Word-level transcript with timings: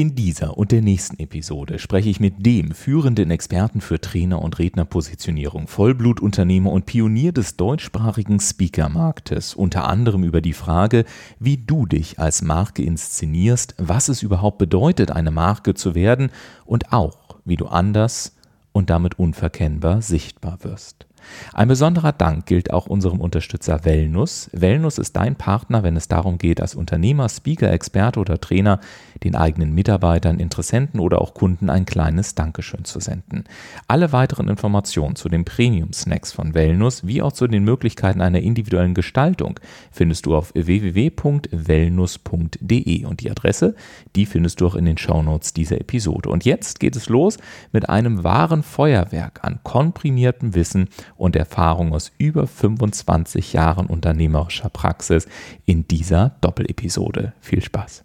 In 0.00 0.14
dieser 0.14 0.56
und 0.56 0.72
der 0.72 0.80
nächsten 0.80 1.18
Episode 1.18 1.78
spreche 1.78 2.08
ich 2.08 2.20
mit 2.20 2.46
dem 2.46 2.72
führenden 2.72 3.30
Experten 3.30 3.82
für 3.82 4.00
Trainer- 4.00 4.40
und 4.40 4.58
Rednerpositionierung, 4.58 5.68
Vollblutunternehmer 5.68 6.72
und 6.72 6.86
Pionier 6.86 7.32
des 7.32 7.58
deutschsprachigen 7.58 8.40
Speakermarktes, 8.40 9.52
unter 9.52 9.86
anderem 9.86 10.24
über 10.24 10.40
die 10.40 10.54
Frage, 10.54 11.04
wie 11.38 11.58
du 11.58 11.84
dich 11.84 12.18
als 12.18 12.40
Marke 12.40 12.82
inszenierst, 12.82 13.74
was 13.76 14.08
es 14.08 14.22
überhaupt 14.22 14.56
bedeutet, 14.56 15.10
eine 15.10 15.30
Marke 15.30 15.74
zu 15.74 15.94
werden 15.94 16.30
und 16.64 16.94
auch, 16.94 17.36
wie 17.44 17.56
du 17.56 17.66
anders 17.66 18.34
und 18.72 18.88
damit 18.88 19.18
unverkennbar 19.18 20.00
sichtbar 20.00 20.60
wirst. 20.62 21.09
Ein 21.52 21.68
besonderer 21.68 22.12
Dank 22.12 22.46
gilt 22.46 22.72
auch 22.72 22.86
unserem 22.86 23.20
Unterstützer 23.20 23.84
Wellnus. 23.84 24.48
Wellnus 24.52 24.98
ist 24.98 25.16
dein 25.16 25.36
Partner, 25.36 25.82
wenn 25.82 25.96
es 25.96 26.08
darum 26.08 26.38
geht, 26.38 26.60
als 26.60 26.74
Unternehmer, 26.74 27.28
Speaker, 27.28 27.72
Experte 27.72 28.20
oder 28.20 28.40
Trainer 28.40 28.80
den 29.22 29.36
eigenen 29.36 29.74
Mitarbeitern, 29.74 30.40
Interessenten 30.40 31.00
oder 31.00 31.20
auch 31.20 31.34
Kunden 31.34 31.68
ein 31.70 31.86
kleines 31.86 32.34
Dankeschön 32.34 32.84
zu 32.84 33.00
senden. 33.00 33.44
Alle 33.88 34.12
weiteren 34.12 34.48
Informationen 34.48 35.16
zu 35.16 35.28
den 35.28 35.44
Premium-Snacks 35.44 36.32
von 36.32 36.54
Wellnus 36.54 37.06
wie 37.06 37.22
auch 37.22 37.32
zu 37.32 37.46
den 37.46 37.64
Möglichkeiten 37.64 38.20
einer 38.20 38.40
individuellen 38.40 38.94
Gestaltung 38.94 39.58
findest 39.90 40.26
du 40.26 40.36
auf 40.36 40.52
www.wellnus.de 40.54 43.04
und 43.04 43.20
die 43.20 43.30
Adresse, 43.30 43.74
die 44.16 44.26
findest 44.26 44.60
du 44.60 44.66
auch 44.66 44.74
in 44.74 44.84
den 44.84 44.98
Shownotes 44.98 45.52
dieser 45.52 45.80
Episode. 45.80 46.28
Und 46.28 46.44
jetzt 46.44 46.80
geht 46.80 46.96
es 46.96 47.08
los 47.08 47.38
mit 47.72 47.88
einem 47.88 48.24
wahren 48.24 48.62
Feuerwerk 48.62 49.40
an 49.42 49.60
komprimiertem 49.62 50.54
Wissen 50.54 50.88
und 51.16 51.36
Erfahrung 51.36 51.92
aus 51.92 52.12
über 52.18 52.46
25 52.46 53.52
Jahren 53.52 53.86
unternehmerischer 53.86 54.68
Praxis 54.68 55.26
in 55.66 55.86
dieser 55.88 56.36
Doppelepisode. 56.40 57.32
Viel 57.40 57.62
Spaß! 57.62 58.04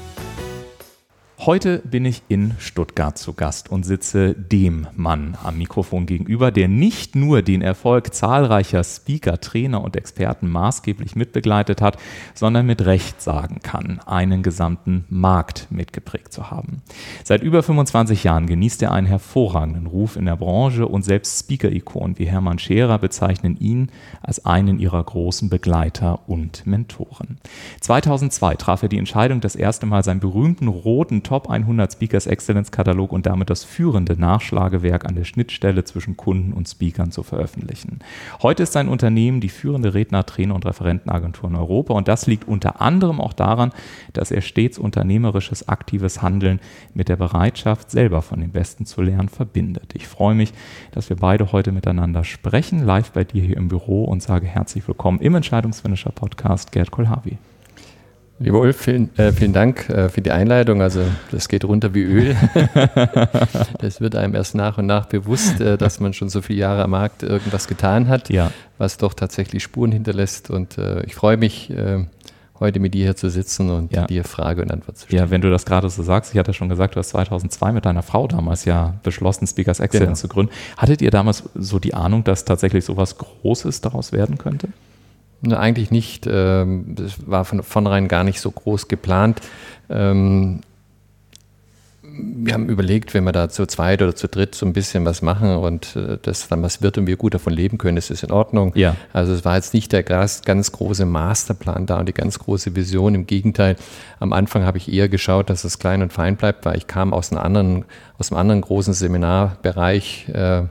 Heute 1.43 1.79
bin 1.79 2.05
ich 2.05 2.21
in 2.27 2.53
Stuttgart 2.59 3.17
zu 3.17 3.33
Gast 3.33 3.71
und 3.71 3.81
sitze 3.81 4.35
dem 4.35 4.85
Mann 4.95 5.35
am 5.43 5.57
Mikrofon 5.57 6.05
gegenüber, 6.05 6.51
der 6.51 6.67
nicht 6.67 7.15
nur 7.15 7.41
den 7.41 7.63
Erfolg 7.63 8.13
zahlreicher 8.13 8.83
Speaker, 8.83 9.41
Trainer 9.41 9.83
und 9.83 9.95
Experten 9.95 10.47
maßgeblich 10.47 11.15
mitbegleitet 11.15 11.81
hat, 11.81 11.97
sondern 12.35 12.67
mit 12.67 12.85
Recht 12.85 13.23
sagen 13.23 13.57
kann, 13.63 13.99
einen 14.05 14.43
gesamten 14.43 15.05
Markt 15.09 15.65
mitgeprägt 15.71 16.31
zu 16.31 16.51
haben. 16.51 16.83
Seit 17.23 17.41
über 17.41 17.63
25 17.63 18.23
Jahren 18.23 18.45
genießt 18.45 18.83
er 18.83 18.91
einen 18.91 19.07
hervorragenden 19.07 19.87
Ruf 19.87 20.17
in 20.17 20.25
der 20.25 20.37
Branche 20.37 20.87
und 20.87 21.01
selbst 21.01 21.39
Speaker-Ikonen 21.39 22.19
wie 22.19 22.25
Hermann 22.25 22.59
Scherer 22.59 22.99
bezeichnen 22.99 23.57
ihn 23.59 23.89
als 24.21 24.45
einen 24.45 24.77
ihrer 24.77 25.03
großen 25.03 25.49
Begleiter 25.49 26.19
und 26.29 26.67
Mentoren. 26.67 27.39
2002 27.79 28.53
traf 28.57 28.83
er 28.83 28.89
die 28.89 28.99
Entscheidung, 28.99 29.41
das 29.41 29.55
erste 29.55 29.87
Mal 29.87 30.03
seinen 30.03 30.19
berühmten 30.19 30.67
roten 30.67 31.23
Top 31.31 31.49
100 31.49 31.93
Speakers 31.93 32.27
Excellence 32.27 32.71
Katalog 32.71 33.13
und 33.13 33.25
damit 33.25 33.49
das 33.49 33.63
führende 33.63 34.19
Nachschlagewerk 34.19 35.05
an 35.05 35.15
der 35.15 35.23
Schnittstelle 35.23 35.85
zwischen 35.85 36.17
Kunden 36.17 36.51
und 36.51 36.67
Speakern 36.67 37.09
zu 37.09 37.23
veröffentlichen. 37.23 37.99
Heute 38.41 38.63
ist 38.63 38.73
sein 38.73 38.89
Unternehmen 38.89 39.39
die 39.39 39.47
führende 39.47 39.93
Redner, 39.93 40.25
Trainer 40.25 40.55
und 40.55 40.65
Referentenagentur 40.65 41.49
in 41.49 41.55
Europa 41.55 41.93
und 41.93 42.09
das 42.09 42.27
liegt 42.27 42.49
unter 42.49 42.81
anderem 42.81 43.21
auch 43.21 43.31
daran, 43.31 43.71
dass 44.11 44.29
er 44.29 44.41
stets 44.41 44.77
unternehmerisches, 44.77 45.69
aktives 45.69 46.21
Handeln 46.21 46.59
mit 46.93 47.07
der 47.07 47.15
Bereitschaft, 47.15 47.91
selber 47.91 48.21
von 48.21 48.41
den 48.41 48.51
Besten 48.51 48.85
zu 48.85 49.01
lernen, 49.01 49.29
verbindet. 49.29 49.93
Ich 49.93 50.09
freue 50.09 50.35
mich, 50.35 50.51
dass 50.91 51.07
wir 51.07 51.15
beide 51.15 51.53
heute 51.53 51.71
miteinander 51.71 52.25
sprechen, 52.25 52.83
live 52.83 53.13
bei 53.13 53.23
dir 53.23 53.41
hier 53.41 53.55
im 53.55 53.69
Büro 53.69 54.03
und 54.03 54.21
sage 54.21 54.47
herzlich 54.47 54.85
willkommen 54.85 55.21
im 55.21 55.35
Entscheidungsfinisher 55.35 56.11
Podcast 56.11 56.73
Gerd 56.73 56.91
Kolhavi. 56.91 57.37
Lieber 58.41 58.59
Ulf, 58.59 58.77
vielen, 58.77 59.15
äh, 59.17 59.31
vielen 59.31 59.53
Dank 59.53 59.87
äh, 59.89 60.09
für 60.09 60.21
die 60.21 60.31
Einleitung. 60.31 60.81
Also 60.81 61.01
das 61.31 61.47
geht 61.47 61.63
runter 61.63 61.93
wie 61.93 62.01
Öl. 62.01 62.35
das 63.79 64.01
wird 64.01 64.15
einem 64.15 64.33
erst 64.33 64.55
nach 64.55 64.79
und 64.79 64.87
nach 64.87 65.05
bewusst, 65.05 65.61
äh, 65.61 65.77
dass 65.77 65.99
man 65.99 66.13
schon 66.13 66.29
so 66.29 66.41
viele 66.41 66.59
Jahre 66.59 66.83
am 66.83 66.91
Markt 66.91 67.21
irgendwas 67.21 67.67
getan 67.67 68.07
hat, 68.07 68.29
ja. 68.29 68.51
was 68.79 68.97
doch 68.97 69.13
tatsächlich 69.13 69.61
Spuren 69.61 69.91
hinterlässt. 69.91 70.49
Und 70.49 70.79
äh, 70.79 71.03
ich 71.03 71.13
freue 71.13 71.37
mich, 71.37 71.69
äh, 71.69 72.05
heute 72.59 72.79
mit 72.79 72.95
dir 72.95 73.03
hier 73.03 73.15
zu 73.15 73.29
sitzen 73.29 73.69
und 73.69 73.91
ja. 73.91 74.05
dir 74.05 74.23
Frage 74.23 74.61
und 74.61 74.71
Antwort 74.71 74.97
zu 74.97 75.05
stellen. 75.05 75.23
Ja, 75.23 75.29
wenn 75.29 75.41
du 75.41 75.51
das 75.51 75.65
gerade 75.65 75.89
so 75.89 76.01
sagst, 76.01 76.33
ich 76.33 76.39
hatte 76.39 76.53
schon 76.53 76.69
gesagt, 76.69 76.95
du 76.95 76.99
hast 76.99 77.09
2002 77.09 77.71
mit 77.73 77.85
deiner 77.85 78.03
Frau 78.03 78.27
damals 78.27 78.65
ja 78.65 78.95
beschlossen, 79.03 79.45
Speakers 79.45 79.79
Excellence 79.79 80.21
genau. 80.21 80.21
zu 80.21 80.27
gründen. 80.29 80.53
Hattet 80.77 81.01
ihr 81.01 81.11
damals 81.11 81.43
so 81.53 81.79
die 81.79 81.93
Ahnung, 81.93 82.23
dass 82.23 82.45
tatsächlich 82.45 82.85
so 82.85 82.97
was 82.97 83.17
Großes 83.17 83.81
daraus 83.81 84.11
werden 84.11 84.37
könnte? 84.37 84.69
Ne, 85.41 85.59
eigentlich 85.59 85.89
nicht. 85.89 86.27
Ähm, 86.29 86.95
das 86.95 87.15
war 87.25 87.45
von 87.45 87.63
vornherein 87.63 88.07
gar 88.07 88.23
nicht 88.23 88.39
so 88.39 88.51
groß 88.51 88.87
geplant. 88.87 89.41
Ähm, 89.89 90.61
wir 92.13 92.53
haben 92.53 92.67
überlegt, 92.67 93.13
wenn 93.13 93.23
wir 93.23 93.31
da 93.31 93.49
zu 93.49 93.65
zweit 93.65 94.01
oder 94.01 94.15
zu 94.15 94.27
dritt 94.27 94.53
so 94.53 94.65
ein 94.65 94.73
bisschen 94.73 95.05
was 95.05 95.21
machen 95.21 95.55
und 95.55 95.95
äh, 95.95 96.17
das 96.21 96.47
dann 96.47 96.61
was 96.61 96.81
wird 96.81 96.97
und 96.97 97.07
wir 97.07 97.15
gut 97.15 97.33
davon 97.33 97.53
leben 97.53 97.77
können, 97.77 97.97
ist 97.97 98.09
das 98.09 98.21
in 98.21 98.31
Ordnung. 98.31 98.73
Ja. 98.75 98.95
Also 99.13 99.33
es 99.33 99.45
war 99.45 99.55
jetzt 99.55 99.73
nicht 99.73 99.91
der 99.91 100.03
ganz, 100.03 100.41
ganz 100.41 100.71
große 100.71 101.05
Masterplan 101.05 101.85
da 101.85 101.99
und 101.99 102.09
die 102.09 102.13
ganz 102.13 102.37
große 102.37 102.75
Vision. 102.75 103.15
Im 103.15 103.27
Gegenteil, 103.27 103.77
am 104.19 104.33
Anfang 104.33 104.63
habe 104.63 104.77
ich 104.77 104.91
eher 104.91 105.09
geschaut, 105.09 105.49
dass 105.49 105.63
es 105.63 105.79
klein 105.79 106.01
und 106.01 106.11
fein 106.11 106.35
bleibt, 106.35 106.65
weil 106.65 106.77
ich 106.77 106.87
kam 106.87 107.13
aus 107.13 107.31
einem 107.31 107.41
anderen, 107.41 107.85
aus 108.17 108.31
einem 108.31 108.39
anderen 108.39 108.61
großen 108.61 108.93
Seminarbereich. 108.93 110.29
Äh, 110.29 110.63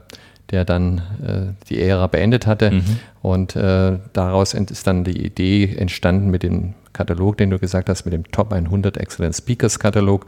der 0.51 0.65
dann 0.65 0.99
äh, 1.25 1.65
die 1.69 1.81
Ära 1.81 2.07
beendet 2.07 2.45
hatte. 2.45 2.71
Mhm. 2.71 2.83
Und 3.21 3.55
äh, 3.55 3.97
daraus 4.13 4.53
ist 4.53 4.87
dann 4.87 5.03
die 5.03 5.25
Idee 5.25 5.75
entstanden 5.75 6.29
mit 6.29 6.43
dem 6.43 6.73
Katalog, 6.93 7.37
den 7.37 7.49
du 7.49 7.59
gesagt 7.59 7.89
hast, 7.89 8.05
mit 8.05 8.13
dem 8.13 8.29
Top 8.31 8.51
100 8.51 8.97
Excellent 8.97 9.35
Speakers 9.35 9.79
Katalog. 9.79 10.25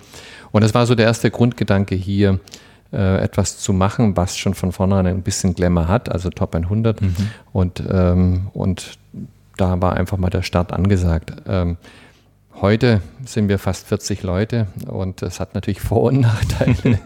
Und 0.51 0.63
das 0.63 0.73
war 0.73 0.85
so 0.85 0.95
der 0.95 1.05
erste 1.05 1.29
Grundgedanke 1.29 1.95
hier, 1.95 2.39
äh, 2.93 3.23
etwas 3.23 3.57
zu 3.57 3.73
machen, 3.73 4.15
was 4.15 4.37
schon 4.37 4.53
von 4.53 4.71
vornherein 4.71 5.07
ein 5.07 5.23
bisschen 5.23 5.55
Glamour 5.55 5.87
hat, 5.87 6.11
also 6.11 6.29
Top 6.29 6.55
100. 6.55 7.01
Mhm. 7.01 7.15
Und, 7.51 7.83
ähm, 7.91 8.47
und 8.53 8.97
da 9.57 9.81
war 9.81 9.93
einfach 9.93 10.17
mal 10.17 10.29
der 10.29 10.43
Start 10.43 10.71
angesagt. 10.71 11.33
Ähm, 11.47 11.77
Heute 12.61 13.01
sind 13.25 13.49
wir 13.49 13.59
fast 13.59 13.87
40 13.87 14.23
Leute 14.23 14.67
und 14.87 15.21
das 15.21 15.39
hat 15.39 15.55
natürlich 15.55 15.81
Vor- 15.81 16.03
und 16.03 16.21
Nachteile, 16.21 16.99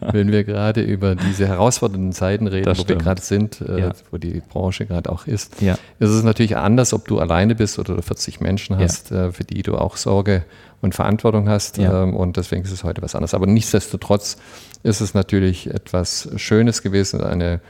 wenn 0.12 0.32
wir 0.32 0.44
gerade 0.44 0.82
über 0.82 1.14
diese 1.14 1.46
herausfordernden 1.46 2.12
Zeiten 2.12 2.46
reden, 2.46 2.64
das 2.64 2.78
wo 2.78 2.82
stimmt. 2.82 3.00
wir 3.00 3.04
gerade 3.04 3.22
sind, 3.22 3.60
äh, 3.60 3.80
ja. 3.80 3.92
wo 4.10 4.18
die 4.18 4.42
Branche 4.46 4.84
gerade 4.84 5.10
auch 5.10 5.26
ist. 5.26 5.62
Ja. 5.62 5.78
Es 5.98 6.10
ist 6.10 6.24
natürlich 6.24 6.56
anders, 6.56 6.92
ob 6.92 7.06
du 7.08 7.18
alleine 7.20 7.54
bist 7.54 7.78
oder 7.78 8.02
40 8.02 8.40
Menschen 8.40 8.76
hast, 8.76 9.10
ja. 9.10 9.26
äh, 9.26 9.32
für 9.32 9.44
die 9.44 9.62
du 9.62 9.76
auch 9.76 9.96
Sorge 9.96 10.44
und 10.82 10.94
Verantwortung 10.94 11.48
hast. 11.48 11.78
Ja. 11.78 12.02
Ähm, 12.02 12.14
und 12.14 12.36
deswegen 12.36 12.62
ist 12.64 12.72
es 12.72 12.84
heute 12.84 13.02
was 13.02 13.14
anderes. 13.14 13.34
Aber 13.34 13.46
nichtsdestotrotz 13.46 14.36
ist 14.82 15.00
es 15.00 15.14
natürlich 15.14 15.68
etwas 15.68 16.28
Schönes 16.36 16.82
gewesen, 16.82 17.22
eine, 17.22 17.60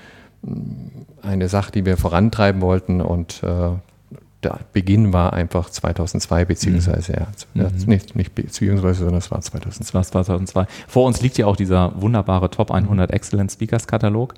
eine 1.22 1.48
Sache, 1.48 1.72
die 1.72 1.84
wir 1.84 1.96
vorantreiben 1.96 2.60
wollten 2.60 3.00
und 3.00 3.42
äh, 3.42 3.70
der 4.46 4.60
Beginn 4.72 5.12
war 5.12 5.32
einfach 5.32 5.70
2002, 5.70 6.44
beziehungsweise, 6.44 7.26
mhm. 7.54 7.60
ja, 7.60 7.70
nicht, 7.86 8.16
nicht 8.16 8.34
beziehungsweise, 8.34 9.00
sondern 9.00 9.18
es 9.18 9.30
war 9.30 9.40
2002. 9.40 10.02
2002. 10.02 10.66
Vor 10.86 11.06
uns 11.06 11.20
liegt 11.20 11.38
ja 11.38 11.46
auch 11.46 11.56
dieser 11.56 12.00
wunderbare 12.00 12.50
Top 12.50 12.70
100 12.70 13.10
Excellent 13.10 13.50
Speakers 13.50 13.86
Katalog. 13.86 14.34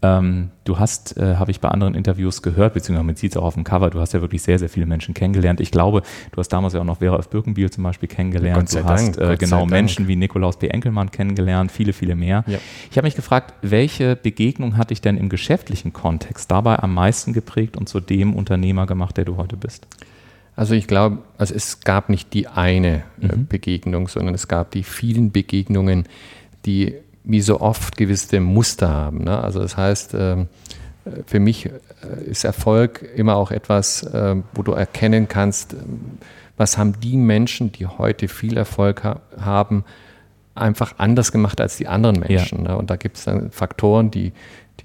Ähm, 0.00 0.50
du 0.62 0.78
hast, 0.78 1.16
äh, 1.16 1.36
habe 1.36 1.50
ich 1.50 1.60
bei 1.60 1.68
anderen 1.68 1.96
Interviews 1.96 2.42
gehört, 2.42 2.74
beziehungsweise 2.74 3.04
man 3.04 3.16
sieht 3.16 3.32
es 3.32 3.36
auch 3.36 3.42
auf 3.42 3.54
dem 3.54 3.64
Cover, 3.64 3.90
du 3.90 3.98
hast 3.98 4.12
ja 4.12 4.20
wirklich 4.20 4.42
sehr, 4.42 4.58
sehr 4.60 4.68
viele 4.68 4.86
Menschen 4.86 5.12
kennengelernt. 5.12 5.60
Ich 5.60 5.72
glaube, 5.72 6.02
du 6.30 6.38
hast 6.38 6.50
damals 6.50 6.74
ja 6.74 6.80
auch 6.80 6.84
noch 6.84 6.98
Vera 6.98 7.18
F. 7.18 7.28
Birkenbiel 7.28 7.68
zum 7.70 7.82
Beispiel 7.82 8.08
kennengelernt. 8.08 8.72
du 8.72 8.84
hast 8.84 9.18
Dank, 9.18 9.32
äh, 9.32 9.36
genau 9.36 9.66
Menschen 9.66 10.06
wie 10.06 10.14
Nikolaus 10.14 10.56
P. 10.56 10.68
Enkelmann 10.68 11.10
kennengelernt, 11.10 11.72
viele, 11.72 11.92
viele 11.92 12.14
mehr. 12.14 12.44
Ja. 12.46 12.58
Ich 12.92 12.96
habe 12.96 13.06
mich 13.06 13.16
gefragt, 13.16 13.54
welche 13.62 14.14
Begegnung 14.14 14.76
hat 14.76 14.90
dich 14.90 15.00
denn 15.00 15.16
im 15.16 15.28
geschäftlichen 15.28 15.92
Kontext 15.92 16.48
dabei 16.48 16.78
am 16.78 16.94
meisten 16.94 17.32
geprägt 17.32 17.76
und 17.76 17.88
zu 17.88 17.98
dem 17.98 18.34
Unternehmer 18.34 18.86
gemacht, 18.86 19.16
der 19.16 19.24
du 19.24 19.36
heute 19.36 19.56
bist? 19.56 19.88
Also 20.54 20.74
ich 20.74 20.86
glaube, 20.86 21.18
also 21.38 21.54
es 21.54 21.80
gab 21.80 22.08
nicht 22.08 22.34
die 22.34 22.46
eine 22.46 23.02
äh, 23.20 23.34
mhm. 23.34 23.48
Begegnung, 23.48 24.06
sondern 24.06 24.34
es 24.34 24.46
gab 24.46 24.70
die 24.70 24.84
vielen 24.84 25.32
Begegnungen, 25.32 26.04
die 26.66 26.94
wie 27.28 27.42
so 27.42 27.60
oft 27.60 27.96
gewisse 27.96 28.40
Muster 28.40 28.88
haben. 28.88 29.24
Ne? 29.24 29.38
Also 29.38 29.60
das 29.60 29.76
heißt, 29.76 30.14
ähm, 30.14 30.48
für 31.26 31.38
mich 31.38 31.66
äh, 31.66 31.70
ist 32.24 32.44
Erfolg 32.44 33.06
immer 33.14 33.36
auch 33.36 33.50
etwas, 33.50 34.08
ähm, 34.12 34.44
wo 34.54 34.62
du 34.62 34.72
erkennen 34.72 35.28
kannst, 35.28 35.74
ähm, 35.74 36.18
was 36.56 36.78
haben 36.78 36.98
die 37.00 37.18
Menschen, 37.18 37.70
die 37.70 37.86
heute 37.86 38.28
viel 38.28 38.56
Erfolg 38.56 39.02
haben, 39.38 39.84
einfach 40.54 40.94
anders 40.96 41.30
gemacht 41.30 41.60
als 41.60 41.76
die 41.76 41.86
anderen 41.86 42.18
Menschen. 42.18 42.64
Ja. 42.64 42.72
Ne? 42.72 42.78
Und 42.78 42.90
da 42.90 42.96
gibt 42.96 43.18
es 43.18 43.24
dann 43.24 43.50
Faktoren, 43.50 44.10
die, 44.10 44.32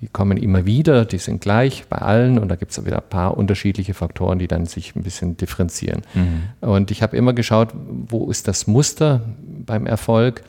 die 0.01 0.07
kommen 0.07 0.37
immer 0.37 0.65
wieder, 0.65 1.05
die 1.05 1.19
sind 1.19 1.41
gleich 1.41 1.85
bei 1.89 1.97
allen 1.97 2.37
und 2.37 2.49
da 2.49 2.57
gibt 2.57 2.73
es 2.73 2.85
wieder 2.85 2.97
ein 2.97 3.09
paar 3.09 3.37
unterschiedliche 3.37 3.93
Faktoren, 3.93 4.37
die 4.37 4.47
dann 4.47 4.65
sich 4.65 4.97
ein 4.97 5.03
bisschen 5.03 5.37
differenzieren. 5.37 6.01
Mhm. 6.13 6.69
Und 6.69 6.91
ich 6.91 7.01
habe 7.01 7.15
immer 7.15 7.31
geschaut, 7.31 7.69
wo 7.73 8.29
ist 8.29 8.49
das 8.49 8.67
Muster 8.67 9.21
beim 9.65 9.85
Erfolg? 9.85 10.43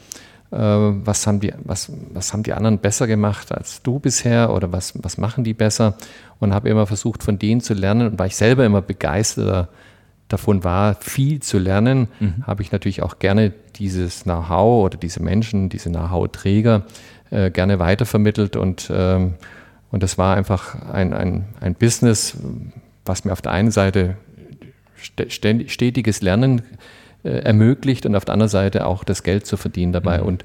Äh, 0.54 1.04
was, 1.04 1.26
haben 1.26 1.40
die, 1.40 1.52
was, 1.64 1.90
was 2.12 2.32
haben 2.32 2.44
die 2.44 2.52
anderen 2.52 2.78
besser 2.78 3.08
gemacht 3.08 3.50
als 3.50 3.82
du 3.82 3.98
bisher 3.98 4.52
oder 4.52 4.70
was, 4.70 4.92
was 5.02 5.18
machen 5.18 5.42
die 5.42 5.52
besser? 5.52 5.96
Und 6.38 6.54
habe 6.54 6.68
immer 6.68 6.86
versucht, 6.86 7.24
von 7.24 7.40
denen 7.40 7.60
zu 7.60 7.74
lernen 7.74 8.12
und 8.12 8.18
weil 8.20 8.28
ich 8.28 8.36
selber 8.36 8.64
immer 8.64 8.80
begeisterter 8.80 9.68
davon 10.28 10.62
war, 10.62 10.94
viel 10.94 11.40
zu 11.40 11.58
lernen, 11.58 12.06
mhm. 12.20 12.46
habe 12.46 12.62
ich 12.62 12.70
natürlich 12.70 13.02
auch 13.02 13.18
gerne 13.18 13.52
dieses 13.76 14.22
Know-how 14.22 14.84
oder 14.84 14.96
diese 14.96 15.20
Menschen, 15.20 15.70
diese 15.70 15.90
Know-how-Träger 15.90 16.82
äh, 17.30 17.50
gerne 17.50 17.80
weitervermittelt 17.80 18.54
und, 18.56 18.90
ähm, 18.94 19.34
und 19.90 20.02
das 20.04 20.18
war 20.18 20.36
einfach 20.36 20.76
ein, 20.92 21.12
ein, 21.12 21.46
ein 21.60 21.74
Business, 21.74 22.36
was 23.04 23.24
mir 23.24 23.32
auf 23.32 23.42
der 23.42 23.52
einen 23.52 23.72
Seite 23.72 24.16
stetiges 24.96 26.22
Lernen 26.22 26.60
äh, 26.60 26.62
ermöglicht 27.24 28.06
und 28.06 28.14
auf 28.14 28.24
der 28.24 28.34
anderen 28.34 28.50
Seite 28.50 28.86
auch 28.86 29.04
das 29.04 29.22
Geld 29.22 29.46
zu 29.46 29.56
verdienen 29.56 29.92
dabei. 29.92 30.18
Mhm. 30.18 30.26
Und 30.26 30.44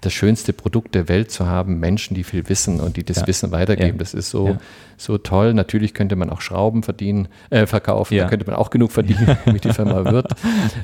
das 0.00 0.12
schönste 0.12 0.52
Produkt 0.52 0.94
der 0.94 1.08
Welt 1.08 1.30
zu 1.30 1.46
haben, 1.46 1.80
Menschen, 1.80 2.14
die 2.14 2.22
viel 2.22 2.48
wissen 2.48 2.80
und 2.80 2.96
die 2.96 3.04
das 3.04 3.18
ja. 3.18 3.26
Wissen 3.26 3.50
weitergeben. 3.52 3.92
Ja. 3.92 3.98
Das 3.98 4.14
ist 4.14 4.30
so, 4.30 4.48
ja. 4.48 4.58
so 4.96 5.18
toll. 5.18 5.54
Natürlich 5.54 5.94
könnte 5.94 6.14
man 6.14 6.30
auch 6.30 6.40
Schrauben 6.40 6.82
verdienen, 6.82 7.28
äh, 7.50 7.66
verkaufen, 7.66 8.16
da 8.16 8.28
könnte 8.28 8.46
man 8.46 8.54
auch 8.54 8.70
genug 8.70 8.92
verdienen, 8.92 9.38
wie 9.46 9.58
die 9.58 9.72
Firma 9.72 10.04
Wirt, 10.04 10.34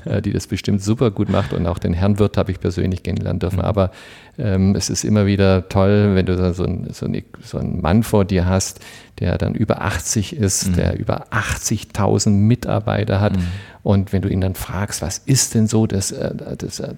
äh, 0.04 0.22
die 0.22 0.32
das 0.32 0.46
bestimmt 0.46 0.82
super 0.82 1.10
gut 1.10 1.28
macht. 1.28 1.52
Und 1.52 1.66
auch 1.66 1.78
den 1.78 1.92
Herrn 1.92 2.18
Wirt 2.18 2.36
habe 2.36 2.50
ich 2.50 2.60
persönlich 2.60 3.02
kennenlernen 3.02 3.40
dürfen. 3.40 3.58
Mhm. 3.58 3.64
Aber 3.64 3.90
ähm, 4.38 4.74
es 4.74 4.90
ist 4.90 5.04
immer 5.04 5.26
wieder 5.26 5.68
toll, 5.68 6.14
wenn 6.14 6.26
du 6.26 6.54
so, 6.54 6.64
ein, 6.64 6.88
so, 6.92 7.06
ein, 7.06 7.24
so 7.42 7.58
einen 7.58 7.82
Mann 7.82 8.02
vor 8.02 8.24
dir 8.24 8.46
hast, 8.46 8.80
der 9.20 9.38
dann 9.38 9.54
über 9.54 9.82
80 9.82 10.34
ist, 10.34 10.68
mhm. 10.68 10.76
der 10.76 10.98
über 10.98 11.28
80.000 11.28 12.30
Mitarbeiter 12.30 13.20
hat. 13.20 13.36
Mhm. 13.36 13.46
Und 13.84 14.14
wenn 14.14 14.22
du 14.22 14.30
ihn 14.30 14.40
dann 14.40 14.54
fragst, 14.54 15.02
was 15.02 15.18
ist 15.18 15.54
denn 15.54 15.66
so 15.66 15.86
das, 15.86 16.10
äh, 16.10 16.34
das, 16.56 16.80
äh, 16.80 16.94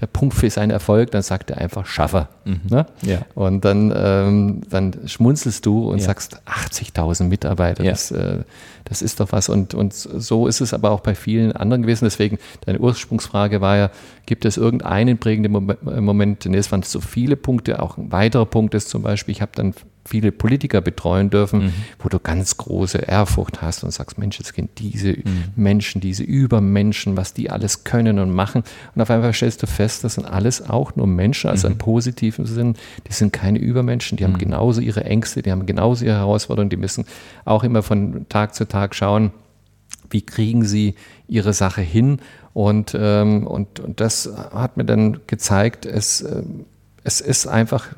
der 0.00 0.06
Punkt 0.08 0.34
für 0.34 0.50
seinen 0.50 0.70
Erfolg, 0.70 1.12
dann 1.12 1.22
sagt 1.22 1.52
er 1.52 1.58
einfach 1.58 1.86
Schaffer. 1.86 2.28
Mhm. 2.44 2.62
Ne? 2.68 2.86
Ja. 3.02 3.20
Und 3.36 3.64
dann, 3.64 3.94
ähm, 3.96 4.62
dann 4.68 4.92
schmunzelst 5.06 5.64
du 5.64 5.88
und 5.88 6.00
ja. 6.00 6.06
sagst 6.06 6.42
80.000 6.44 7.28
Mitarbeiter. 7.28 7.84
Ja. 7.84 7.92
Das, 7.92 8.10
äh, 8.10 8.40
das 8.82 9.02
ist 9.02 9.20
doch 9.20 9.30
was. 9.30 9.48
Und, 9.48 9.74
und 9.74 9.94
so 9.94 10.48
ist 10.48 10.60
es 10.60 10.74
aber 10.74 10.90
auch 10.90 10.98
bei 10.98 11.14
vielen 11.14 11.52
anderen 11.52 11.82
gewesen. 11.82 12.06
Deswegen, 12.06 12.38
deine 12.64 12.80
Ursprungsfrage 12.80 13.60
war 13.60 13.76
ja, 13.76 13.90
gibt 14.26 14.44
es 14.44 14.56
irgendeinen 14.56 15.18
prägenden 15.18 15.52
Moment? 15.52 16.44
Nee, 16.44 16.56
es 16.56 16.72
waren 16.72 16.82
so 16.82 17.00
viele 17.00 17.36
Punkte. 17.36 17.80
Auch 17.80 17.98
ein 17.98 18.10
weiterer 18.10 18.46
Punkt 18.46 18.74
ist 18.74 18.88
zum 18.88 19.02
Beispiel, 19.02 19.30
ich 19.30 19.42
habe 19.42 19.52
dann 19.54 19.74
viele 20.06 20.32
Politiker 20.32 20.80
betreuen 20.80 21.30
dürfen, 21.30 21.66
mhm. 21.66 21.72
wo 21.98 22.08
du 22.08 22.18
ganz 22.18 22.56
große 22.56 22.98
Ehrfurcht 22.98 23.62
hast 23.62 23.84
und 23.84 23.90
sagst, 23.90 24.18
Mensch, 24.18 24.38
jetzt 24.38 24.54
gehen 24.54 24.68
diese 24.78 25.10
mhm. 25.10 25.44
Menschen, 25.56 26.00
diese 26.00 26.22
Übermenschen, 26.22 27.16
was 27.16 27.34
die 27.34 27.50
alles 27.50 27.84
können 27.84 28.18
und 28.18 28.30
machen. 28.30 28.62
Und 28.94 29.02
auf 29.02 29.10
einmal 29.10 29.32
stellst 29.32 29.62
du 29.62 29.66
fest, 29.66 30.04
das 30.04 30.14
sind 30.14 30.24
alles 30.24 30.68
auch 30.68 30.96
nur 30.96 31.06
Menschen, 31.06 31.50
also 31.50 31.68
mhm. 31.68 31.72
im 31.72 31.78
positiven 31.78 32.46
Sinn. 32.46 32.74
Die 33.08 33.12
sind 33.12 33.32
keine 33.32 33.58
Übermenschen, 33.58 34.16
die 34.16 34.24
haben 34.24 34.34
mhm. 34.34 34.38
genauso 34.38 34.80
ihre 34.80 35.04
Ängste, 35.04 35.42
die 35.42 35.50
haben 35.50 35.66
genauso 35.66 36.04
ihre 36.04 36.16
Herausforderungen, 36.16 36.70
die 36.70 36.76
müssen 36.76 37.04
auch 37.44 37.64
immer 37.64 37.82
von 37.82 38.26
Tag 38.28 38.54
zu 38.54 38.66
Tag 38.66 38.94
schauen, 38.94 39.32
wie 40.10 40.22
kriegen 40.22 40.64
sie 40.64 40.94
ihre 41.28 41.52
Sache 41.52 41.82
hin. 41.82 42.20
Und, 42.54 42.96
ähm, 42.98 43.46
und, 43.46 43.80
und 43.80 44.00
das 44.00 44.30
hat 44.54 44.76
mir 44.76 44.84
dann 44.84 45.20
gezeigt, 45.26 45.84
es, 45.84 46.22
äh, 46.22 46.42
es 47.04 47.20
ist 47.20 47.46
einfach 47.46 47.88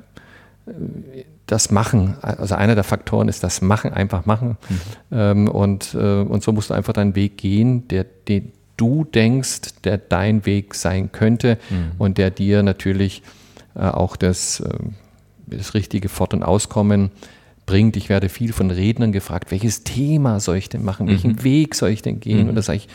äh, 0.66 1.24
das 1.48 1.70
Machen, 1.70 2.16
also 2.20 2.54
einer 2.54 2.74
der 2.74 2.84
Faktoren 2.84 3.28
ist 3.28 3.42
das 3.42 3.62
Machen, 3.62 3.92
einfach 3.92 4.26
machen. 4.26 4.56
Mhm. 4.68 4.80
Ähm, 5.10 5.48
und, 5.48 5.94
äh, 5.94 6.20
und 6.20 6.42
so 6.42 6.52
musst 6.52 6.70
du 6.70 6.74
einfach 6.74 6.92
deinen 6.92 7.16
Weg 7.16 7.38
gehen, 7.38 7.88
der, 7.88 8.04
den 8.04 8.52
du 8.76 9.04
denkst, 9.04 9.82
der 9.84 9.98
dein 9.98 10.46
Weg 10.46 10.74
sein 10.74 11.10
könnte 11.10 11.58
mhm. 11.70 11.92
und 11.98 12.18
der 12.18 12.30
dir 12.30 12.62
natürlich 12.62 13.22
äh, 13.74 13.80
auch 13.80 14.16
das, 14.16 14.60
äh, 14.60 14.68
das 15.46 15.74
richtige 15.74 16.08
Fort- 16.08 16.34
und 16.34 16.42
Auskommen 16.42 17.10
bringt. 17.68 17.98
Ich 17.98 18.08
werde 18.08 18.30
viel 18.30 18.54
von 18.54 18.70
Rednern 18.70 19.12
gefragt, 19.12 19.50
welches 19.50 19.84
Thema 19.84 20.40
soll 20.40 20.56
ich 20.56 20.70
denn 20.70 20.84
machen, 20.84 21.04
mhm. 21.04 21.10
welchen 21.10 21.44
Weg 21.44 21.74
soll 21.74 21.90
ich 21.90 22.00
denn 22.00 22.18
gehen? 22.18 22.44
Mhm. 22.44 22.48
Und 22.48 22.54
da 22.54 22.62
sage 22.62 22.78
ich, 22.78 22.88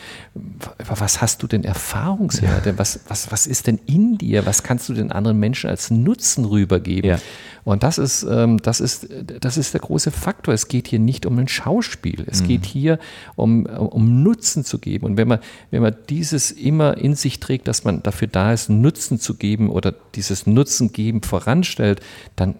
was 0.78 1.22
hast 1.22 1.44
du 1.44 1.46
denn 1.46 1.62
Erfahrungswerte? 1.62 2.70
Ja. 2.70 2.78
Was, 2.78 3.00
was, 3.06 3.30
was 3.30 3.46
ist 3.46 3.68
denn 3.68 3.78
in 3.86 4.18
dir? 4.18 4.46
Was 4.46 4.64
kannst 4.64 4.88
du 4.88 4.92
den 4.94 5.12
anderen 5.12 5.38
Menschen 5.38 5.70
als 5.70 5.92
Nutzen 5.92 6.44
rübergeben? 6.44 7.08
Ja. 7.08 7.18
Und 7.62 7.84
das 7.84 7.98
ist, 7.98 8.26
ähm, 8.28 8.58
das, 8.58 8.80
ist, 8.80 9.08
das 9.40 9.56
ist 9.56 9.74
der 9.74 9.80
große 9.80 10.10
Faktor. 10.10 10.52
Es 10.52 10.66
geht 10.66 10.88
hier 10.88 10.98
nicht 10.98 11.24
um 11.24 11.38
ein 11.38 11.46
Schauspiel. 11.46 12.24
Es 12.26 12.42
mhm. 12.42 12.48
geht 12.48 12.66
hier 12.66 12.98
um, 13.36 13.66
um 13.66 14.24
Nutzen 14.24 14.64
zu 14.64 14.80
geben. 14.80 15.06
Und 15.06 15.16
wenn 15.16 15.28
man, 15.28 15.38
wenn 15.70 15.82
man 15.82 15.94
dieses 16.10 16.50
immer 16.50 16.98
in 16.98 17.14
sich 17.14 17.38
trägt, 17.38 17.68
dass 17.68 17.84
man 17.84 18.02
dafür 18.02 18.26
da 18.26 18.52
ist, 18.52 18.70
Nutzen 18.70 19.20
zu 19.20 19.34
geben 19.34 19.70
oder 19.70 19.94
dieses 20.16 20.48
Nutzen 20.48 20.92
geben 20.92 21.22
voranstellt, 21.22 22.00
dann 22.34 22.56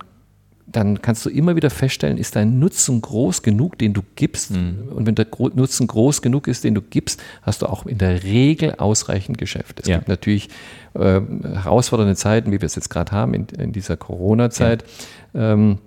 dann 0.76 1.02
kannst 1.02 1.24
du 1.24 1.30
immer 1.30 1.54
wieder 1.54 1.70
feststellen, 1.70 2.18
ist 2.18 2.34
dein 2.34 2.58
Nutzen 2.58 3.00
groß 3.00 3.42
genug, 3.42 3.78
den 3.78 3.92
du 3.92 4.02
gibst. 4.16 4.50
Mhm. 4.50 4.88
Und 4.92 5.06
wenn 5.06 5.14
der 5.14 5.26
Nutzen 5.54 5.86
groß 5.86 6.20
genug 6.20 6.48
ist, 6.48 6.64
den 6.64 6.74
du 6.74 6.82
gibst, 6.82 7.22
hast 7.42 7.62
du 7.62 7.66
auch 7.66 7.86
in 7.86 7.98
der 7.98 8.24
Regel 8.24 8.74
ausreichend 8.76 9.38
Geschäft. 9.38 9.80
Es 9.80 9.88
ja. 9.88 9.96
gibt 9.96 10.08
natürlich 10.08 10.48
äh, 10.94 11.20
herausfordernde 11.20 12.16
Zeiten, 12.16 12.50
wie 12.50 12.60
wir 12.60 12.66
es 12.66 12.74
jetzt 12.74 12.90
gerade 12.90 13.12
haben 13.12 13.34
in, 13.34 13.46
in 13.56 13.72
dieser 13.72 13.96
Corona-Zeit. 13.96 14.84
Ja. 15.32 15.52
Ähm, 15.52 15.78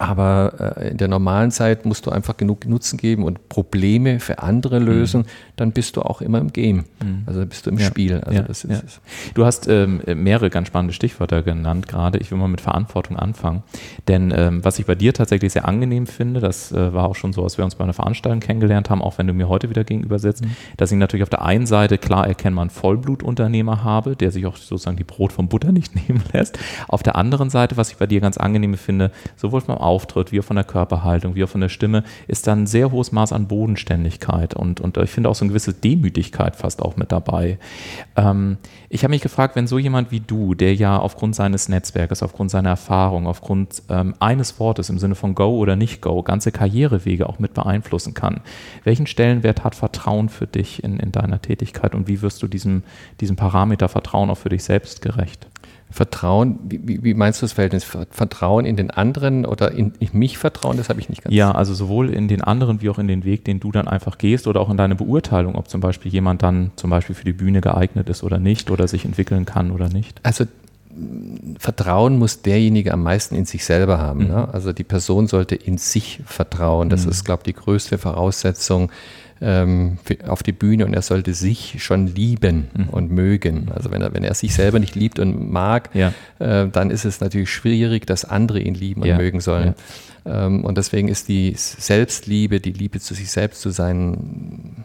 aber 0.00 0.76
äh, 0.78 0.88
in 0.92 0.96
der 0.96 1.08
normalen 1.08 1.50
Zeit 1.50 1.84
musst 1.84 2.06
du 2.06 2.10
einfach 2.10 2.38
genug 2.38 2.66
Nutzen 2.66 2.96
geben 2.96 3.22
und 3.22 3.50
Probleme 3.50 4.18
für 4.18 4.38
andere 4.38 4.80
mhm. 4.80 4.86
lösen, 4.86 5.20
mhm. 5.20 5.26
dann 5.56 5.72
bist 5.72 5.94
du 5.96 6.00
auch 6.00 6.22
immer 6.22 6.38
im 6.38 6.54
Game. 6.54 6.86
Mhm. 7.02 7.24
Also 7.26 7.44
bist 7.44 7.66
du 7.66 7.70
im 7.70 7.76
ja. 7.76 7.84
Spiel. 7.84 8.14
Also 8.14 8.38
ja. 8.38 8.42
das 8.42 8.64
ist 8.64 8.82
ja. 8.82 8.88
Du 9.34 9.44
hast 9.44 9.68
ähm, 9.68 10.00
mehrere 10.14 10.48
ganz 10.48 10.68
spannende 10.68 10.94
Stichwörter 10.94 11.42
genannt 11.42 11.86
gerade. 11.86 12.16
Ich 12.16 12.30
will 12.30 12.38
mal 12.38 12.48
mit 12.48 12.62
Verantwortung 12.62 13.18
anfangen. 13.18 13.62
Denn 14.08 14.32
ähm, 14.34 14.64
was 14.64 14.78
ich 14.78 14.86
bei 14.86 14.94
dir 14.94 15.12
tatsächlich 15.12 15.52
sehr 15.52 15.68
angenehm 15.68 16.06
finde, 16.06 16.40
das 16.40 16.72
äh, 16.72 16.94
war 16.94 17.06
auch 17.06 17.16
schon 17.16 17.34
so, 17.34 17.44
als 17.44 17.58
wir 17.58 17.66
uns 17.66 17.74
bei 17.74 17.84
einer 17.84 17.92
Veranstaltung 17.92 18.40
kennengelernt 18.40 18.88
haben, 18.88 19.02
auch 19.02 19.18
wenn 19.18 19.26
du 19.26 19.34
mir 19.34 19.50
heute 19.50 19.68
wieder 19.68 19.84
gegenüber 19.84 20.18
sitzt, 20.18 20.46
mhm. 20.46 20.56
dass 20.78 20.90
ich 20.90 20.98
natürlich 20.98 21.24
auf 21.24 21.30
der 21.30 21.42
einen 21.42 21.66
Seite 21.66 21.98
klar 21.98 22.26
erkennbar 22.26 22.62
einen 22.62 22.70
Vollblutunternehmer 22.70 23.84
habe, 23.84 24.16
der 24.16 24.30
sich 24.30 24.46
auch 24.46 24.56
sozusagen 24.56 24.96
die 24.96 25.04
Brot 25.04 25.32
vom 25.32 25.48
Butter 25.48 25.72
nicht 25.72 25.94
nehmen 26.08 26.22
lässt. 26.32 26.58
Auf 26.88 27.02
der 27.02 27.16
anderen 27.16 27.50
Seite, 27.50 27.76
was 27.76 27.90
ich 27.90 27.98
bei 27.98 28.06
dir 28.06 28.22
ganz 28.22 28.38
angenehm 28.38 28.78
finde, 28.78 29.10
sowohl 29.36 29.60
vom 29.60 29.76
Auftritt, 29.90 30.30
wie 30.30 30.38
auch 30.38 30.44
von 30.44 30.54
der 30.54 30.64
Körperhaltung, 30.64 31.34
wie 31.34 31.42
auch 31.42 31.48
von 31.48 31.60
der 31.60 31.68
Stimme, 31.68 32.04
ist 32.28 32.46
dann 32.46 32.62
ein 32.62 32.66
sehr 32.68 32.92
hohes 32.92 33.10
Maß 33.10 33.32
an 33.32 33.48
Bodenständigkeit 33.48 34.54
und, 34.54 34.80
und 34.80 34.96
ich 34.98 35.10
finde 35.10 35.28
auch 35.28 35.34
so 35.34 35.44
eine 35.44 35.50
gewisse 35.50 35.74
Demütigkeit 35.74 36.54
fast 36.54 36.80
auch 36.80 36.96
mit 36.96 37.10
dabei. 37.10 37.58
Ähm, 38.14 38.58
ich 38.88 39.02
habe 39.02 39.10
mich 39.10 39.20
gefragt, 39.20 39.56
wenn 39.56 39.66
so 39.66 39.78
jemand 39.78 40.12
wie 40.12 40.20
du, 40.20 40.54
der 40.54 40.76
ja 40.76 40.96
aufgrund 40.96 41.34
seines 41.34 41.68
Netzwerkes, 41.68 42.22
aufgrund 42.22 42.52
seiner 42.52 42.70
Erfahrung, 42.70 43.26
aufgrund 43.26 43.82
ähm, 43.88 44.14
eines 44.20 44.60
Wortes 44.60 44.90
im 44.90 45.00
Sinne 45.00 45.16
von 45.16 45.34
Go 45.34 45.58
oder 45.58 45.74
nicht 45.74 46.00
Go, 46.00 46.22
ganze 46.22 46.52
Karrierewege 46.52 47.28
auch 47.28 47.40
mit 47.40 47.52
beeinflussen 47.52 48.14
kann, 48.14 48.42
welchen 48.84 49.08
Stellenwert 49.08 49.64
hat 49.64 49.74
Vertrauen 49.74 50.28
für 50.28 50.46
dich 50.46 50.84
in, 50.84 51.00
in 51.00 51.10
deiner 51.10 51.42
Tätigkeit 51.42 51.96
und 51.96 52.06
wie 52.06 52.22
wirst 52.22 52.42
du 52.44 52.46
diesem, 52.46 52.84
diesem 53.20 53.34
Parameter 53.34 53.88
Vertrauen 53.88 54.30
auch 54.30 54.38
für 54.38 54.50
dich 54.50 54.62
selbst 54.62 55.02
gerecht? 55.02 55.49
Vertrauen, 55.92 56.58
wie, 56.68 57.02
wie, 57.02 57.14
meinst 57.14 57.42
du 57.42 57.44
das 57.44 57.52
Verhältnis? 57.52 57.84
Vertrauen 57.84 58.64
in 58.64 58.76
den 58.76 58.90
anderen 58.90 59.44
oder 59.44 59.72
in, 59.72 59.92
in 59.98 60.08
mich 60.12 60.38
vertrauen? 60.38 60.76
Das 60.76 60.88
habe 60.88 61.00
ich 61.00 61.08
nicht 61.08 61.22
ganz. 61.22 61.34
Ja, 61.34 61.50
also 61.50 61.74
sowohl 61.74 62.10
in 62.10 62.28
den 62.28 62.42
anderen 62.42 62.80
wie 62.80 62.90
auch 62.90 62.98
in 62.98 63.08
den 63.08 63.24
Weg, 63.24 63.44
den 63.44 63.58
du 63.58 63.72
dann 63.72 63.88
einfach 63.88 64.16
gehst 64.16 64.46
oder 64.46 64.60
auch 64.60 64.70
in 64.70 64.76
deine 64.76 64.94
Beurteilung, 64.94 65.56
ob 65.56 65.68
zum 65.68 65.80
Beispiel 65.80 66.12
jemand 66.12 66.42
dann 66.42 66.70
zum 66.76 66.90
Beispiel 66.90 67.16
für 67.16 67.24
die 67.24 67.32
Bühne 67.32 67.60
geeignet 67.60 68.08
ist 68.08 68.22
oder 68.22 68.38
nicht 68.38 68.70
oder 68.70 68.86
sich 68.86 69.04
entwickeln 69.04 69.46
kann 69.46 69.72
oder 69.72 69.88
nicht. 69.88 70.20
Also 70.22 70.44
Vertrauen 71.58 72.18
muss 72.18 72.42
derjenige 72.42 72.92
am 72.92 73.02
meisten 73.02 73.34
in 73.34 73.44
sich 73.44 73.64
selber 73.64 73.98
haben. 73.98 74.24
Mhm. 74.24 74.28
Ne? 74.28 74.48
Also 74.52 74.72
die 74.72 74.84
Person 74.84 75.26
sollte 75.26 75.54
in 75.54 75.78
sich 75.78 76.20
vertrauen. 76.24 76.88
Das 76.88 77.04
mhm. 77.04 77.10
ist, 77.10 77.24
glaube 77.24 77.42
ich, 77.44 77.54
die 77.54 77.60
größte 77.60 77.98
Voraussetzung 77.98 78.90
ähm, 79.40 79.98
auf 80.26 80.42
die 80.42 80.52
Bühne 80.52 80.84
und 80.84 80.94
er 80.94 81.02
sollte 81.02 81.34
sich 81.34 81.82
schon 81.82 82.06
lieben 82.06 82.68
mhm. 82.74 82.88
und 82.90 83.10
mögen. 83.10 83.70
Also 83.74 83.90
wenn 83.90 84.02
er, 84.02 84.12
wenn 84.12 84.24
er 84.24 84.34
sich 84.34 84.54
selber 84.54 84.78
nicht 84.78 84.94
liebt 84.94 85.18
und 85.18 85.50
mag, 85.50 85.90
ja. 85.94 86.12
äh, 86.38 86.68
dann 86.68 86.90
ist 86.90 87.04
es 87.04 87.20
natürlich 87.20 87.50
schwierig, 87.50 88.06
dass 88.06 88.24
andere 88.24 88.60
ihn 88.60 88.74
lieben 88.74 89.02
und 89.02 89.08
ja. 89.08 89.16
mögen 89.16 89.40
sollen. 89.40 89.74
Ja. 90.26 90.46
Ähm, 90.46 90.64
und 90.64 90.76
deswegen 90.76 91.08
ist 91.08 91.28
die 91.28 91.54
Selbstliebe, 91.56 92.60
die 92.60 92.72
Liebe 92.72 93.00
zu 93.00 93.14
sich 93.14 93.30
selbst, 93.30 93.62
zu 93.62 93.70
seinen 93.70 94.84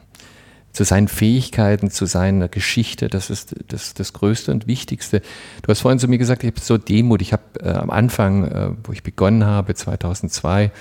zu 0.75 0.83
seinen 0.83 1.07
Fähigkeiten, 1.07 1.89
zu 1.89 2.05
seiner 2.05 2.49
Geschichte, 2.49 3.07
das 3.07 3.29
ist 3.29 3.55
das, 3.69 3.93
das 3.93 4.11
Größte 4.11 4.51
und 4.51 4.67
Wichtigste. 4.67 5.21
Du 5.61 5.69
hast 5.69 5.79
vorhin 5.79 5.99
zu 5.99 6.09
mir 6.09 6.17
gesagt, 6.17 6.43
ich 6.43 6.51
habe 6.51 6.59
so 6.59 6.77
Demut. 6.77 7.21
Ich 7.21 7.31
habe 7.31 7.43
äh, 7.61 7.69
am 7.69 7.89
Anfang, 7.89 8.43
äh, 8.43 8.69
wo 8.83 8.91
ich 8.91 9.01
begonnen 9.01 9.45
habe, 9.45 9.73
2002, 9.73 10.71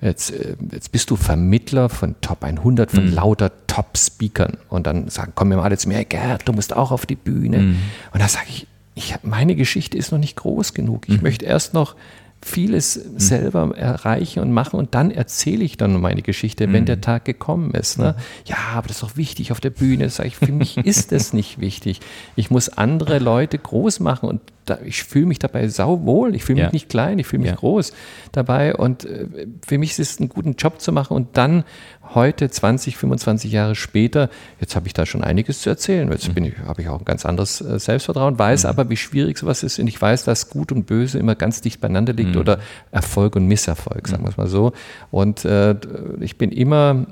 Jetzt, 0.00 0.30
äh, 0.30 0.56
jetzt 0.72 0.92
bist 0.92 1.10
du 1.10 1.16
Vermittler 1.16 1.88
von 1.88 2.14
Top 2.20 2.44
100, 2.44 2.90
von 2.90 3.06
mhm. 3.06 3.14
lauter 3.14 3.52
Top-Speakern. 3.66 4.56
Und 4.68 4.86
dann 4.86 5.08
sagen, 5.08 5.32
kommen 5.34 5.50
wir 5.50 5.58
mal 5.58 5.64
alle 5.64 5.78
zu 5.78 5.88
mir, 5.88 5.96
hey 5.96 6.04
Gerd, 6.04 6.48
du 6.48 6.52
musst 6.52 6.74
auch 6.74 6.90
auf 6.90 7.06
die 7.06 7.16
Bühne. 7.16 7.58
Mhm. 7.58 7.76
Und 8.12 8.20
da 8.20 8.28
sage 8.28 8.46
ich, 8.48 8.66
ich, 8.94 9.14
meine 9.22 9.54
Geschichte 9.54 9.96
ist 9.96 10.12
noch 10.12 10.18
nicht 10.18 10.36
groß 10.36 10.74
genug. 10.74 11.08
Ich 11.08 11.18
mhm. 11.18 11.22
möchte 11.22 11.44
erst 11.44 11.74
noch 11.74 11.96
vieles 12.42 12.96
mhm. 12.96 13.18
selber 13.18 13.76
erreichen 13.76 14.40
und 14.40 14.52
machen 14.52 14.78
und 14.78 14.94
dann 14.94 15.10
erzähle 15.10 15.62
ich 15.62 15.76
dann 15.76 16.00
meine 16.00 16.22
Geschichte, 16.22 16.66
mhm. 16.66 16.72
wenn 16.72 16.86
der 16.86 17.00
Tag 17.00 17.24
gekommen 17.26 17.72
ist. 17.72 17.98
Ne? 17.98 18.14
Mhm. 18.16 18.22
Ja, 18.46 18.56
aber 18.74 18.88
das 18.88 18.96
ist 18.96 19.02
doch 19.02 19.16
wichtig 19.16 19.52
auf 19.52 19.60
der 19.60 19.70
Bühne. 19.70 20.08
Sag 20.08 20.26
ich, 20.26 20.36
für 20.36 20.52
mich 20.52 20.78
ist 20.78 21.12
das 21.12 21.32
nicht 21.32 21.60
wichtig. 21.60 22.00
Ich 22.36 22.50
muss 22.50 22.70
andere 22.70 23.18
Leute 23.18 23.58
groß 23.58 24.00
machen 24.00 24.28
und 24.28 24.40
da, 24.64 24.78
ich 24.84 25.02
fühle 25.02 25.26
mich 25.26 25.38
dabei 25.38 25.68
sauwohl. 25.68 26.34
Ich 26.34 26.44
fühle 26.44 26.56
mich 26.56 26.64
ja. 26.64 26.72
nicht 26.72 26.88
klein, 26.88 27.18
ich 27.18 27.26
fühle 27.26 27.42
mich 27.42 27.50
ja. 27.50 27.56
groß 27.56 27.92
dabei. 28.32 28.74
Und 28.74 29.04
äh, 29.04 29.26
für 29.66 29.78
mich 29.78 29.90
ist 29.92 29.98
es 29.98 30.18
einen 30.18 30.28
guten 30.28 30.54
Job 30.54 30.80
zu 30.80 30.92
machen 30.92 31.14
und 31.16 31.36
dann 31.36 31.64
heute, 32.14 32.50
20, 32.50 32.96
25 32.96 33.52
Jahre 33.52 33.74
später, 33.74 34.30
jetzt 34.60 34.74
habe 34.76 34.86
ich 34.86 34.92
da 34.92 35.06
schon 35.06 35.22
einiges 35.22 35.60
zu 35.60 35.70
erzählen. 35.70 36.10
Jetzt 36.10 36.34
mhm. 36.34 36.52
habe 36.66 36.82
ich 36.82 36.88
auch 36.88 36.98
ein 36.98 37.04
ganz 37.04 37.24
anderes 37.24 37.60
äh, 37.60 37.78
Selbstvertrauen, 37.78 38.38
weiß 38.38 38.64
mhm. 38.64 38.70
aber, 38.70 38.90
wie 38.90 38.96
schwierig 38.96 39.38
sowas 39.38 39.62
ist. 39.62 39.78
Und 39.78 39.86
ich 39.86 40.00
weiß, 40.00 40.24
dass 40.24 40.50
Gut 40.50 40.72
und 40.72 40.86
Böse 40.86 41.18
immer 41.18 41.34
ganz 41.34 41.60
dicht 41.60 41.80
beieinander 41.80 42.12
liegt 42.12 42.34
mhm. 42.34 42.40
oder 42.40 42.58
Erfolg 42.90 43.36
und 43.36 43.46
Misserfolg, 43.46 44.08
sagen 44.08 44.22
mhm. 44.22 44.26
wir 44.26 44.30
es 44.30 44.36
mal 44.36 44.48
so. 44.48 44.72
Und 45.10 45.44
äh, 45.44 45.76
ich 46.20 46.36
bin 46.36 46.50
immer 46.52 47.06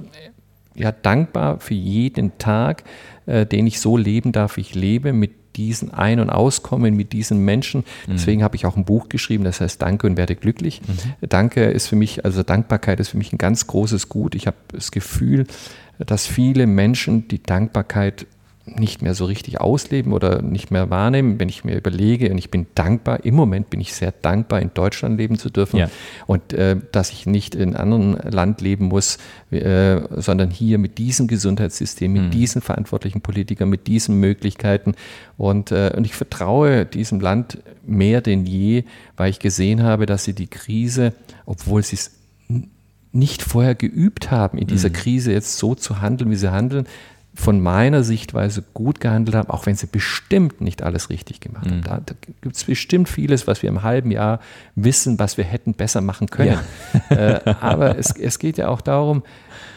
ja, 0.74 0.92
dankbar 0.92 1.60
für 1.60 1.74
jeden 1.74 2.38
Tag, 2.38 2.84
äh, 3.26 3.46
den 3.46 3.66
ich 3.66 3.80
so 3.80 3.96
leben 3.96 4.32
darf, 4.32 4.58
ich 4.58 4.74
lebe, 4.74 5.12
mit 5.12 5.32
diesen 5.58 5.92
Ein- 5.92 6.20
und 6.20 6.30
Auskommen 6.30 6.94
mit 6.94 7.12
diesen 7.12 7.44
Menschen. 7.44 7.80
Mhm. 8.06 8.12
Deswegen 8.12 8.42
habe 8.42 8.56
ich 8.56 8.64
auch 8.64 8.76
ein 8.76 8.84
Buch 8.84 9.08
geschrieben, 9.08 9.44
das 9.44 9.60
heißt 9.60 9.82
Danke 9.82 10.06
und 10.06 10.16
werde 10.16 10.36
glücklich. 10.36 10.80
Mhm. 10.86 11.28
Danke 11.28 11.64
ist 11.64 11.88
für 11.88 11.96
mich, 11.96 12.24
also 12.24 12.42
Dankbarkeit 12.42 13.00
ist 13.00 13.10
für 13.10 13.18
mich 13.18 13.32
ein 13.32 13.38
ganz 13.38 13.66
großes 13.66 14.08
Gut. 14.08 14.34
Ich 14.34 14.46
habe 14.46 14.56
das 14.68 14.90
Gefühl, 14.90 15.46
dass 15.98 16.26
viele 16.26 16.66
Menschen 16.66 17.28
die 17.28 17.42
Dankbarkeit 17.42 18.26
nicht 18.76 19.02
mehr 19.02 19.14
so 19.14 19.24
richtig 19.24 19.60
ausleben 19.60 20.12
oder 20.12 20.42
nicht 20.42 20.70
mehr 20.70 20.90
wahrnehmen, 20.90 21.38
wenn 21.40 21.48
ich 21.48 21.64
mir 21.64 21.76
überlege, 21.76 22.30
und 22.30 22.38
ich 22.38 22.50
bin 22.50 22.66
dankbar, 22.74 23.24
im 23.24 23.34
Moment 23.34 23.70
bin 23.70 23.80
ich 23.80 23.94
sehr 23.94 24.12
dankbar, 24.12 24.60
in 24.60 24.70
Deutschland 24.74 25.18
leben 25.18 25.38
zu 25.38 25.50
dürfen 25.50 25.78
ja. 25.78 25.90
und 26.26 26.52
äh, 26.52 26.76
dass 26.92 27.10
ich 27.10 27.26
nicht 27.26 27.54
in 27.54 27.74
einem 27.74 27.88
anderen 27.92 28.32
Land 28.32 28.60
leben 28.60 28.86
muss, 28.86 29.18
äh, 29.50 30.00
sondern 30.16 30.50
hier 30.50 30.78
mit 30.78 30.98
diesem 30.98 31.26
Gesundheitssystem, 31.26 32.12
mit 32.12 32.22
mhm. 32.24 32.30
diesen 32.30 32.62
verantwortlichen 32.62 33.20
Politikern, 33.20 33.68
mit 33.68 33.86
diesen 33.86 34.20
Möglichkeiten. 34.20 34.94
Und, 35.36 35.72
äh, 35.72 35.92
und 35.96 36.04
ich 36.04 36.14
vertraue 36.14 36.86
diesem 36.86 37.20
Land 37.20 37.58
mehr 37.86 38.20
denn 38.20 38.46
je, 38.46 38.84
weil 39.16 39.30
ich 39.30 39.38
gesehen 39.38 39.82
habe, 39.82 40.06
dass 40.06 40.24
sie 40.24 40.34
die 40.34 40.48
Krise, 40.48 41.12
obwohl 41.46 41.82
sie 41.82 41.96
es 41.96 42.12
nicht 43.12 43.42
vorher 43.42 43.74
geübt 43.74 44.30
haben, 44.30 44.58
in 44.58 44.66
dieser 44.66 44.90
mhm. 44.90 44.94
Krise 44.94 45.32
jetzt 45.32 45.58
so 45.58 45.74
zu 45.74 46.00
handeln, 46.00 46.30
wie 46.30 46.36
sie 46.36 46.52
handeln, 46.52 46.86
von 47.38 47.60
meiner 47.60 48.02
Sichtweise 48.02 48.64
gut 48.74 48.98
gehandelt 48.98 49.36
haben, 49.36 49.48
auch 49.48 49.64
wenn 49.66 49.76
sie 49.76 49.86
bestimmt 49.86 50.60
nicht 50.60 50.82
alles 50.82 51.08
richtig 51.08 51.38
gemacht 51.38 51.66
mhm. 51.66 51.70
haben. 51.70 51.82
Da, 51.82 52.00
da 52.04 52.14
gibt 52.40 52.56
es 52.56 52.64
bestimmt 52.64 53.08
vieles, 53.08 53.46
was 53.46 53.62
wir 53.62 53.68
im 53.68 53.84
halben 53.84 54.10
Jahr 54.10 54.40
wissen, 54.74 55.20
was 55.20 55.36
wir 55.36 55.44
hätten 55.44 55.74
besser 55.74 56.00
machen 56.00 56.26
können. 56.26 56.58
Ja. 57.10 57.16
Äh, 57.16 57.54
aber 57.60 57.96
es, 57.96 58.10
es 58.10 58.40
geht 58.40 58.58
ja 58.58 58.68
auch 58.68 58.80
darum, 58.80 59.22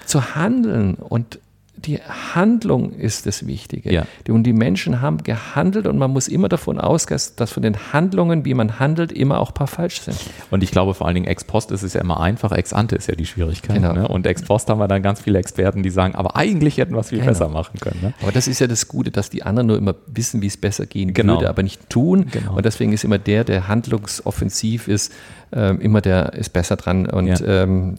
zu 0.06 0.34
handeln 0.36 0.96
und 0.96 1.39
die 1.78 2.00
Handlung 2.00 2.94
ist 2.94 3.25
das 3.25 3.48
Wichtige. 3.48 3.92
Ja. 3.92 4.06
Und 4.28 4.44
die 4.44 4.54
Menschen 4.54 5.01
haben 5.01 5.24
gehandelt 5.24 5.88
und 5.88 5.98
man 5.98 6.12
muss 6.12 6.28
immer 6.28 6.50
davon 6.50 6.80
ausgehen, 6.80 7.20
dass 7.38 7.51
von 7.51 7.63
den 7.63 7.94
Handlungen, 7.94 8.46
wie 8.46 8.54
man 8.54 8.80
handelt, 8.80 9.12
immer 9.12 9.40
auch 9.40 9.50
ein 9.50 9.54
paar 9.54 9.68
falsch 9.68 10.01
sind. 10.01 10.18
Und 10.51 10.63
ich 10.63 10.72
glaube 10.72 10.94
vor 10.94 11.08
allen 11.08 11.16
Dingen 11.16 11.28
ex 11.28 11.44
post 11.44 11.72
ist 11.72 11.82
es 11.84 11.94
ja 11.94 12.01
immer 12.01 12.20
einfach, 12.20 12.51
ex 12.51 12.74
ante 12.74 12.96
ist 12.96 13.08
ja 13.08 13.16
die 13.16 13.25
Schwierigkeit. 13.25 13.78
Genau. 13.78 13.94
Ne? 13.94 14.08
Und 14.08 14.28
ex 14.28 14.44
post 14.44 14.70
haben 14.70 14.80
wir 14.80 14.88
dann 14.88 15.01
ganz 15.01 15.22
viele 15.22 15.40
Experten, 15.40 15.82
die 15.82 15.90
sagen, 15.90 16.13
aber 16.16 16.36
eigentlich 16.36 16.78
hätten 16.78 16.94
wir 16.94 17.00
es 17.00 17.10
viel 17.10 17.20
genau. 17.20 17.32
besser 17.32 17.50
machen 17.50 17.80
können. 17.80 18.00
Ne? 18.01 18.13
Aber 18.22 18.32
das 18.32 18.48
ist 18.48 18.60
ja 18.60 18.68
das 18.68 18.88
Gute, 18.88 19.12
dass 19.12 19.30
die 19.30 19.44
anderen 19.44 19.68
nur 19.68 19.78
immer 19.78 19.96
wissen, 20.08 20.42
wie 20.42 20.48
es 20.48 20.58
besser 20.58 20.86
gehen 20.86 21.13
genau. 21.13 21.36
würde, 21.36 21.50
aber 21.50 21.63
nicht 21.63 21.90
tun. 21.90 22.28
Genau. 22.32 22.56
Und 22.56 22.66
deswegen 22.66 22.94
ist 22.94 23.04
immer 23.04 23.18
der, 23.18 23.44
der 23.44 23.68
handlungsoffensiv 23.68 24.88
ist, 24.88 25.12
ähm, 25.53 25.81
immer 25.81 26.01
der 26.01 26.34
ist 26.34 26.53
besser 26.53 26.77
dran. 26.77 27.05
Und 27.08 27.27
ja. 27.27 27.63
ähm, 27.63 27.96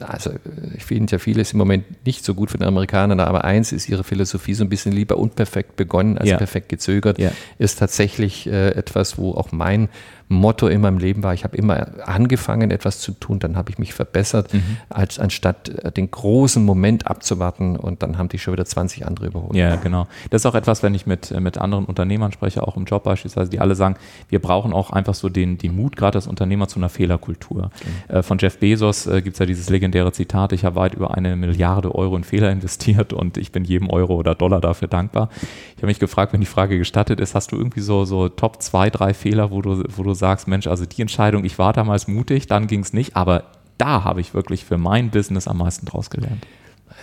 also 0.00 0.30
ich 0.76 0.84
finde 0.84 1.12
ja 1.12 1.18
vieles 1.18 1.52
im 1.52 1.58
Moment 1.58 2.06
nicht 2.06 2.24
so 2.24 2.34
gut 2.34 2.50
von 2.50 2.60
den 2.60 2.68
Amerikanern, 2.68 3.20
aber 3.20 3.44
eins 3.44 3.72
ist 3.72 3.88
ihre 3.88 4.04
Philosophie 4.04 4.54
so 4.54 4.64
ein 4.64 4.68
bisschen 4.68 4.92
lieber 4.92 5.16
unperfekt 5.16 5.76
begonnen 5.76 6.18
als 6.18 6.28
ja. 6.28 6.36
perfekt 6.36 6.68
gezögert, 6.68 7.18
ja. 7.18 7.32
ist 7.58 7.78
tatsächlich 7.78 8.46
äh, 8.46 8.70
etwas, 8.70 9.18
wo 9.18 9.32
auch 9.32 9.52
mein 9.52 9.88
Motto 10.34 10.66
in 10.68 10.80
meinem 10.80 10.98
Leben 10.98 11.22
war, 11.22 11.34
ich 11.34 11.44
habe 11.44 11.56
immer 11.56 11.86
angefangen, 12.06 12.70
etwas 12.70 13.00
zu 13.00 13.12
tun, 13.12 13.38
dann 13.38 13.56
habe 13.56 13.70
ich 13.70 13.78
mich 13.78 13.94
verbessert, 13.94 14.52
mhm. 14.52 14.78
als 14.88 15.18
anstatt 15.18 15.68
äh, 15.68 15.92
den 15.92 16.10
großen 16.10 16.64
Moment 16.64 17.06
abzuwarten 17.06 17.76
und 17.76 18.02
dann 18.02 18.18
haben 18.18 18.28
die 18.28 18.38
schon 18.38 18.52
wieder 18.52 18.64
20 18.64 19.06
andere 19.06 19.26
überholt. 19.26 19.54
Ja, 19.54 19.76
genau. 19.76 20.06
Das 20.30 20.42
ist 20.42 20.46
auch 20.46 20.54
etwas, 20.54 20.82
wenn 20.82 20.94
ich 20.94 21.06
mit, 21.06 21.30
äh, 21.30 21.40
mit 21.40 21.58
anderen 21.58 21.84
Unternehmern 21.84 22.32
spreche, 22.32 22.66
auch 22.66 22.76
im 22.76 22.84
Job 22.84 23.04
beispielsweise, 23.04 23.50
die 23.50 23.60
alle 23.60 23.74
sagen, 23.74 23.96
wir 24.28 24.40
brauchen 24.40 24.72
auch 24.72 24.90
einfach 24.90 25.14
so 25.14 25.28
den, 25.28 25.58
den 25.58 25.76
Mut, 25.76 25.96
gerade 25.96 26.18
als 26.18 26.26
Unternehmer, 26.26 26.68
zu 26.68 26.78
einer 26.78 26.88
Fehlerkultur. 26.88 27.70
Mhm. 28.08 28.16
Äh, 28.16 28.22
von 28.22 28.38
Jeff 28.38 28.58
Bezos 28.58 29.06
äh, 29.06 29.22
gibt 29.22 29.34
es 29.34 29.38
ja 29.38 29.46
dieses 29.46 29.68
legendäre 29.70 30.12
Zitat, 30.12 30.52
ich 30.52 30.64
habe 30.64 30.76
weit 30.76 30.94
über 30.94 31.14
eine 31.14 31.36
Milliarde 31.36 31.94
Euro 31.94 32.16
in 32.16 32.24
Fehler 32.24 32.50
investiert 32.50 33.12
und 33.12 33.36
ich 33.36 33.52
bin 33.52 33.64
jedem 33.64 33.90
Euro 33.90 34.14
oder 34.14 34.34
Dollar 34.34 34.60
dafür 34.60 34.88
dankbar. 34.88 35.28
Ich 35.76 35.78
habe 35.78 35.86
mich 35.86 35.98
gefragt, 35.98 36.32
wenn 36.32 36.40
die 36.40 36.46
Frage 36.46 36.78
gestattet 36.78 37.20
ist, 37.20 37.34
hast 37.34 37.52
du 37.52 37.56
irgendwie 37.56 37.80
so, 37.80 38.04
so 38.04 38.28
Top 38.28 38.62
zwei, 38.62 38.90
drei 38.90 39.14
Fehler, 39.14 39.50
wo 39.50 39.62
du, 39.62 39.82
wo 39.96 40.02
du 40.02 40.14
sagst, 40.22 40.46
Mensch, 40.46 40.68
also 40.68 40.86
die 40.86 41.02
Entscheidung, 41.02 41.44
ich 41.44 41.58
war 41.58 41.72
damals 41.72 42.06
mutig, 42.06 42.46
dann 42.46 42.68
ging 42.68 42.80
es 42.80 42.92
nicht, 42.92 43.16
aber 43.16 43.42
da 43.76 44.04
habe 44.04 44.20
ich 44.20 44.34
wirklich 44.34 44.64
für 44.64 44.78
mein 44.78 45.10
Business 45.10 45.48
am 45.48 45.58
meisten 45.58 45.84
draus 45.84 46.10
gelernt. 46.10 46.46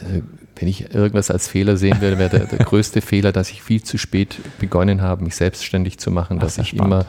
Also, 0.01 0.21
wenn 0.55 0.67
ich 0.69 0.93
irgendwas 0.93 1.29
als 1.29 1.49
Fehler 1.49 1.75
sehen 1.75 1.99
würde, 1.99 2.17
wäre 2.17 2.29
der, 2.29 2.45
der 2.45 2.59
größte 2.59 3.01
Fehler, 3.01 3.33
dass 3.33 3.49
ich 3.51 3.61
viel 3.61 3.83
zu 3.83 3.97
spät 3.97 4.37
begonnen 4.59 5.01
habe, 5.01 5.23
mich 5.25 5.35
selbstständig 5.35 5.97
zu 5.99 6.11
machen, 6.11 6.37
Ach, 6.39 6.43
dass 6.43 6.57
ich 6.57 6.69
spannend. 6.69 6.93
immer 6.93 7.05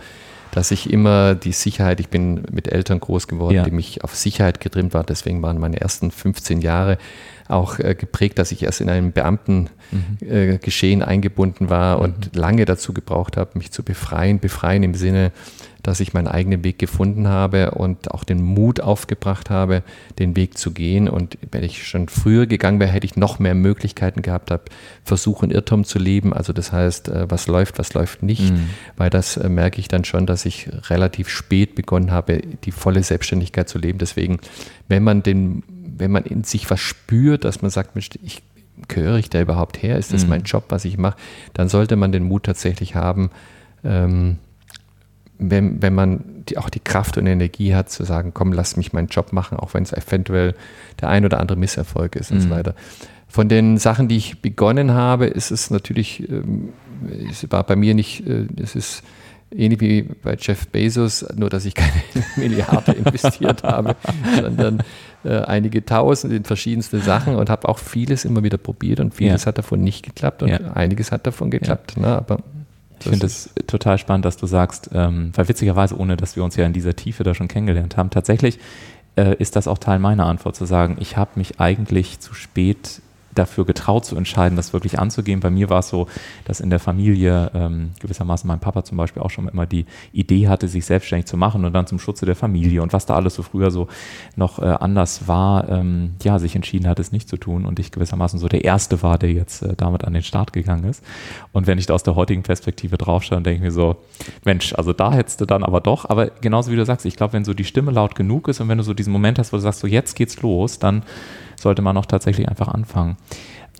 dass 0.52 0.72
ich 0.72 0.90
immer 0.90 1.36
die 1.36 1.52
Sicherheit, 1.52 2.00
ich 2.00 2.08
bin 2.08 2.42
mit 2.50 2.66
Eltern 2.66 2.98
groß 2.98 3.28
geworden, 3.28 3.54
ja. 3.54 3.62
die 3.62 3.70
mich 3.70 4.02
auf 4.02 4.16
Sicherheit 4.16 4.60
getrimmt 4.60 4.94
waren, 4.94 5.06
deswegen 5.06 5.40
waren 5.42 5.58
meine 5.58 5.80
ersten 5.80 6.10
15 6.10 6.60
Jahre 6.60 6.98
auch 7.50 7.78
äh, 7.78 7.94
geprägt, 7.94 8.38
dass 8.38 8.52
ich 8.52 8.62
erst 8.62 8.80
in 8.80 8.88
einem 8.90 9.12
Beamtengeschehen 9.12 10.98
mhm. 10.98 11.02
äh, 11.02 11.06
eingebunden 11.06 11.70
war 11.70 11.96
mhm. 11.98 12.02
und 12.04 12.36
lange 12.36 12.64
dazu 12.64 12.92
gebraucht 12.92 13.36
habe, 13.36 13.58
mich 13.58 13.70
zu 13.72 13.82
befreien. 13.82 14.38
Befreien 14.38 14.82
im 14.82 14.94
Sinne, 14.94 15.32
dass 15.82 16.00
ich 16.00 16.12
meinen 16.12 16.28
eigenen 16.28 16.64
Weg 16.64 16.78
gefunden 16.78 17.28
habe 17.28 17.72
und 17.72 18.10
auch 18.10 18.24
den 18.24 18.42
Mut 18.42 18.80
aufgebracht 18.80 19.50
habe, 19.50 19.82
den 20.18 20.36
Weg 20.36 20.58
zu 20.58 20.72
gehen. 20.72 21.08
Und 21.08 21.38
wenn 21.50 21.62
ich 21.62 21.86
schon 21.86 22.08
früher 22.08 22.46
gegangen 22.46 22.80
wäre, 22.80 22.90
hätte 22.90 23.06
ich 23.06 23.16
noch 23.16 23.38
mehr 23.38 23.54
Möglichkeiten 23.54 24.22
gehabt, 24.22 24.50
habe 24.50 24.64
Versuch 25.04 25.42
und 25.42 25.52
Irrtum 25.52 25.84
zu 25.84 25.98
leben. 25.98 26.32
Also 26.32 26.52
das 26.52 26.72
heißt, 26.72 27.08
äh, 27.08 27.30
was 27.30 27.46
läuft, 27.46 27.78
was 27.78 27.94
läuft 27.94 28.22
nicht. 28.22 28.52
Mhm. 28.52 28.70
Weil 28.96 29.10
das 29.10 29.36
äh, 29.36 29.48
merke 29.48 29.80
ich 29.80 29.88
dann 29.88 30.04
schon, 30.04 30.26
dass 30.26 30.44
ich 30.44 30.68
relativ 30.88 31.28
spät 31.28 31.74
begonnen 31.74 32.10
habe, 32.10 32.40
die 32.64 32.72
volle 32.72 33.02
Selbstständigkeit 33.02 33.68
zu 33.68 33.78
leben. 33.78 33.98
Deswegen, 33.98 34.38
wenn 34.88 35.02
man 35.02 35.22
den, 35.22 35.62
wenn 36.00 36.10
man 36.10 36.24
in 36.24 36.44
sich 36.44 36.68
was 36.70 36.80
spürt, 36.80 37.44
dass 37.44 37.62
man 37.62 37.70
sagt, 37.70 37.94
Mensch, 37.94 38.10
ich 38.22 38.42
gehöre 38.88 39.18
ich 39.18 39.30
da 39.30 39.40
überhaupt 39.40 39.82
her? 39.82 39.98
Ist 39.98 40.12
das 40.12 40.24
mhm. 40.24 40.30
mein 40.30 40.42
Job, 40.42 40.64
was 40.68 40.84
ich 40.84 40.98
mache? 40.98 41.16
Dann 41.54 41.68
sollte 41.68 41.96
man 41.96 42.12
den 42.12 42.24
Mut 42.24 42.44
tatsächlich 42.44 42.94
haben, 42.94 43.30
ähm, 43.84 44.38
wenn, 45.38 45.80
wenn 45.80 45.94
man 45.94 46.44
die, 46.48 46.58
auch 46.58 46.68
die 46.68 46.80
Kraft 46.80 47.16
und 47.16 47.26
Energie 47.26 47.74
hat, 47.74 47.90
zu 47.90 48.04
sagen, 48.04 48.32
komm, 48.34 48.52
lass 48.52 48.76
mich 48.76 48.92
meinen 48.92 49.08
Job 49.08 49.32
machen, 49.32 49.58
auch 49.58 49.74
wenn 49.74 49.82
es 49.82 49.92
eventuell 49.92 50.54
der 51.00 51.08
ein 51.08 51.24
oder 51.24 51.40
andere 51.40 51.58
Misserfolg 51.58 52.16
ist 52.16 52.30
mhm. 52.30 52.36
und 52.36 52.42
so 52.42 52.48
mhm. 52.48 52.52
weiter. 52.52 52.74
Von 53.28 53.48
den 53.48 53.78
Sachen, 53.78 54.08
die 54.08 54.16
ich 54.16 54.42
begonnen 54.42 54.92
habe, 54.92 55.26
ist 55.26 55.50
es 55.50 55.70
natürlich, 55.70 56.28
ähm, 56.28 56.70
es 57.30 57.50
war 57.50 57.64
bei 57.64 57.76
mir 57.76 57.94
nicht, 57.94 58.26
äh, 58.26 58.46
es 58.60 58.74
ist 58.74 59.02
ähnlich 59.54 59.80
wie 59.80 60.02
bei 60.02 60.36
Jeff 60.38 60.68
Bezos, 60.68 61.24
nur 61.36 61.48
dass 61.48 61.64
ich 61.64 61.74
keine 61.74 62.02
Milliarde 62.36 62.92
investiert 62.92 63.62
habe, 63.62 63.96
sondern 64.40 64.82
äh, 65.24 65.40
einige 65.40 65.84
Tausend 65.84 66.32
in 66.32 66.44
verschiedenste 66.44 67.00
Sachen 67.00 67.36
und 67.36 67.50
habe 67.50 67.68
auch 67.68 67.78
vieles 67.78 68.24
immer 68.24 68.42
wieder 68.42 68.58
probiert 68.58 69.00
und 69.00 69.14
vieles 69.14 69.42
ja. 69.42 69.48
hat 69.48 69.58
davon 69.58 69.82
nicht 69.82 70.04
geklappt 70.04 70.42
und 70.42 70.48
ja. 70.48 70.58
einiges 70.74 71.12
hat 71.12 71.26
davon 71.26 71.50
geklappt. 71.50 71.96
Ne? 71.96 72.06
Aber 72.06 72.38
ich 73.00 73.08
finde 73.08 73.26
es 73.26 73.50
total 73.66 73.98
spannend, 73.98 74.24
dass 74.24 74.36
du 74.36 74.46
sagst, 74.46 74.90
ähm, 74.92 75.32
weil 75.34 75.48
witzigerweise, 75.48 75.98
ohne 75.98 76.16
dass 76.16 76.36
wir 76.36 76.44
uns 76.44 76.56
ja 76.56 76.66
in 76.66 76.72
dieser 76.72 76.96
Tiefe 76.96 77.22
da 77.22 77.34
schon 77.34 77.48
kennengelernt 77.48 77.96
haben, 77.96 78.10
tatsächlich 78.10 78.58
äh, 79.16 79.34
ist 79.36 79.56
das 79.56 79.68
auch 79.68 79.78
Teil 79.78 79.98
meiner 79.98 80.26
Antwort 80.26 80.56
zu 80.56 80.64
sagen, 80.64 80.96
ich 81.00 81.16
habe 81.16 81.32
mich 81.36 81.60
eigentlich 81.60 82.20
zu 82.20 82.34
spät 82.34 83.00
dafür 83.34 83.64
getraut 83.64 84.04
zu 84.04 84.16
entscheiden, 84.16 84.56
das 84.56 84.72
wirklich 84.72 84.98
anzugehen. 84.98 85.40
Bei 85.40 85.50
mir 85.50 85.70
war 85.70 85.80
es 85.80 85.88
so, 85.88 86.06
dass 86.44 86.60
in 86.60 86.70
der 86.70 86.80
Familie 86.80 87.50
ähm, 87.54 87.90
gewissermaßen 88.00 88.46
mein 88.48 88.60
Papa 88.60 88.84
zum 88.84 88.96
Beispiel 88.96 89.22
auch 89.22 89.30
schon 89.30 89.48
immer 89.48 89.66
die 89.66 89.86
Idee 90.12 90.48
hatte, 90.48 90.68
sich 90.68 90.84
selbstständig 90.84 91.26
zu 91.26 91.36
machen 91.36 91.64
und 91.64 91.72
dann 91.72 91.86
zum 91.86 91.98
Schutze 91.98 92.26
der 92.26 92.36
Familie 92.36 92.82
und 92.82 92.92
was 92.92 93.06
da 93.06 93.14
alles 93.14 93.34
so 93.34 93.42
früher 93.42 93.70
so 93.70 93.88
noch 94.36 94.58
äh, 94.58 94.64
anders 94.64 95.28
war, 95.28 95.68
ähm, 95.68 96.14
ja, 96.22 96.38
sich 96.38 96.56
entschieden 96.56 96.88
hat, 96.88 96.98
es 96.98 97.12
nicht 97.12 97.28
zu 97.28 97.36
tun 97.36 97.64
und 97.64 97.78
ich 97.78 97.92
gewissermaßen 97.92 98.38
so 98.38 98.48
der 98.48 98.64
Erste 98.64 99.02
war, 99.02 99.18
der 99.18 99.32
jetzt 99.32 99.62
äh, 99.62 99.74
damit 99.76 100.04
an 100.04 100.12
den 100.12 100.22
Start 100.22 100.52
gegangen 100.52 100.84
ist. 100.84 101.04
Und 101.52 101.66
wenn 101.66 101.78
ich 101.78 101.86
da 101.86 101.94
aus 101.94 102.02
der 102.02 102.16
heutigen 102.16 102.42
Perspektive 102.42 102.98
draufschaue, 102.98 103.36
dann 103.36 103.44
denke 103.44 103.58
ich 103.58 103.62
mir 103.62 103.72
so, 103.72 103.96
Mensch, 104.44 104.74
also 104.74 104.92
da 104.92 105.12
hättest 105.12 105.40
du 105.40 105.46
dann 105.46 105.62
aber 105.62 105.80
doch, 105.80 106.08
aber 106.08 106.26
genauso 106.26 106.70
wie 106.70 106.76
du 106.76 106.84
sagst, 106.84 107.06
ich 107.06 107.16
glaube, 107.16 107.34
wenn 107.34 107.44
so 107.44 107.54
die 107.54 107.64
Stimme 107.64 107.90
laut 107.90 108.14
genug 108.14 108.48
ist 108.48 108.60
und 108.60 108.68
wenn 108.68 108.78
du 108.78 108.84
so 108.84 108.94
diesen 108.94 109.12
Moment 109.12 109.38
hast, 109.38 109.52
wo 109.52 109.56
du 109.56 109.62
sagst, 109.62 109.80
so 109.80 109.86
jetzt 109.86 110.14
geht's 110.16 110.40
los, 110.42 110.78
dann 110.78 111.02
sollte 111.60 111.82
man 111.82 111.96
auch 111.96 112.06
tatsächlich 112.06 112.48
einfach 112.48 112.68
anfangen. 112.68 113.16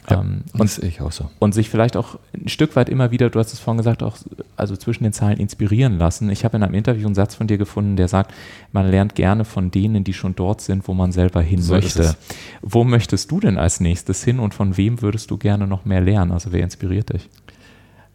Ja, 0.09 0.21
ähm, 0.21 0.43
und, 0.59 0.79
ich 0.83 1.01
auch 1.01 1.13
so. 1.13 1.31
Und 1.39 1.53
sich 1.53 1.69
vielleicht 1.69 1.97
auch 1.97 2.19
ein 2.35 2.49
Stück 2.49 2.75
weit 2.77 2.89
immer 2.89 3.11
wieder, 3.11 3.31
du 3.31 3.39
hast 3.39 3.53
es 3.53 3.61
vorhin 3.61 3.79
gesagt, 3.79 4.03
auch 4.03 4.17
also 4.57 4.77
zwischen 4.77 5.05
den 5.05 5.13
Zeilen 5.13 5.39
inspirieren 5.39 5.99
lassen. 5.99 6.31
Ich 6.31 6.45
habe 6.45 6.57
in 6.57 6.63
einem 6.63 6.75
Interview 6.75 7.07
einen 7.07 7.15
Satz 7.15 7.35
von 7.35 7.47
dir 7.47 7.59
gefunden, 7.59 7.97
der 7.97 8.09
sagt, 8.09 8.33
man 8.73 8.91
lernt 8.91 9.15
gerne 9.15 9.45
von 9.45 9.71
denen, 9.71 10.05
die 10.05 10.15
schon 10.15 10.35
dort 10.35 10.61
sind, 10.61 10.89
wo 10.89 10.95
man 10.95 11.13
selber 11.13 11.43
hin 11.43 11.61
so 11.61 11.75
möchte. 11.75 12.17
Wo 12.63 12.85
möchtest 12.85 13.31
du 13.31 13.41
denn 13.41 13.59
als 13.59 13.81
nächstes 13.81 14.25
hin 14.25 14.39
und 14.39 14.55
von 14.55 14.77
wem 14.77 15.03
würdest 15.03 15.31
du 15.31 15.37
gerne 15.37 15.67
noch 15.67 15.85
mehr 15.85 16.01
lernen? 16.01 16.33
Also 16.33 16.53
wer 16.53 16.63
inspiriert 16.63 17.13
dich? 17.13 17.29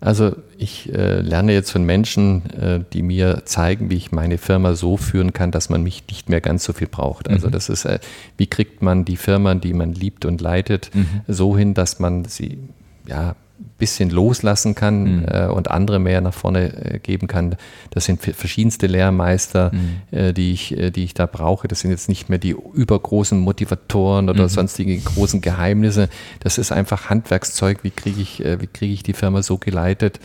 Also 0.02 0.36
ich 0.58 0.94
äh, 0.94 1.22
lerne 1.22 1.54
jetzt 1.54 1.72
von 1.72 1.84
Menschen, 1.84 2.50
äh, 2.52 2.80
die 2.94 3.02
mir 3.02 3.44
zeigen, 3.46 3.90
wie 3.90 3.96
ich 3.96 4.12
meine 4.12 4.38
Firma 4.38 4.76
so 4.76 4.98
führen 4.98 5.34
kann, 5.34 5.52
dass 5.52 5.70
man 5.70 5.84
mich 5.84 6.04
nicht 6.10 6.30
mehr 6.30 6.42
ganz 6.42 6.64
so 6.64 6.74
viel 6.74 6.88
braucht. 6.88 7.30
Also 7.30 7.48
mhm. 7.48 7.52
das 7.52 7.70
ist, 7.70 7.86
äh, 7.86 8.00
wie 8.38 8.48
kriegt 8.48 8.82
man 8.82 9.06
die 9.06 9.18
Firma, 9.18 9.56
die 9.56 9.74
man 9.74 9.94
liebt 9.94 10.26
und 10.26 10.42
leitet, 10.42 10.92
mhm. 10.94 11.22
so 11.28 11.58
hin, 11.58 11.74
dass 11.74 12.00
man 12.00 12.26
sie 12.26 12.60
ja 13.08 13.36
bisschen 13.78 14.10
loslassen 14.10 14.76
kann 14.76 15.18
mhm. 15.18 15.26
äh, 15.28 15.48
und 15.48 15.70
andere 15.70 16.00
mehr 16.00 16.22
nach 16.22 16.34
vorne 16.34 16.94
äh, 16.94 17.00
geben 17.00 17.28
kann. 17.28 17.56
Das 17.92 18.06
sind 18.06 18.22
verschiedenste 18.22 18.88
Lehrmeister, 18.88 19.72
mhm. 19.74 20.18
äh, 20.18 20.34
die, 20.34 20.54
ich, 20.54 20.78
äh, 20.78 20.92
die 20.92 21.04
ich 21.04 21.14
da 21.14 21.26
brauche. 21.26 21.68
Das 21.68 21.82
sind 21.82 21.92
jetzt 21.92 22.10
nicht 22.10 22.30
mehr 22.30 22.40
die 22.40 22.56
übergroßen 22.74 23.40
Motivatoren 23.40 24.30
oder 24.30 24.44
mhm. 24.44 24.50
sonstige 24.50 24.98
großen 24.98 25.42
Geheimnisse. 25.42 26.10
Das 26.40 26.58
ist 26.58 26.72
einfach 26.72 27.10
Handwerkszeug. 27.10 27.84
Wie 27.84 27.92
kriege 27.92 28.22
ich, 28.22 28.44
äh, 28.44 28.62
wie 28.62 28.68
kriege 28.68 28.94
ich 28.94 29.04
die 29.04 29.14
Firma 29.14 29.44
so 29.44 29.58
geleitet? 29.58 30.20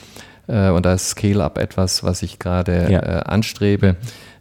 Äh, 0.46 0.70
und 0.70 0.86
da 0.86 0.94
ist 0.94 1.10
Scale-Up 1.10 1.58
etwas, 1.58 2.04
was 2.04 2.22
ich 2.22 2.38
gerade 2.38 2.90
ja. 2.90 3.00
anstrebe 3.00 3.96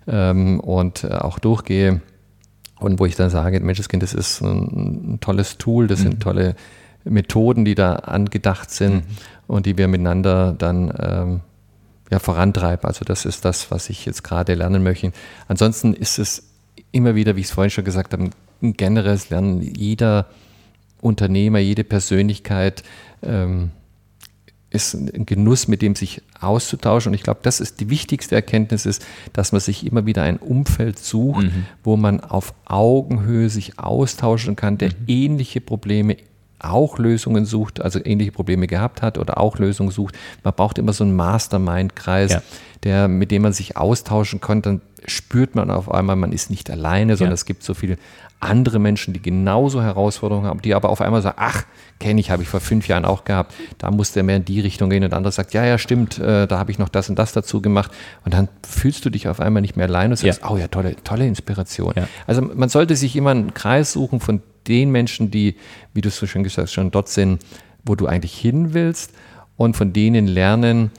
ähm, 0.08 0.60
und 0.60 1.10
auch 1.10 1.40
durchgehe. 1.40 2.02
Und 2.80 3.00
wo 3.00 3.06
ich 3.06 3.16
dann 3.16 3.30
sage, 3.30 3.60
Menschenskind, 3.60 4.02
das 4.02 4.14
ist 4.14 4.42
ein, 4.42 5.16
ein 5.16 5.20
tolles 5.20 5.58
Tool, 5.58 5.88
das 5.88 6.00
sind 6.00 6.16
mhm. 6.16 6.20
tolle 6.20 6.56
Methoden, 7.04 7.66
die 7.66 7.76
da 7.76 7.96
angedacht 7.96 8.72
sind 8.72 8.96
mhm. 8.96 9.04
und 9.48 9.66
die 9.66 9.78
wir 9.78 9.88
miteinander 9.88 10.54
dann 10.58 10.94
ähm, 11.00 11.42
ja, 12.12 12.20
vorantreiben. 12.20 12.86
Also 12.86 13.06
das 13.06 13.26
ist 13.26 13.46
das, 13.46 13.72
was 13.72 13.90
ich 13.90 14.06
jetzt 14.06 14.24
gerade 14.24 14.54
lernen 14.54 14.84
möchte. 14.84 15.12
Ansonsten 15.48 15.94
ist 15.94 16.20
es 16.20 16.50
immer 16.92 17.16
wieder, 17.16 17.36
wie 17.36 17.42
ich 17.42 17.48
es 17.48 17.52
vorhin 17.52 17.70
schon 17.70 17.84
gesagt 17.84 18.14
habe, 18.14 18.30
ein 18.62 18.74
generelles 18.74 19.30
Lernen. 19.30 19.62
Jeder 19.62 20.28
Unternehmer, 21.02 21.60
jede 21.60 21.84
Persönlichkeit 21.84 22.84
ähm, 23.22 23.72
ist 24.72 24.94
ein 24.94 25.26
Genuss, 25.26 25.68
mit 25.68 25.82
dem 25.82 25.96
sich 25.96 26.22
auszutauschen. 26.40 27.12
Und 27.12 27.16
ich 27.16 27.24
glaube, 27.24 27.40
das 27.44 27.60
ist 27.60 27.80
die 27.80 27.90
wichtigste 27.90 28.36
Erkenntnis, 28.36 28.86
ist, 28.86 29.06
dass 29.34 29.52
man 29.52 29.62
sich 29.62 29.86
immer 29.86 30.06
wieder 30.06 30.24
ein 30.24 30.38
Umfeld 30.38 31.00
sucht, 31.00 31.46
mhm. 31.46 31.66
wo 31.84 31.98
man 31.98 32.20
auf 32.20 32.54
Augenhöhe 32.66 33.50
sich 33.50 33.80
austauschen 33.80 34.56
kann, 34.56 34.78
der 34.78 34.90
mhm. 34.90 34.96
ähnliche 35.08 35.62
Probleme 35.62 36.18
auch 36.60 36.98
Lösungen 37.00 37.46
sucht, 37.46 37.82
also 37.82 38.00
ähnliche 38.04 38.32
Probleme 38.32 38.68
gehabt 38.68 39.02
hat 39.02 39.18
oder 39.18 39.38
auch 39.38 39.58
Lösungen 39.58 39.92
sucht. 39.92 40.16
Man 40.44 40.54
braucht 40.54 40.78
immer 40.78 40.94
so 40.94 41.04
einen 41.04 41.16
Mastermind-Kreis, 41.16 42.32
ja. 42.32 42.42
der, 42.84 43.08
mit 43.08 43.32
dem 43.32 43.42
man 43.42 43.54
sich 43.54 43.78
austauschen 43.78 44.42
kann. 44.42 44.62
Dann 44.62 44.82
spürt 45.06 45.56
man 45.56 45.72
auf 45.72 45.92
einmal, 45.92 46.16
man 46.16 46.32
ist 46.32 46.50
nicht 46.50 46.70
alleine, 46.70 47.16
sondern 47.16 47.32
ja. 47.32 47.36
es 47.36 47.46
gibt 47.46 47.64
so 47.64 47.74
viele 47.74 47.98
andere 48.40 48.80
Menschen, 48.80 49.14
die 49.14 49.22
genauso 49.22 49.82
Herausforderungen 49.82 50.48
haben, 50.48 50.62
die 50.62 50.74
aber 50.74 50.90
auf 50.90 51.02
einmal 51.02 51.22
sagen, 51.22 51.38
ach, 51.40 51.66
kenne 52.00 52.22
ich, 52.22 52.32
habe 52.32 52.44
ich 52.44 52.50
vor 52.50 52.62
fünf 52.62 52.88
Jahren 52.88 53.04
auch 53.04 53.26
gehabt, 53.26 53.54
da 53.78 53.92
musste 53.92 54.22
er 54.22 54.24
mehr 54.24 54.38
in 54.38 54.46
die 54.46 54.62
Richtung 54.62 54.90
gehen 54.90 55.04
und 55.04 55.10
der 55.10 55.18
andere 55.18 55.34
sagt, 55.34 55.54
ja, 55.54 55.66
ja, 55.66 55.78
stimmt, 55.78 56.20
äh, 56.20 56.48
da 56.48 56.58
habe 56.58 56.72
ich 56.72 56.80
noch 56.80 56.88
das 56.88 57.10
und 57.10 57.20
das 57.20 57.34
dazu 57.34 57.62
gemacht 57.62 57.92
und 58.24 58.34
dann 58.34 58.48
fühlst 58.66 59.04
du 59.04 59.10
dich 59.10 59.28
auf 59.28 59.42
einmal 59.42 59.62
nicht 59.62 59.76
mehr 59.76 59.88
allein 59.88 60.12
und 60.12 60.18
sagst, 60.18 60.42
ja. 60.42 60.50
oh 60.50 60.58
ja, 60.58 60.70
tolle, 60.70 60.96
tolle 61.04 61.28
Inspiration. 61.28 61.94
Ja. 61.96 62.08
Also 62.28 62.42
man 62.42 62.70
sollte 62.70 62.96
sich 62.96 63.16
immer 63.16 63.32
einen 63.32 63.54
Kreis 63.54 63.92
suchen 63.92 64.22
von 64.22 64.42
den 64.68 64.92
Menschen, 64.92 65.32
die, 65.32 65.56
wie 65.94 66.02
du 66.02 66.08
es 66.08 66.16
so 66.16 66.26
schön 66.26 66.44
gesagt 66.44 66.68
hast, 66.68 66.74
schon 66.74 66.92
dort 66.92 67.10
sind, 67.10 67.44
wo 67.84 67.96
du 67.96 68.08
eigentlich 68.08 68.38
hin 68.38 68.74
willst 68.74 69.12
und 69.58 69.76
von 69.76 69.92
denen 69.92 70.28
lernen, 70.28 70.92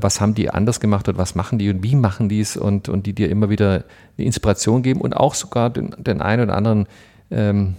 was 0.00 0.20
haben 0.20 0.34
die 0.34 0.50
anders 0.50 0.80
gemacht 0.80 1.08
und 1.08 1.18
was 1.18 1.34
machen 1.34 1.58
die 1.58 1.70
und 1.70 1.82
wie 1.82 1.94
machen 1.94 2.28
die 2.28 2.40
es 2.40 2.56
und, 2.56 2.88
und 2.88 3.06
die 3.06 3.12
dir 3.12 3.30
immer 3.30 3.50
wieder 3.50 3.84
eine 4.16 4.26
Inspiration 4.26 4.82
geben 4.82 5.00
und 5.00 5.16
auch 5.16 5.34
sogar 5.34 5.70
den, 5.70 5.94
den 5.98 6.20
einen 6.20 6.44
oder 6.44 6.56
anderen 6.56 6.86
ähm, 7.30 7.74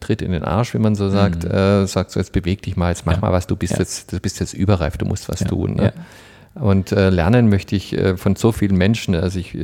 Tritt 0.00 0.20
in 0.20 0.32
den 0.32 0.44
Arsch, 0.44 0.74
wie 0.74 0.78
man 0.78 0.94
so 0.94 1.08
sagt, 1.08 1.44
mhm. 1.44 1.50
äh, 1.50 1.86
sagt 1.86 2.10
so, 2.10 2.20
jetzt 2.20 2.32
beweg 2.32 2.62
dich 2.62 2.76
mal, 2.76 2.90
jetzt 2.90 3.06
mach 3.06 3.14
ja. 3.14 3.20
mal 3.20 3.32
was, 3.32 3.46
du 3.46 3.56
bist, 3.56 3.72
ja. 3.72 3.78
jetzt, 3.78 4.12
du 4.12 4.20
bist 4.20 4.38
jetzt 4.38 4.52
überreif, 4.52 4.98
du 4.98 5.06
musst 5.06 5.28
was 5.28 5.40
ja. 5.40 5.46
tun. 5.46 5.74
Ne? 5.76 5.92
Und 6.54 6.92
äh, 6.92 7.08
lernen 7.08 7.48
möchte 7.48 7.74
ich 7.74 7.96
äh, 7.96 8.18
von 8.18 8.36
so 8.36 8.52
vielen 8.52 8.76
Menschen. 8.76 9.14
Also 9.14 9.38
ich 9.38 9.56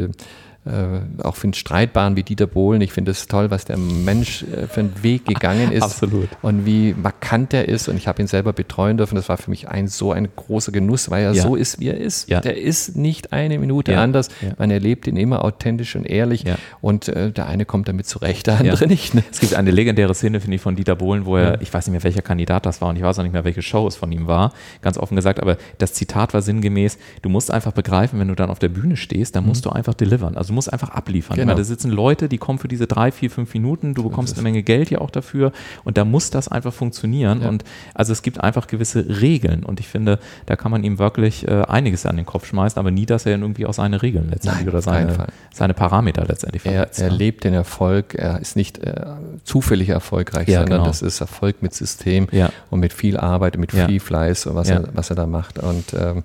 äh, 0.68 1.22
auch 1.22 1.36
für 1.36 1.52
Streitbaren 1.54 2.16
wie 2.16 2.22
Dieter 2.22 2.46
Bohlen. 2.46 2.80
Ich 2.80 2.92
finde 2.92 3.10
es 3.10 3.26
toll, 3.26 3.50
was 3.50 3.64
der 3.64 3.76
Mensch 3.76 4.42
äh, 4.42 4.66
für 4.66 4.80
einen 4.80 5.02
Weg 5.02 5.24
gegangen 5.24 5.72
ist. 5.72 5.82
Absolut. 5.82 6.28
Und 6.42 6.66
wie 6.66 6.94
markant 6.94 7.54
er 7.54 7.68
ist. 7.68 7.88
Und 7.88 7.96
ich 7.96 8.06
habe 8.06 8.20
ihn 8.22 8.28
selber 8.28 8.52
betreuen 8.52 8.96
dürfen. 8.96 9.14
Das 9.16 9.28
war 9.28 9.38
für 9.38 9.50
mich 9.50 9.68
ein 9.68 9.88
so 9.88 10.12
ein 10.12 10.28
großer 10.36 10.72
Genuss, 10.72 11.10
weil 11.10 11.24
er 11.24 11.32
ja. 11.32 11.42
so 11.42 11.56
ist, 11.56 11.80
wie 11.80 11.88
er 11.88 11.98
ist. 11.98 12.28
Ja. 12.28 12.40
Der 12.40 12.58
ist 12.58 12.96
nicht 12.96 13.32
eine 13.32 13.58
Minute 13.58 13.92
ja. 13.92 14.02
anders. 14.02 14.28
Man 14.58 14.70
erlebt 14.70 15.06
ihn 15.06 15.16
immer 15.16 15.44
authentisch 15.44 15.96
und 15.96 16.04
ehrlich. 16.04 16.44
Und 16.80 17.08
äh, 17.08 17.32
der 17.32 17.46
eine 17.46 17.64
kommt 17.64 17.88
damit 17.88 18.06
zurecht, 18.06 18.46
der 18.46 18.58
andere 18.58 18.86
nicht. 18.86 19.14
Ne? 19.14 19.24
Es 19.30 19.40
gibt 19.40 19.54
eine 19.54 19.70
legendäre 19.70 20.14
Szene, 20.14 20.40
finde 20.40 20.56
ich, 20.56 20.62
von 20.62 20.76
Dieter 20.76 20.96
Bohlen, 20.96 21.24
wo 21.24 21.36
er, 21.36 21.60
ich 21.60 21.72
weiß 21.72 21.86
nicht 21.86 21.92
mehr, 21.92 22.04
welcher 22.04 22.22
Kandidat 22.22 22.66
das 22.66 22.80
war 22.80 22.88
und 22.88 22.96
ich 22.96 23.02
weiß 23.02 23.18
auch 23.18 23.22
nicht 23.22 23.32
mehr, 23.32 23.44
welche 23.44 23.62
Show 23.62 23.86
es 23.86 23.96
von 23.96 24.10
ihm 24.12 24.26
war, 24.26 24.52
ganz 24.82 24.98
offen 24.98 25.16
gesagt, 25.16 25.40
aber 25.40 25.56
das 25.78 25.92
Zitat 25.94 26.34
war 26.34 26.42
sinngemäß, 26.42 26.98
du 27.22 27.28
musst 27.28 27.50
einfach 27.50 27.72
begreifen, 27.72 28.18
wenn 28.20 28.28
du 28.28 28.34
dann 28.34 28.50
auf 28.50 28.58
der 28.58 28.68
Bühne 28.68 28.96
stehst, 28.96 29.36
dann 29.36 29.46
musst 29.46 29.64
mhm. 29.64 29.70
du 29.70 29.76
einfach 29.76 29.94
delivern. 29.94 30.36
Also 30.36 30.52
musst 30.58 30.72
einfach 30.72 30.90
abliefern. 30.90 31.36
Genau. 31.36 31.54
da 31.54 31.62
sitzen 31.62 31.92
Leute, 31.92 32.28
die 32.28 32.38
kommen 32.38 32.58
für 32.58 32.66
diese 32.66 32.88
drei, 32.88 33.12
vier, 33.12 33.30
fünf 33.30 33.54
Minuten, 33.54 33.94
du 33.94 34.02
bekommst 34.02 34.34
eine 34.34 34.42
Menge 34.42 34.64
Geld 34.64 34.90
ja 34.90 35.00
auch 35.00 35.10
dafür 35.10 35.52
und 35.84 35.96
da 35.96 36.04
muss 36.04 36.30
das 36.30 36.48
einfach 36.48 36.72
funktionieren. 36.72 37.42
Ja. 37.42 37.48
Und 37.48 37.62
also 37.94 38.12
es 38.12 38.22
gibt 38.22 38.40
einfach 38.40 38.66
gewisse 38.66 39.20
Regeln 39.20 39.62
und 39.62 39.78
ich 39.78 39.86
finde, 39.86 40.18
da 40.46 40.56
kann 40.56 40.72
man 40.72 40.82
ihm 40.82 40.98
wirklich 40.98 41.46
äh, 41.46 41.62
einiges 41.68 42.06
an 42.06 42.16
den 42.16 42.26
Kopf 42.26 42.46
schmeißen, 42.46 42.76
aber 42.76 42.90
nie, 42.90 43.06
dass 43.06 43.24
er 43.24 43.38
irgendwie 43.38 43.66
auch 43.66 43.72
seine 43.72 44.02
Regeln 44.02 44.30
letztendlich 44.30 44.66
Nein, 44.66 44.74
oder 44.74 44.82
seine, 44.82 45.26
seine 45.54 45.74
Parameter 45.74 46.24
letztendlich 46.26 46.62
verletzt. 46.62 46.98
Er, 46.98 47.06
er 47.06 47.12
lebt 47.12 47.44
den 47.44 47.54
Erfolg, 47.54 48.14
er 48.14 48.40
ist 48.40 48.56
nicht 48.56 48.78
äh, 48.78 49.04
zufällig 49.44 49.90
erfolgreich, 49.90 50.48
ja, 50.48 50.60
sondern 50.60 50.80
genau. 50.80 50.88
das 50.88 51.02
ist 51.02 51.20
Erfolg 51.20 51.62
mit 51.62 51.72
System 51.72 52.26
ja. 52.32 52.50
und 52.70 52.80
mit 52.80 52.92
viel 52.92 53.16
Arbeit, 53.16 53.56
mit 53.58 53.70
viel 53.70 54.00
Fleiß, 54.00 54.48
was, 54.52 54.70
er, 54.70 54.88
was 54.92 55.10
er 55.10 55.16
da 55.16 55.26
macht. 55.26 55.60
Und 55.60 55.94
ähm, 55.94 56.24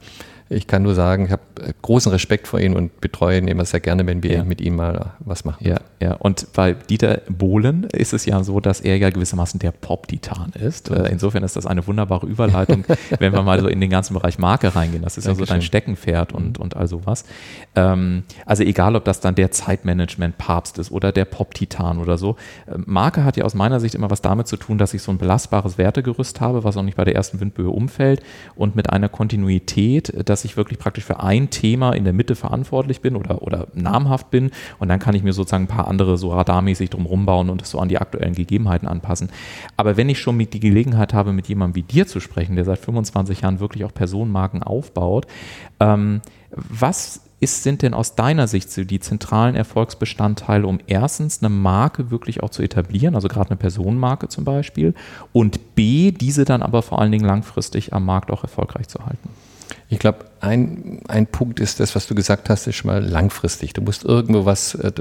ich 0.54 0.68
kann 0.68 0.84
nur 0.84 0.96
sagen, 0.96 1.26
ich 1.26 1.32
habe 1.32 1.42
äh, 1.62 1.74
großen 1.82 2.12
Respekt 2.12 2.48
vor 2.48 2.60
ihm 2.60 2.74
und 2.74 3.02
betreue 3.02 3.38
ihn 3.38 3.48
immer 3.48 3.66
sehr 3.66 3.80
gerne, 3.80 4.06
wenn 4.06 4.24
wir 4.24 4.34
ja. 4.34 4.44
mit 4.44 4.62
ihm 4.62 4.76
mal 4.76 5.14
was 5.20 5.46
machen. 5.46 5.66
Ja, 5.68 5.78
ja. 6.02 6.14
Und 6.14 6.48
bei 6.54 6.74
Dieter 6.74 7.22
Bohlen 7.30 7.86
ist 7.86 8.14
es 8.14 8.26
ja 8.26 8.44
so, 8.44 8.60
dass 8.60 8.82
er 8.82 8.98
ja 8.98 9.10
gewissermaßen 9.10 9.60
der 9.60 9.72
Pop-Titan 9.72 10.52
ist. 10.54 10.90
Äh, 10.90 11.10
insofern 11.10 11.44
ist 11.44 11.56
das 11.56 11.66
eine 11.66 11.86
wunderbare 11.88 12.28
Überleitung, 12.28 12.86
wenn 13.20 13.34
wir 13.34 13.42
mal 13.42 13.60
so 13.60 13.68
in 13.68 13.82
den 13.82 13.90
ganzen 13.90 14.14
Bereich 14.14 14.40
Marke 14.40 14.76
reingehen. 14.76 15.04
Das 15.04 15.18
ist 15.18 15.26
Dankeschön. 15.26 15.44
ja 15.44 15.48
so 15.48 15.54
dein 15.54 15.62
Steckenpferd 15.62 16.34
und, 16.34 16.60
und 16.60 16.76
all 16.78 16.88
sowas. 16.88 17.26
Ähm, 17.76 18.24
also 18.46 18.64
egal, 18.64 18.96
ob 18.96 19.06
das 19.06 19.20
dann 19.20 19.36
der 19.36 19.52
Zeitmanagement-Papst 19.52 20.78
ist 20.78 20.92
oder 20.92 21.12
der 21.12 21.26
Pop-Titan 21.26 22.00
oder 22.00 22.18
so. 22.18 22.36
Äh, 22.68 22.78
Marke 22.86 23.24
hat 23.24 23.38
ja 23.38 23.44
aus 23.44 23.54
meiner 23.54 23.80
Sicht 23.80 23.96
immer 23.96 24.10
was 24.10 24.22
damit 24.22 24.48
zu 24.48 24.58
tun, 24.58 24.78
dass 24.78 24.94
ich 24.94 25.02
so 25.02 25.12
ein 25.12 25.18
belastbares 25.18 25.78
Wertegerüst 25.78 26.42
habe, 26.42 26.64
was 26.64 26.78
auch 26.78 26.84
nicht 26.84 26.98
bei 26.98 27.04
der 27.04 27.16
ersten 27.16 27.40
Windböe 27.40 27.70
umfällt 27.70 28.22
und 28.56 28.76
mit 28.76 28.90
einer 28.90 29.10
Kontinuität, 29.10 30.14
dass 30.28 30.43
ich 30.46 30.58
wirklich 30.58 30.80
praktisch 30.80 31.04
für 31.04 31.20
ein 31.20 31.50
Thema 31.50 31.94
in 31.94 32.04
der 32.04 32.14
Mitte 32.14 32.36
verantwortlich 32.36 33.02
bin 33.02 33.16
oder, 33.16 33.42
oder 33.42 33.68
namhaft 33.74 34.32
bin 34.32 34.52
und 34.80 34.90
dann 34.90 35.00
kann 35.00 35.16
ich 35.16 35.24
mir 35.24 35.34
sozusagen 35.34 35.66
ein 35.66 35.68
paar 35.68 35.88
andere 35.88 36.18
so 36.18 36.32
radarmäßig 36.32 36.90
drum 36.90 37.26
bauen 37.26 37.50
und 37.50 37.62
das 37.62 37.70
so 37.70 37.80
an 37.80 37.90
die 37.90 37.98
aktuellen 37.98 38.34
Gegebenheiten 38.34 38.88
anpassen. 38.88 39.30
Aber 39.78 39.98
wenn 39.98 40.10
ich 40.10 40.20
schon 40.20 40.38
die 40.38 40.60
Gelegenheit 40.60 41.14
habe, 41.14 41.34
mit 41.34 41.48
jemandem 41.48 41.76
wie 41.76 41.84
dir 41.84 42.08
zu 42.08 42.20
sprechen, 42.20 42.56
der 42.56 42.66
seit 42.66 42.80
25 42.80 43.42
Jahren 43.42 43.60
wirklich 43.60 43.86
auch 43.86 43.94
Personenmarken 43.94 44.64
aufbaut, 44.64 45.28
ähm, 45.80 46.22
was 46.52 47.22
ist, 47.44 47.64
sind 47.64 47.82
denn 47.82 47.94
aus 47.94 48.16
deiner 48.16 48.48
Sicht 48.48 48.72
so 48.72 48.84
die 48.86 49.00
zentralen 49.00 49.56
Erfolgsbestandteile, 49.56 50.66
um 50.66 50.80
erstens 50.88 51.44
eine 51.44 51.50
Marke 51.50 52.10
wirklich 52.10 52.42
auch 52.42 52.50
zu 52.50 52.64
etablieren, 52.64 53.16
also 53.16 53.28
gerade 53.28 53.50
eine 53.52 53.58
Personenmarke 53.58 54.30
zum 54.30 54.46
Beispiel, 54.46 54.96
und 55.34 55.76
B, 55.76 56.12
diese 56.12 56.46
dann 56.46 56.64
aber 56.64 56.82
vor 56.82 57.00
allen 57.00 57.12
Dingen 57.12 57.26
langfristig 57.26 57.94
am 57.94 58.06
Markt 58.06 58.32
auch 58.32 58.44
erfolgreich 58.44 58.88
zu 58.88 59.06
halten? 59.06 59.30
Ich 59.94 60.00
glaube, 60.00 60.26
ein, 60.42 61.02
ein 61.08 61.28
Punkt 61.28 61.60
ist 61.60 61.80
das, 61.80 61.96
was 61.96 62.08
du 62.08 62.16
gesagt 62.16 62.50
hast, 62.50 62.66
ist 62.66 62.78
schon 62.78 62.90
mal 62.90 63.04
langfristig. 63.04 63.74
Du 63.74 63.82
musst 63.84 64.04
irgendwo 64.04 64.44
was, 64.44 64.74
äh, 64.74 64.92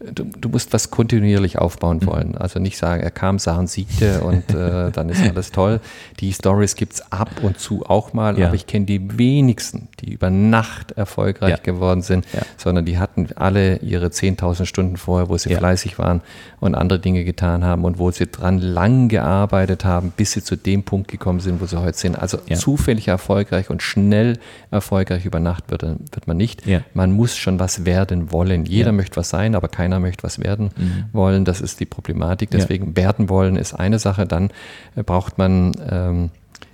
du, 0.00 0.24
du, 0.24 0.48
musst 0.48 0.72
was 0.72 0.90
kontinuierlich 0.90 1.58
aufbauen 1.58 1.98
mhm. 1.98 2.06
wollen. 2.06 2.36
Also 2.36 2.58
nicht 2.58 2.76
sagen, 2.76 3.02
er 3.02 3.10
kam, 3.10 3.38
sah 3.38 3.58
und 3.58 3.70
siegte 3.70 4.20
und 4.20 4.50
äh, 4.54 4.90
dann 4.92 5.08
ist 5.08 5.22
alles 5.22 5.50
toll. 5.50 5.80
Die 6.20 6.32
Stories 6.32 6.74
gibt 6.74 6.94
es 6.94 7.12
ab 7.12 7.30
und 7.42 7.58
zu 7.58 7.86
auch 7.86 8.12
mal, 8.12 8.38
ja. 8.38 8.46
aber 8.46 8.54
ich 8.54 8.66
kenne 8.66 8.86
die 8.86 9.18
wenigsten, 9.18 9.88
die 10.00 10.12
über 10.12 10.30
Nacht 10.30 10.92
erfolgreich 10.92 11.50
ja. 11.50 11.56
geworden 11.56 12.02
sind, 12.02 12.26
ja. 12.32 12.42
sondern 12.56 12.84
die 12.84 12.98
hatten 12.98 13.28
alle 13.36 13.76
ihre 13.78 14.06
10.000 14.06 14.66
Stunden 14.66 14.96
vorher, 14.96 15.28
wo 15.28 15.36
sie 15.36 15.54
fleißig 15.54 15.98
waren 15.98 16.20
und 16.60 16.74
andere 16.74 16.98
Dinge 16.98 17.24
getan 17.24 17.64
haben 17.64 17.84
und 17.84 17.98
wo 17.98 18.10
sie 18.10 18.26
dran 18.26 18.58
lang 18.58 19.08
gearbeitet 19.08 19.84
haben, 19.84 20.12
bis 20.16 20.32
sie 20.32 20.42
zu 20.42 20.56
dem 20.56 20.82
Punkt 20.82 21.08
gekommen 21.08 21.40
sind, 21.40 21.60
wo 21.60 21.66
sie 21.66 21.80
heute 21.80 21.98
sind. 21.98 22.18
Also 22.18 22.38
zufällig 22.54 23.08
erfolgreich 23.08 23.70
und 23.70 23.82
schnell 23.82 24.38
erfolgreich 24.70 25.24
über 25.24 25.40
Nacht 25.40 25.70
wird, 25.70 25.82
wird 25.82 26.26
man 26.26 26.36
nicht. 26.36 26.62
Man 26.94 27.12
muss 27.12 27.36
schon 27.36 27.58
was 27.58 27.84
werden 27.84 28.32
wollen. 28.32 28.64
Jeder 28.64 28.92
möchte 28.92 29.16
was 29.16 29.28
sein, 29.28 29.54
aber 29.54 29.68
kein 29.68 29.83
keiner 29.84 30.00
möchte 30.00 30.22
was 30.22 30.38
werden 30.38 30.70
mhm. 30.76 31.04
wollen. 31.12 31.44
Das 31.44 31.60
ist 31.60 31.78
die 31.80 31.86
Problematik. 31.86 32.50
Deswegen 32.50 32.88
ja. 32.88 32.96
werden 32.96 33.28
wollen 33.28 33.56
ist 33.56 33.74
eine 33.74 33.98
Sache. 33.98 34.26
Dann 34.26 34.50
äh, 34.96 35.02
braucht 35.02 35.36
man 35.36 35.72
ähm, 35.88 36.30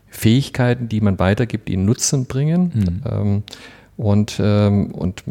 Fähigkeiten, 0.09 0.88
die 0.88 1.01
man 1.01 1.18
weitergibt, 1.18 1.68
die 1.68 1.77
Nutzen 1.77 2.27
bringen. 2.27 2.73
Mhm. 2.75 3.03
Ähm, 3.11 3.42
und, 3.96 4.40
ähm, 4.42 4.92
und 4.92 5.25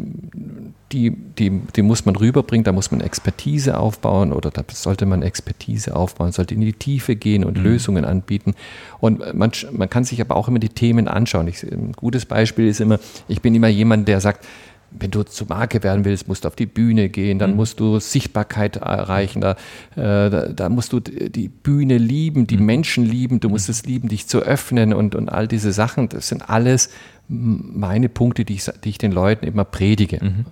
die, 0.92 1.10
die, 1.10 1.50
die 1.50 1.82
muss 1.82 2.04
man 2.04 2.14
rüberbringen, 2.14 2.62
da 2.62 2.70
muss 2.70 2.92
man 2.92 3.00
Expertise 3.00 3.76
aufbauen 3.76 4.32
oder 4.32 4.50
da 4.52 4.62
sollte 4.72 5.06
man 5.06 5.22
Expertise 5.22 5.96
aufbauen, 5.96 6.30
sollte 6.30 6.54
in 6.54 6.60
die 6.60 6.72
Tiefe 6.72 7.16
gehen 7.16 7.44
und 7.44 7.56
mhm. 7.56 7.64
Lösungen 7.64 8.04
anbieten. 8.04 8.54
Und 9.00 9.34
man, 9.34 9.50
man 9.72 9.90
kann 9.90 10.04
sich 10.04 10.20
aber 10.20 10.36
auch 10.36 10.46
immer 10.46 10.60
die 10.60 10.68
Themen 10.68 11.08
anschauen. 11.08 11.48
Ich, 11.48 11.64
ein 11.64 11.92
gutes 11.92 12.26
Beispiel 12.26 12.68
ist 12.68 12.80
immer, 12.80 13.00
ich 13.26 13.42
bin 13.42 13.56
immer 13.56 13.68
jemand, 13.68 14.06
der 14.06 14.20
sagt, 14.20 14.46
wenn 14.90 15.10
du 15.10 15.22
zur 15.22 15.48
Marke 15.48 15.82
werden 15.82 16.04
willst, 16.04 16.28
musst 16.28 16.44
du 16.44 16.48
auf 16.48 16.56
die 16.56 16.66
Bühne 16.66 17.08
gehen, 17.08 17.38
dann 17.38 17.50
mhm. 17.50 17.56
musst 17.56 17.80
du 17.80 18.00
Sichtbarkeit 18.00 18.76
erreichen, 18.76 19.40
da, 19.40 19.52
äh, 19.96 20.30
da, 20.30 20.48
da, 20.48 20.68
musst 20.68 20.92
du 20.92 21.00
die 21.00 21.48
Bühne 21.48 21.98
lieben, 21.98 22.46
die 22.46 22.56
mhm. 22.56 22.66
Menschen 22.66 23.04
lieben, 23.04 23.40
du 23.40 23.48
musst 23.48 23.68
mhm. 23.68 23.72
es 23.72 23.84
lieben, 23.84 24.08
dich 24.08 24.26
zu 24.26 24.40
öffnen 24.40 24.92
und, 24.92 25.14
und 25.14 25.28
all 25.28 25.48
diese 25.48 25.72
Sachen. 25.72 26.08
Das 26.08 26.28
sind 26.28 26.48
alles 26.48 26.90
meine 27.28 28.08
Punkte, 28.08 28.44
die 28.44 28.54
ich, 28.54 28.64
die 28.84 28.88
ich 28.88 28.98
den 28.98 29.12
Leuten 29.12 29.46
immer 29.46 29.64
predige. 29.64 30.18
Mhm. 30.22 30.46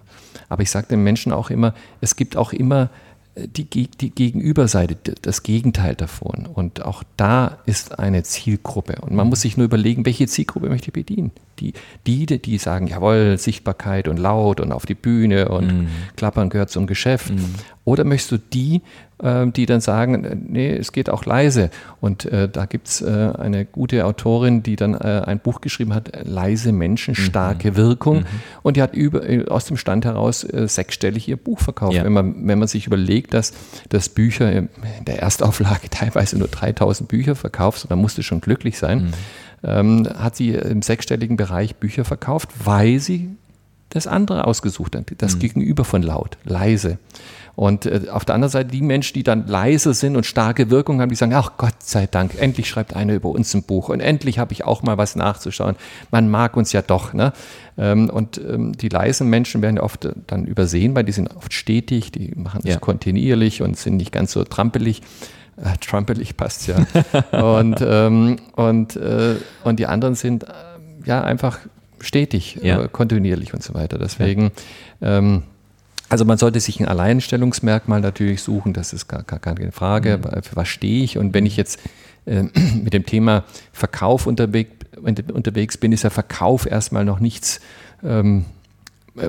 Aber 0.49 0.63
ich 0.63 0.71
sage 0.71 0.87
den 0.89 1.03
Menschen 1.03 1.33
auch 1.33 1.51
immer, 1.51 1.75
es 2.01 2.17
gibt 2.17 2.37
auch 2.37 2.53
immer 2.53 2.91
die, 3.47 3.89
die 3.89 4.11
Gegenüberseite, 4.11 4.97
das 5.23 5.43
Gegenteil 5.43 5.95
davon. 5.95 6.47
Und 6.47 6.83
auch 6.83 7.03
da 7.17 7.59
ist 7.67 7.99
eine 7.99 8.23
Zielgruppe. 8.23 8.97
Und 9.01 9.15
man 9.15 9.29
muss 9.29 9.43
sich 9.43 9.57
nur 9.57 9.67
überlegen, 9.67 10.07
welche 10.07 10.27
Zielgruppe 10.27 10.69
möchte 10.69 10.89
ich 10.89 10.93
bedienen. 10.93 11.31
Die, 11.61 11.73
die, 12.07 12.27
die 12.27 12.59
sagen, 12.59 12.87
jawohl, 12.87 13.39
Sichtbarkeit 13.39 14.09
und 14.09 14.19
laut 14.19 14.61
und 14.61 14.73
auf 14.73 14.87
die 14.87 14.95
Bühne 14.95 15.49
und 15.49 15.67
mm. 15.67 15.89
Klappern 16.17 16.51
gehört 16.51 16.71
zum 16.71 16.87
Geschäft. 16.87 17.31
Mm. 17.31 17.39
Oder 17.89 18.05
möchtest 18.05 18.33
du 18.33 18.39
die, 18.39 18.83
äh, 19.23 19.47
die 19.47 19.65
dann 19.65 19.81
sagen, 19.81 20.23
äh, 20.25 20.37
nee, 20.39 20.71
es 20.77 20.93
geht 20.93 21.09
auch 21.09 21.25
leise. 21.25 21.71
Und 22.03 22.27
äh, 22.27 22.47
da 22.47 22.67
gibt 22.67 22.89
es 22.89 23.01
äh, 23.01 23.33
eine 23.39 23.65
gute 23.65 24.05
Autorin, 24.05 24.63
die 24.63 24.77
dann 24.77 24.93
äh, 24.93 25.23
ein 25.25 25.39
Buch 25.39 25.63
geschrieben 25.63 25.95
hat, 25.95 26.11
Leise 26.25 26.73
Menschen, 26.73 27.13
mhm. 27.13 27.23
starke 27.23 27.71
mhm. 27.71 27.77
Wirkung. 27.77 28.17
Mhm. 28.19 28.27
Und 28.63 28.77
die 28.77 28.83
hat 28.83 28.95
über, 28.95 29.23
aus 29.51 29.65
dem 29.65 29.79
Stand 29.79 30.05
heraus 30.05 30.41
sechsstellig 30.41 31.29
ihr 31.29 31.39
Buch 31.39 31.61
verkauft. 31.61 31.95
Ja. 31.95 32.05
Wenn, 32.05 32.13
man, 32.13 32.47
wenn 32.47 32.59
man 32.59 32.69
sich 32.69 32.87
überlegt, 32.87 33.33
dass, 33.33 33.55
dass 33.89 34.11
Bücher 34.11 34.53
in 34.53 34.69
der 35.07 35.23
Erstauflage 35.23 35.89
teilweise 35.91 36.39
nur 36.39 36.49
3000 36.49 37.09
Bücher 37.09 37.35
verkauft, 37.35 37.87
dann 37.89 37.99
musst 37.99 38.19
du 38.19 38.23
schon 38.23 38.43
glücklich 38.43 38.79
sein. 38.79 39.05
Mhm. 39.05 39.11
Ähm, 39.65 40.09
hat 40.19 40.37
sie 40.37 40.51
im 40.51 40.83
sechsstelligen 40.83 41.37
Bereich 41.37 41.77
Bücher 41.77 42.05
verkauft, 42.05 42.51
weil 42.65 43.01
sie 43.01 43.31
das 43.91 44.07
andere 44.07 44.47
ausgesucht 44.47 44.95
hat, 44.97 45.07
das 45.19 45.37
mhm. 45.37 45.41
Gegenüber 45.41 45.85
von 45.85 46.03
laut, 46.03 46.37
leise. 46.45 46.99
Und 47.59 47.87
äh, 47.87 48.03
auf 48.13 48.25
der 48.25 48.37
anderen 48.37 48.53
Seite 48.53 48.71
die 48.71 48.83
Menschen, 48.83 49.15
die 49.15 49.25
dann 49.25 49.49
leise 49.49 49.93
sind 49.93 50.15
und 50.15 50.25
starke 50.25 50.71
Wirkung 50.71 51.01
haben, 51.01 51.09
die 51.09 51.17
sagen, 51.17 51.35
ach 51.35 51.53
Gott 51.57 51.75
sei 51.83 52.07
Dank, 52.07 52.41
endlich 52.41 52.69
schreibt 52.69 52.95
einer 52.95 53.15
über 53.15 53.31
uns 53.31 53.53
ein 53.53 53.65
Buch 53.65 53.89
und 53.89 53.99
endlich 53.99 54.39
habe 54.39 54.53
ich 54.53 54.65
auch 54.65 54.85
mal 54.85 54.97
was 54.97 55.17
nachzuschauen. 55.17 55.75
Man 56.13 56.31
mag 56.31 56.57
uns 56.57 56.73
ja 56.73 56.83
doch. 56.83 57.15
Ne? 57.15 57.33
Ähm, 57.77 58.11
und 58.11 58.39
ähm, 58.39 58.75
die 58.75 58.89
leisen 58.89 59.29
Menschen 59.29 59.61
werden 59.61 59.77
ja 59.77 59.83
oft 59.83 60.05
äh, 60.05 60.13
dann 60.29 60.45
übersehen, 60.45 60.95
weil 60.95 61.03
die 61.03 61.11
sind 61.11 61.35
oft 61.35 61.53
stetig, 61.53 62.13
die 62.13 62.33
machen 62.37 62.61
das 62.63 62.75
ja. 62.75 62.79
kontinuierlich 62.79 63.61
und 63.61 63.77
sind 63.77 63.97
nicht 63.97 64.13
ganz 64.13 64.31
so 64.31 64.45
trampelig. 64.45 65.03
Äh, 65.63 65.77
trampelig 65.81 66.37
passt 66.37 66.69
ja. 66.69 66.77
und, 67.33 67.79
ähm, 67.81 68.37
und, 68.55 68.97
äh, 68.97 69.37
und 69.65 69.79
die 69.79 69.87
anderen 69.87 70.15
sind 70.15 70.45
äh, 70.45 70.53
ja 71.05 71.23
einfach 71.23 71.59
stetig, 72.01 72.61
ja. 72.63 72.85
Äh, 72.85 72.89
kontinuierlich 72.89 73.55
und 73.55 73.63
so 73.63 73.75
weiter. 73.75 73.99
Deswegen 73.99 74.53
ja. 75.01 75.19
ähm, 75.19 75.43
also 76.09 76.25
man 76.25 76.39
sollte 76.39 76.61
sich 76.61 76.81
ein 76.81 76.89
Alleinstellungsmerkmal 76.89 78.01
natürlich 78.01 78.43
suchen, 78.43 78.73
das 78.73 78.93
ist 78.93 79.09
gar, 79.09 79.23
gar 79.25 79.39
keine 79.39 79.73
Frage, 79.73 80.19
mhm. 80.19 80.43
für 80.43 80.57
was 80.57 80.69
stehe 80.69 81.05
ich. 81.05 81.19
Und 81.19 81.35
wenn 81.35 81.45
ich 81.45 81.57
jetzt 81.57 81.81
äh, 82.25 82.43
mit 82.83 82.95
dem 82.95 83.05
Thema 83.05 83.45
Verkauf 83.73 84.27
unterwegs, 84.27 84.71
unterwegs 85.03 85.77
bin, 85.77 85.93
ist 85.93 86.05
ja 86.05 86.11
Verkauf 86.11 86.67
erstmal 86.67 87.05
noch 87.05 87.21
nichts, 87.21 87.61
ähm, 88.03 88.47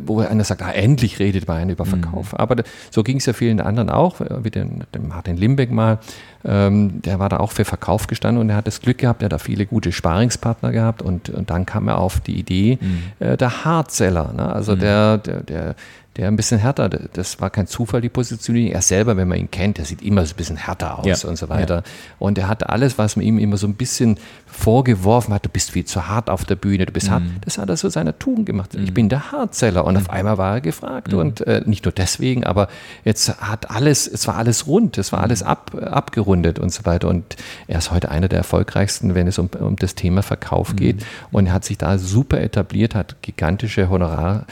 wo 0.06 0.20
einer 0.20 0.44
sagt, 0.44 0.62
ah, 0.62 0.72
endlich 0.72 1.20
redet 1.20 1.48
man 1.48 1.58
einer 1.58 1.72
über 1.72 1.86
mhm. 1.86 2.02
Verkauf. 2.02 2.34
Mhm. 2.34 2.38
Aber 2.38 2.64
so 2.92 3.04
ging 3.04 3.18
es 3.18 3.26
ja 3.26 3.34
vielen 3.34 3.62
anderen 3.62 3.90
auch, 3.90 4.20
wie 4.20 4.52
den, 4.52 4.84
den 4.94 5.08
Martin 5.08 5.38
Limbeck 5.38 5.72
mal, 5.72 6.00
ähm, 6.46 7.02
der 7.02 7.20
war 7.20 7.30
da 7.30 7.38
auch 7.38 7.52
für 7.52 7.66
Verkauf 7.66 8.08
gestanden 8.08 8.42
und 8.42 8.50
er 8.50 8.56
hat 8.56 8.68
das 8.68 8.82
Glück 8.82 9.00
gehabt, 9.00 9.22
er 9.22 9.26
hat 9.26 9.34
da 9.34 9.38
viele 9.38 9.66
gute 9.66 9.92
Sparingspartner 9.92 10.72
gehabt 10.72 11.02
und, 11.02 11.30
und 11.30 11.50
dann 11.50 11.66
kam 11.66 11.88
er 11.88 11.98
auf 11.98 12.20
die 12.22 12.40
Idee, 12.40 12.78
mhm. 12.80 13.04
äh, 13.20 13.38
der 13.38 13.66
Hardseller, 13.66 14.34
ne? 14.34 14.54
also 14.54 14.76
mhm. 14.76 14.80
der, 14.80 15.18
der, 15.18 15.44
der 15.44 15.76
der 16.20 16.28
ein 16.28 16.36
bisschen 16.36 16.60
härter, 16.60 16.90
das 16.90 17.40
war 17.40 17.50
kein 17.50 17.66
Zufall, 17.66 18.02
die 18.02 18.10
Positionierung. 18.10 18.74
Er 18.74 18.82
selber, 18.82 19.16
wenn 19.16 19.30
man 19.30 19.38
ihn 19.38 19.50
kennt, 19.50 19.78
der 19.78 19.86
sieht 19.86 20.02
immer 20.02 20.26
so 20.26 20.34
ein 20.34 20.36
bisschen 20.36 20.58
härter 20.58 21.00
aus 21.00 21.06
ja. 21.06 21.30
und 21.30 21.38
so 21.38 21.48
weiter. 21.48 21.76
Ja. 21.76 21.84
Und 22.20 22.38
er 22.38 22.50
hat 22.50 22.70
alles, 22.70 22.98
was 22.98 23.16
man 23.16 23.26
ihm 23.26 23.40
immer 23.40 23.56
so 23.56 23.66
ein 23.68 23.76
bisschen 23.76 24.18
vorgeworfen 24.46 25.34
hat, 25.34 25.46
du 25.46 25.50
bist 25.50 25.72
viel 25.72 25.86
zu 25.86 26.10
hart 26.10 26.30
auf 26.30 26.44
der 26.44 26.58
Bühne, 26.58 26.86
du 26.86 26.92
bist 26.92 27.08
mhm. 27.08 27.12
hart, 27.12 27.24
das 27.46 27.58
hat 27.58 27.70
er 27.70 27.78
so 27.78 27.88
seiner 27.88 28.20
Tugend 28.20 28.48
gemacht. 28.48 28.74
Mhm. 28.74 28.84
Ich 28.84 28.94
bin 28.94 29.08
der 29.08 29.32
Hardseller 29.32 29.86
und 29.86 29.94
mhm. 29.94 30.02
auf 30.02 30.10
einmal 30.10 30.38
war 30.38 30.56
er 30.56 30.62
gefragt 30.62 31.14
mhm. 31.14 31.20
und 31.20 31.48
äh, 31.48 31.62
nicht 31.66 31.86
nur 31.86 31.94
deswegen, 31.94 32.44
aber 32.44 32.68
jetzt 33.06 33.40
hat 33.42 33.72
alles, 33.72 34.06
es 34.06 34.28
war 34.28 34.36
alles 34.36 34.68
rund, 34.68 34.98
es 34.98 35.14
war 35.14 35.22
alles 35.22 35.42
ab, 35.42 35.72
abgerundet 35.82 36.60
und 36.60 36.74
so 36.74 36.84
weiter 36.84 37.08
und 37.08 37.38
er 37.68 37.78
ist 37.78 37.92
heute 37.92 38.12
einer 38.12 38.28
der 38.28 38.40
erfolgreichsten, 38.40 39.16
wenn 39.16 39.28
es 39.28 39.40
um, 39.40 39.50
um 39.58 39.78
das 39.78 39.96
Thema 39.96 40.22
Verkauf 40.22 40.76
geht 40.76 40.98
mhm. 40.98 41.04
und 41.32 41.46
er 41.46 41.54
hat 41.54 41.64
sich 41.64 41.78
da 41.78 41.98
super 41.98 42.42
etabliert, 42.42 42.94
hat 42.94 43.22
gigantische 43.22 43.90
Honorar 43.90 44.46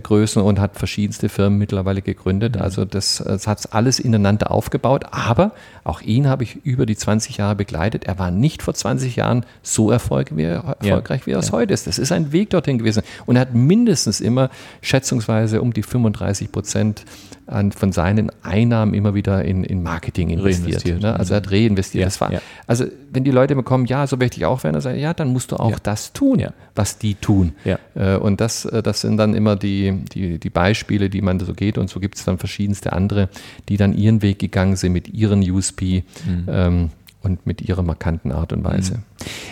Größen 0.00 0.42
und 0.42 0.60
hat 0.60 0.76
verschiedenste 0.76 1.28
Firmen 1.28 1.58
mittlerweile 1.58 2.02
gegründet. 2.02 2.56
Mhm. 2.56 2.62
Also 2.62 2.84
das, 2.84 3.22
das 3.24 3.46
hat 3.46 3.72
alles 3.72 3.98
ineinander 3.98 4.50
aufgebaut. 4.50 5.04
Aber 5.10 5.52
auch 5.84 6.00
ihn 6.00 6.28
habe 6.28 6.42
ich 6.42 6.56
über 6.64 6.86
die 6.86 6.96
20 6.96 7.36
Jahre 7.36 7.56
begleitet. 7.56 8.04
Er 8.04 8.18
war 8.18 8.30
nicht 8.30 8.62
vor 8.62 8.74
20 8.74 9.16
Jahren 9.16 9.44
so 9.62 9.90
erfolgreich, 9.90 10.36
wie 10.36 10.42
er, 10.44 10.76
erfolgreich, 10.80 11.20
ja. 11.22 11.26
wie 11.26 11.30
er 11.32 11.38
es 11.38 11.48
ja. 11.48 11.52
heute 11.52 11.74
ist. 11.74 11.86
Das 11.86 11.98
ist 11.98 12.12
ein 12.12 12.32
Weg 12.32 12.50
dorthin 12.50 12.78
gewesen. 12.78 13.02
Und 13.26 13.36
er 13.36 13.42
hat 13.42 13.54
mindestens 13.54 14.20
immer 14.20 14.50
schätzungsweise 14.82 15.60
um 15.60 15.72
die 15.72 15.82
35 15.82 16.50
Prozent 16.50 17.04
an, 17.46 17.72
von 17.72 17.92
seinen 17.92 18.30
Einnahmen 18.42 18.94
immer 18.94 19.14
wieder 19.14 19.44
in, 19.44 19.64
in 19.64 19.82
Marketing 19.82 20.30
investiert. 20.30 21.00
Ne? 21.02 21.14
Also 21.14 21.34
er 21.34 21.38
hat 21.38 21.50
reinvestiert. 21.50 22.02
Ja, 22.02 22.06
das 22.06 22.20
war, 22.20 22.32
ja. 22.32 22.40
Also 22.66 22.86
wenn 23.10 23.24
die 23.24 23.30
Leute 23.30 23.52
immer 23.52 23.62
kommen, 23.62 23.86
ja, 23.86 24.06
so 24.06 24.16
möchte 24.16 24.38
ich 24.38 24.46
auch 24.46 24.64
werden, 24.64 24.74
dann 24.74 24.82
sagen, 24.82 24.98
ja, 24.98 25.14
dann 25.14 25.28
musst 25.28 25.52
du 25.52 25.56
auch 25.56 25.72
ja. 25.72 25.76
das 25.82 26.12
tun, 26.12 26.46
was 26.74 26.98
die 26.98 27.14
tun. 27.14 27.52
Äh, 27.94 28.16
und 28.16 28.40
das, 28.40 28.64
äh, 28.64 28.82
das 28.82 29.00
sind 29.00 29.16
dann 29.16 29.34
immer 29.34 29.56
die, 29.56 29.92
die, 30.12 30.38
die 30.38 30.50
Beispiele, 30.50 31.10
die 31.10 31.22
man 31.22 31.38
so 31.40 31.52
geht. 31.54 31.78
Und 31.78 31.90
so 31.90 32.00
gibt 32.00 32.16
es 32.16 32.24
dann 32.24 32.38
verschiedenste 32.38 32.92
andere, 32.92 33.28
die 33.68 33.76
dann 33.76 33.96
ihren 33.96 34.22
Weg 34.22 34.38
gegangen 34.38 34.76
sind 34.76 34.92
mit 34.92 35.08
ihren 35.08 35.40
USP. 35.48 36.04
Mhm. 36.26 36.44
Ähm, 36.48 36.90
und 37.24 37.46
mit 37.46 37.62
ihrer 37.62 37.82
markanten 37.82 38.32
Art 38.32 38.52
und 38.52 38.64
Weise. 38.64 38.94
Mhm. 38.94 39.02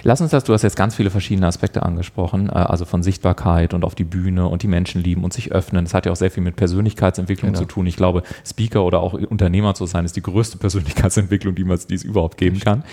Lass 0.02 0.20
uns 0.20 0.30
das, 0.30 0.44
du 0.44 0.52
hast 0.52 0.62
jetzt 0.62 0.76
ganz 0.76 0.94
viele 0.94 1.10
verschiedene 1.10 1.46
Aspekte 1.46 1.82
angesprochen, 1.82 2.48
äh, 2.48 2.52
also 2.52 2.84
von 2.84 3.02
Sichtbarkeit 3.02 3.74
und 3.74 3.84
auf 3.84 3.94
die 3.94 4.04
Bühne 4.04 4.46
und 4.46 4.62
die 4.62 4.68
Menschen 4.68 5.02
lieben 5.02 5.24
und 5.24 5.32
sich 5.32 5.52
öffnen. 5.52 5.84
Das 5.84 5.94
hat 5.94 6.06
ja 6.06 6.12
auch 6.12 6.16
sehr 6.16 6.30
viel 6.30 6.42
mit 6.42 6.56
Persönlichkeitsentwicklung 6.56 7.52
genau. 7.52 7.60
zu 7.60 7.66
tun. 7.66 7.86
Ich 7.86 7.96
glaube, 7.96 8.22
Speaker 8.44 8.84
oder 8.84 9.00
auch 9.00 9.14
Unternehmer 9.14 9.74
zu 9.74 9.86
sein, 9.86 10.04
ist 10.04 10.16
die 10.16 10.22
größte 10.22 10.58
Persönlichkeitsentwicklung, 10.62 11.54
die, 11.54 11.64
man, 11.64 11.78
die 11.88 11.94
es 11.94 12.04
überhaupt 12.04 12.38
geben 12.38 12.60
kann. 12.60 12.84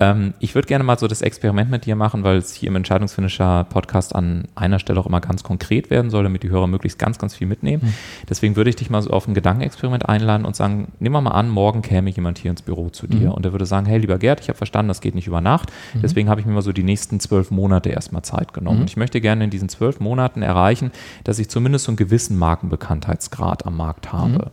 Ähm, 0.00 0.34
ich 0.40 0.54
würde 0.54 0.66
gerne 0.66 0.84
mal 0.84 0.98
so 0.98 1.06
das 1.06 1.22
Experiment 1.22 1.70
mit 1.70 1.86
dir 1.86 1.96
machen, 1.96 2.24
weil 2.24 2.38
es 2.38 2.54
hier 2.54 2.68
im 2.68 2.76
Entscheidungsfinisher 2.76 3.64
Podcast 3.64 4.14
an 4.14 4.48
einer 4.54 4.78
Stelle 4.78 5.00
auch 5.00 5.06
immer 5.06 5.20
ganz 5.20 5.42
konkret 5.42 5.90
werden 5.90 6.10
soll, 6.10 6.24
damit 6.24 6.42
die 6.42 6.50
Hörer 6.50 6.66
möglichst 6.66 6.98
ganz, 6.98 7.18
ganz 7.18 7.34
viel 7.34 7.46
mitnehmen. 7.46 7.82
Mhm. 7.84 7.94
Deswegen 8.28 8.56
würde 8.56 8.70
ich 8.70 8.76
dich 8.76 8.90
mal 8.90 9.02
so 9.02 9.10
auf 9.10 9.28
ein 9.28 9.34
Gedankenexperiment 9.34 10.08
einladen 10.08 10.44
und 10.44 10.56
sagen, 10.56 10.92
nehmen 10.98 11.14
wir 11.14 11.20
mal 11.20 11.30
an, 11.30 11.48
morgen 11.48 11.82
käme 11.82 12.10
jemand 12.10 12.38
hier 12.38 12.50
ins 12.50 12.62
Büro 12.62 12.88
zu 12.90 13.06
dir 13.06 13.28
mhm. 13.28 13.34
und 13.34 13.44
der 13.44 13.52
würde 13.52 13.66
sagen, 13.66 13.86
hey, 13.86 13.98
lieber 13.98 14.18
Gerd, 14.24 14.40
ich 14.40 14.48
habe 14.48 14.56
verstanden, 14.56 14.88
das 14.88 15.02
geht 15.02 15.14
nicht 15.14 15.26
über 15.26 15.42
Nacht. 15.42 15.70
Mhm. 15.92 16.00
Deswegen 16.00 16.30
habe 16.30 16.40
ich 16.40 16.46
mir 16.46 16.54
mal 16.54 16.62
so 16.62 16.72
die 16.72 16.82
nächsten 16.82 17.20
zwölf 17.20 17.50
Monate 17.50 17.90
erstmal 17.90 18.22
Zeit 18.22 18.54
genommen. 18.54 18.78
Mhm. 18.78 18.82
Und 18.82 18.90
ich 18.90 18.96
möchte 18.96 19.20
gerne 19.20 19.44
in 19.44 19.50
diesen 19.50 19.68
zwölf 19.68 20.00
Monaten 20.00 20.40
erreichen, 20.40 20.92
dass 21.24 21.38
ich 21.38 21.50
zumindest 21.50 21.84
so 21.84 21.90
einen 21.90 21.98
gewissen 21.98 22.38
Markenbekanntheitsgrad 22.38 23.66
am 23.66 23.76
Markt 23.76 24.14
habe. 24.14 24.50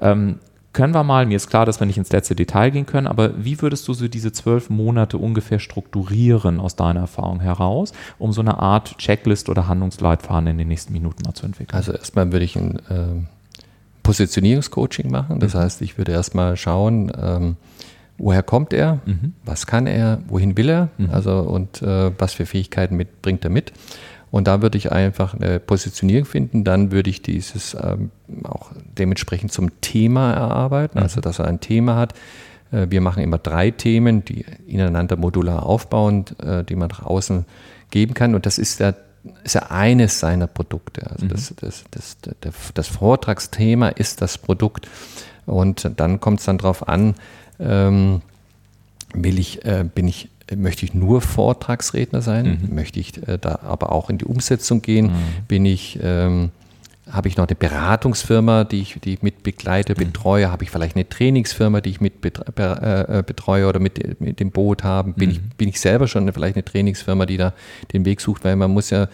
Ähm, 0.00 0.34
können 0.72 0.92
wir 0.92 1.04
mal, 1.04 1.24
mir 1.24 1.36
ist 1.36 1.48
klar, 1.48 1.64
dass 1.64 1.80
wir 1.80 1.86
nicht 1.86 1.98
ins 1.98 2.10
letzte 2.10 2.34
Detail 2.34 2.70
gehen 2.70 2.84
können, 2.84 3.06
aber 3.06 3.42
wie 3.42 3.62
würdest 3.62 3.86
du 3.88 3.94
so 3.94 4.08
diese 4.08 4.32
zwölf 4.32 4.68
Monate 4.68 5.18
ungefähr 5.18 5.60
strukturieren 5.60 6.58
aus 6.58 6.74
deiner 6.74 7.00
Erfahrung 7.00 7.40
heraus, 7.40 7.92
um 8.18 8.32
so 8.32 8.40
eine 8.42 8.58
Art 8.58 8.98
Checklist 8.98 9.48
oder 9.48 9.68
Handlungsleitfaden 9.68 10.48
in 10.48 10.58
den 10.58 10.68
nächsten 10.68 10.92
Minuten 10.92 11.22
mal 11.24 11.32
zu 11.32 11.46
entwickeln? 11.46 11.74
Also 11.76 11.92
erstmal 11.92 12.30
würde 12.30 12.44
ich 12.44 12.56
ein 12.56 12.76
äh, 12.90 13.24
Positionierungscoaching 14.02 15.10
machen. 15.10 15.40
Das 15.40 15.54
mhm. 15.54 15.58
heißt, 15.60 15.80
ich 15.80 15.96
würde 15.96 16.12
erstmal 16.12 16.56
schauen, 16.56 17.10
ähm, 17.18 17.56
woher 18.18 18.42
kommt 18.42 18.72
er, 18.72 19.00
mhm. 19.04 19.34
was 19.44 19.66
kann 19.66 19.86
er, 19.86 20.20
wohin 20.28 20.56
will 20.56 20.68
er, 20.68 20.88
mhm. 20.98 21.10
also 21.10 21.38
und 21.40 21.82
äh, 21.82 22.10
was 22.18 22.32
für 22.32 22.46
Fähigkeiten 22.46 22.96
mit, 22.96 23.22
bringt 23.22 23.44
er 23.44 23.50
mit. 23.50 23.72
Und 24.30 24.48
da 24.48 24.60
würde 24.60 24.76
ich 24.76 24.92
einfach 24.92 25.34
eine 25.34 25.60
Positionierung 25.60 26.26
finden, 26.26 26.64
dann 26.64 26.90
würde 26.90 27.10
ich 27.10 27.22
dieses 27.22 27.74
ähm, 27.74 28.10
auch 28.44 28.72
dementsprechend 28.98 29.52
zum 29.52 29.80
Thema 29.80 30.32
erarbeiten, 30.32 30.98
mhm. 30.98 31.02
also 31.02 31.20
dass 31.20 31.38
er 31.38 31.46
ein 31.46 31.60
Thema 31.60 31.96
hat. 31.96 32.14
Äh, 32.72 32.86
wir 32.90 33.00
machen 33.00 33.22
immer 33.22 33.38
drei 33.38 33.70
Themen, 33.70 34.24
die 34.24 34.44
ineinander 34.66 35.16
modular 35.16 35.64
aufbauen, 35.64 36.24
äh, 36.42 36.64
die 36.64 36.76
man 36.76 36.88
nach 36.88 37.02
außen 37.02 37.44
geben 37.90 38.14
kann. 38.14 38.34
Und 38.34 38.46
das 38.46 38.58
ist 38.58 38.80
der 38.80 38.96
ist 39.42 39.54
ja 39.54 39.70
eines 39.70 40.20
seiner 40.20 40.46
Produkte. 40.46 41.10
Also 41.10 41.24
mhm. 41.24 41.30
das, 41.30 41.54
das, 41.56 41.84
das, 41.90 42.16
das, 42.40 42.54
das 42.74 42.86
Vortragsthema 42.86 43.88
ist 43.88 44.22
das 44.22 44.38
Produkt. 44.38 44.88
Und 45.46 45.90
dann 45.96 46.20
kommt 46.20 46.40
es 46.40 46.46
dann 46.46 46.58
darauf 46.58 46.88
an, 46.88 47.14
ähm, 47.58 48.22
will 49.14 49.38
ich, 49.38 49.64
äh, 49.64 49.84
bin 49.92 50.08
ich, 50.08 50.28
möchte 50.54 50.84
ich 50.84 50.94
nur 50.94 51.20
Vortragsredner 51.20 52.22
sein? 52.22 52.60
Mhm. 52.62 52.74
Möchte 52.74 53.00
ich 53.00 53.26
äh, 53.26 53.38
da 53.38 53.60
aber 53.62 53.92
auch 53.92 54.10
in 54.10 54.18
die 54.18 54.24
Umsetzung 54.24 54.82
gehen? 54.82 55.06
Mhm. 55.06 55.12
Bin 55.48 55.64
ich, 55.64 55.98
ähm, 56.02 56.50
habe 57.10 57.28
ich 57.28 57.36
noch 57.36 57.46
eine 57.46 57.54
Beratungsfirma, 57.54 58.64
die 58.64 58.80
ich, 58.80 58.98
die 59.02 59.14
ich 59.14 59.22
mit 59.22 59.42
begleite, 59.42 59.94
mhm. 59.94 59.98
betreue? 59.98 60.50
Habe 60.50 60.64
ich 60.64 60.70
vielleicht 60.70 60.96
eine 60.96 61.08
Trainingsfirma, 61.08 61.80
die 61.80 61.90
ich 61.90 62.00
mit 62.00 62.14
äh, 62.24 63.22
betreue 63.26 63.68
oder 63.68 63.80
mit, 63.80 64.20
mit 64.20 64.40
dem 64.40 64.50
Boot 64.50 64.84
habe? 64.84 65.12
Bin, 65.12 65.30
ich, 65.30 65.40
mhm. 65.40 65.50
bin 65.56 65.68
ich 65.68 65.80
selber 65.80 66.08
schon 66.08 66.30
vielleicht 66.32 66.56
eine 66.56 66.64
Trainingsfirma, 66.64 67.26
die 67.26 67.36
da 67.36 67.52
den 67.92 68.04
Weg 68.04 68.20
sucht? 68.20 68.44
Weil 68.44 68.56
man 68.56 68.70
muss 68.70 68.90
ja 68.90 69.08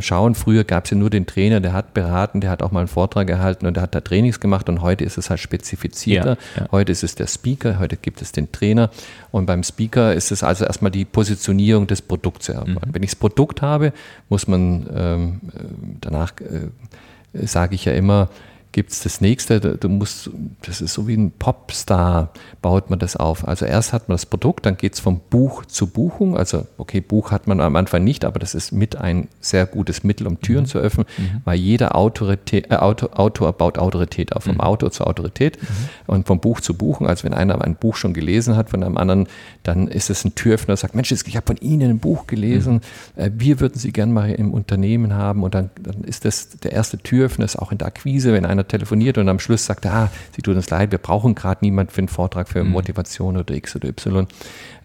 schauen. 0.00 0.34
Früher 0.34 0.64
gab 0.64 0.84
es 0.84 0.90
ja 0.90 0.96
nur 0.96 1.08
den 1.08 1.26
Trainer, 1.26 1.60
der 1.60 1.72
hat 1.72 1.94
beraten, 1.94 2.40
der 2.40 2.50
hat 2.50 2.62
auch 2.62 2.72
mal 2.72 2.80
einen 2.80 2.88
Vortrag 2.88 3.26
gehalten 3.26 3.66
und 3.66 3.74
der 3.74 3.82
hat 3.84 3.94
da 3.94 4.00
Trainings 4.00 4.38
gemacht 4.38 4.68
und 4.68 4.82
heute 4.82 5.04
ist 5.04 5.16
es 5.16 5.30
halt 5.30 5.40
spezifizierter. 5.40 6.36
Ja, 6.56 6.62
ja. 6.62 6.68
Heute 6.72 6.92
ist 6.92 7.02
es 7.02 7.14
der 7.14 7.26
Speaker, 7.26 7.78
heute 7.78 7.96
gibt 7.96 8.20
es 8.20 8.32
den 8.32 8.52
Trainer 8.52 8.90
und 9.30 9.46
beim 9.46 9.62
Speaker 9.62 10.14
ist 10.14 10.30
es 10.30 10.42
also 10.42 10.64
erstmal 10.64 10.90
die 10.90 11.04
Positionierung 11.04 11.86
des 11.86 12.02
Produkts. 12.02 12.48
Mhm. 12.48 12.78
Wenn 12.86 13.02
ich 13.02 13.10
das 13.10 13.16
Produkt 13.16 13.62
habe, 13.62 13.92
muss 14.28 14.46
man 14.46 14.86
ähm, 14.94 15.40
äh, 15.54 15.64
danach, 16.00 16.32
äh, 16.40 17.46
sage 17.46 17.74
ich 17.74 17.86
ja 17.86 17.92
immer, 17.92 18.28
gibt 18.72 18.90
es 18.90 19.02
das 19.02 19.20
nächste, 19.20 19.60
du 19.60 19.88
musst, 19.88 20.30
das 20.62 20.80
ist 20.80 20.94
so 20.94 21.06
wie 21.06 21.14
ein 21.14 21.30
Popstar, 21.30 22.30
baut 22.62 22.88
man 22.88 22.98
das 22.98 23.16
auf. 23.16 23.46
Also 23.46 23.66
erst 23.66 23.92
hat 23.92 24.08
man 24.08 24.14
das 24.14 24.24
Produkt, 24.24 24.64
dann 24.64 24.78
geht 24.78 24.94
es 24.94 25.00
vom 25.00 25.20
Buch 25.30 25.66
zu 25.66 25.86
Buchung. 25.86 26.36
Also, 26.36 26.66
okay, 26.78 27.00
Buch 27.00 27.30
hat 27.30 27.46
man 27.46 27.60
am 27.60 27.76
Anfang 27.76 28.02
nicht, 28.02 28.24
aber 28.24 28.38
das 28.38 28.54
ist 28.54 28.72
mit 28.72 28.96
ein 28.96 29.28
sehr 29.40 29.66
gutes 29.66 30.04
Mittel, 30.04 30.26
um 30.26 30.40
Türen 30.40 30.62
mhm. 30.62 30.66
zu 30.68 30.78
öffnen, 30.78 31.06
mhm. 31.18 31.42
weil 31.44 31.58
jeder 31.58 31.94
Autorität, 31.96 32.70
äh, 32.70 32.76
Autor, 32.76 33.20
Autor, 33.20 33.52
baut 33.52 33.78
Autorität 33.78 34.34
auf, 34.34 34.44
vom 34.44 34.54
mhm. 34.54 34.60
Autor 34.60 34.90
zur 34.90 35.06
Autorität 35.06 35.60
mhm. 35.60 35.66
und 36.06 36.26
vom 36.26 36.40
Buch 36.40 36.60
zu 36.60 36.74
Buchen. 36.74 37.06
Also 37.06 37.24
wenn 37.24 37.34
einer 37.34 37.62
ein 37.62 37.76
Buch 37.76 37.96
schon 37.96 38.14
gelesen 38.14 38.56
hat 38.56 38.70
von 38.70 38.82
einem 38.82 38.96
anderen, 38.96 39.28
dann 39.64 39.86
ist 39.88 40.08
es 40.08 40.24
ein 40.24 40.34
Türöffner, 40.34 40.76
sagt, 40.76 40.94
Mensch, 40.94 41.12
ich 41.12 41.36
habe 41.36 41.46
von 41.46 41.56
Ihnen 41.58 41.90
ein 41.90 41.98
Buch 41.98 42.26
gelesen, 42.26 42.80
mhm. 43.16 43.22
äh, 43.22 43.30
wir 43.34 43.60
würden 43.60 43.78
Sie 43.78 43.92
gerne 43.92 44.12
mal 44.12 44.30
im 44.30 44.54
Unternehmen 44.54 45.12
haben 45.12 45.42
und 45.42 45.54
dann, 45.54 45.68
dann 45.80 46.04
ist 46.04 46.24
das 46.24 46.48
der 46.50 46.72
erste 46.72 46.96
Türöffner, 46.96 47.44
ist 47.44 47.58
auch 47.58 47.70
in 47.70 47.78
der 47.78 47.88
Akquise, 47.88 48.32
wenn 48.32 48.46
einer 48.46 48.61
einer 48.62 48.68
telefoniert 48.68 49.18
und 49.18 49.28
am 49.28 49.38
Schluss 49.38 49.66
sagt, 49.66 49.86
ah, 49.86 50.10
Sie 50.34 50.42
tut 50.42 50.56
uns 50.56 50.70
leid, 50.70 50.90
wir 50.90 50.98
brauchen 50.98 51.34
gerade 51.34 51.58
niemand 51.62 51.92
für 51.92 51.98
einen 51.98 52.08
Vortrag 52.08 52.48
für 52.48 52.64
mhm. 52.64 52.70
Motivation 52.70 53.36
oder 53.36 53.54
X 53.54 53.76
oder 53.76 53.88
Y. 53.88 54.26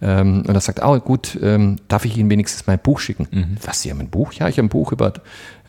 Ähm, 0.02 0.44
und 0.48 0.54
er 0.54 0.62
sagt, 0.62 0.84
oh 0.84 1.00
gut, 1.00 1.38
ähm, 1.42 1.78
darf 1.88 2.06
ich 2.06 2.18
Ihnen 2.18 2.30
wenigstens 2.30 2.68
mein 2.68 2.80
Buch 2.80 3.00
schicken? 3.00 3.28
Mhm. 3.32 3.58
Was, 3.64 3.82
Sie 3.82 3.92
haben 3.92 4.00
ein 4.00 4.10
Buch? 4.10 4.34
Ja, 4.34 4.48
ich 4.48 4.58
habe 4.58 4.68
ein 4.68 4.70
Buch 4.70 4.92
über, 4.92 5.14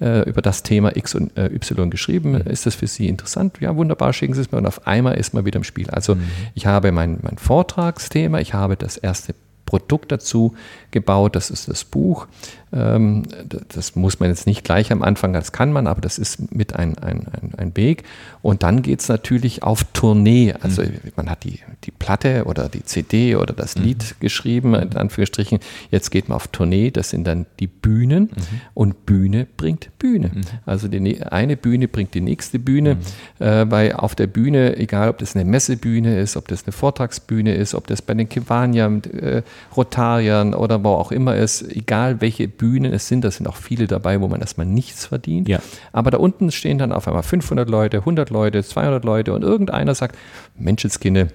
äh, 0.01 0.29
über 0.29 0.43
das 0.43 0.63
Thema 0.63 0.97
X 0.97 1.15
und 1.15 1.37
äh, 1.37 1.47
Y 1.47 1.91
geschrieben. 1.91 2.33
Mhm. 2.33 2.51
Ist 2.51 2.67
das 2.67 2.75
für 2.75 2.87
Sie 2.87 3.09
interessant? 3.09 3.59
Ja, 3.61 3.77
wunderbar, 3.77 4.13
schicken 4.13 4.35
Sie 4.35 4.41
es 4.41 4.51
mir. 4.51 4.59
Und 4.59 4.67
auf 4.67 4.87
einmal 4.87 5.17
ist 5.17 5.35
man 5.35 5.45
wieder 5.45 5.57
im 5.57 5.65
Spiel. 5.65 5.91
Also 5.91 6.15
mhm. 6.15 6.23
ich 6.55 6.67
habe 6.67 6.93
mein, 6.93 7.19
mein 7.23 7.39
Vortragsthema, 7.39 8.41
ich 8.41 8.55
habe 8.55 8.77
das 8.77 8.97
erste 8.97 9.35
Produkt 9.69 10.11
dazu 10.11 10.55
gebaut, 10.93 11.37
das 11.37 11.51
ist 11.51 11.69
das 11.69 11.85
Buch. 11.85 12.27
Ähm, 12.73 13.25
das 13.69 13.97
muss 13.97 14.21
man 14.21 14.29
jetzt 14.29 14.47
nicht 14.47 14.65
gleich 14.65 14.93
am 14.93 15.03
Anfang, 15.03 15.33
das 15.33 15.53
kann 15.53 15.73
man, 15.73 15.87
aber 15.87 16.01
das 16.01 16.19
ist 16.19 16.53
mit 16.53 16.77
ein, 16.77 16.99
ein, 16.99 17.27
ein, 17.29 17.53
ein 17.57 17.77
Weg. 17.77 18.05
Und 18.43 18.63
dann 18.63 18.83
geht 18.83 19.01
es 19.01 19.09
natürlich 19.09 19.63
auf 19.63 19.85
Tournee. 19.93 20.55
Also 20.61 20.83
mhm. 20.83 20.99
man 21.17 21.31
hat 21.31 21.45
die, 21.45 21.61
die 21.85 21.91
Platte 21.91 22.45
oder 22.45 22.69
die 22.69 22.85
CD 22.85 23.37
oder 23.37 23.55
das 23.55 23.77
mhm. 23.77 23.85
Lied 23.85 24.21
geschrieben, 24.21 24.75
in 24.75 24.97
Anführungsstrichen. 24.97 25.61
Jetzt 25.91 26.11
geht 26.11 26.29
man 26.29 26.37
auf 26.37 26.49
Tournee, 26.49 26.91
das 26.91 27.11
sind 27.11 27.27
dann 27.27 27.47
die 27.59 27.67
Bühnen 27.67 28.25
mhm. 28.25 28.61
und 28.75 29.07
Bühne 29.07 29.47
bringt 29.57 29.91
Bühne. 29.99 30.31
Mhm. 30.35 30.41
Also 30.67 30.89
die 30.89 31.23
eine 31.23 31.57
Bühne 31.57 31.89
bringt 31.89 32.15
die 32.15 32.21
nächste 32.21 32.59
Bühne, 32.59 32.97
mhm. 32.97 33.45
äh, 33.45 33.71
weil 33.71 33.93
auf 33.93 34.15
der 34.15 34.27
Bühne, 34.27 34.77
egal 34.77 35.09
ob 35.09 35.19
das 35.19 35.35
eine 35.35 35.45
Messebühne 35.45 36.19
ist, 36.21 36.37
ob 36.37 36.49
das 36.49 36.65
eine 36.65 36.73
Vortragsbühne 36.73 37.55
ist, 37.55 37.75
ob 37.75 37.87
das 37.87 38.03
bei 38.03 38.15
den 38.15 38.29
Kivania, 38.29 38.89
äh, 38.89 39.43
Rotariern 39.77 40.55
oder 40.55 40.83
wo 40.85 40.91
auch 40.91 41.13
immer 41.13 41.37
ist, 41.37 41.63
egal 41.75 42.21
welche 42.21 42.49
Bühnen 42.59 42.93
es 42.93 43.09
sind, 43.09 43.25
da 43.25 43.31
sind 43.31 43.47
auch 43.47 43.57
viele 43.57 43.87
dabei, 43.87 44.21
wo 44.21 44.29
man 44.29 44.41
erstmal 44.41 44.67
nichts 44.67 45.07
verdient. 45.07 45.49
Ja. 45.49 45.61
Aber 45.93 46.11
da 46.11 46.19
unten 46.19 46.51
stehen 46.51 46.79
dann 46.79 46.93
auf 46.93 47.09
einmal 47.09 47.23
500 47.23 47.69
Leute, 47.71 47.99
100 47.99 48.31
Leute, 48.31 48.63
200 48.63 49.05
Leute 49.05 49.33
und 49.33 49.43
irgendeiner 49.43 49.95
sagt, 49.95 50.19
Menschenskinder, 50.57 51.29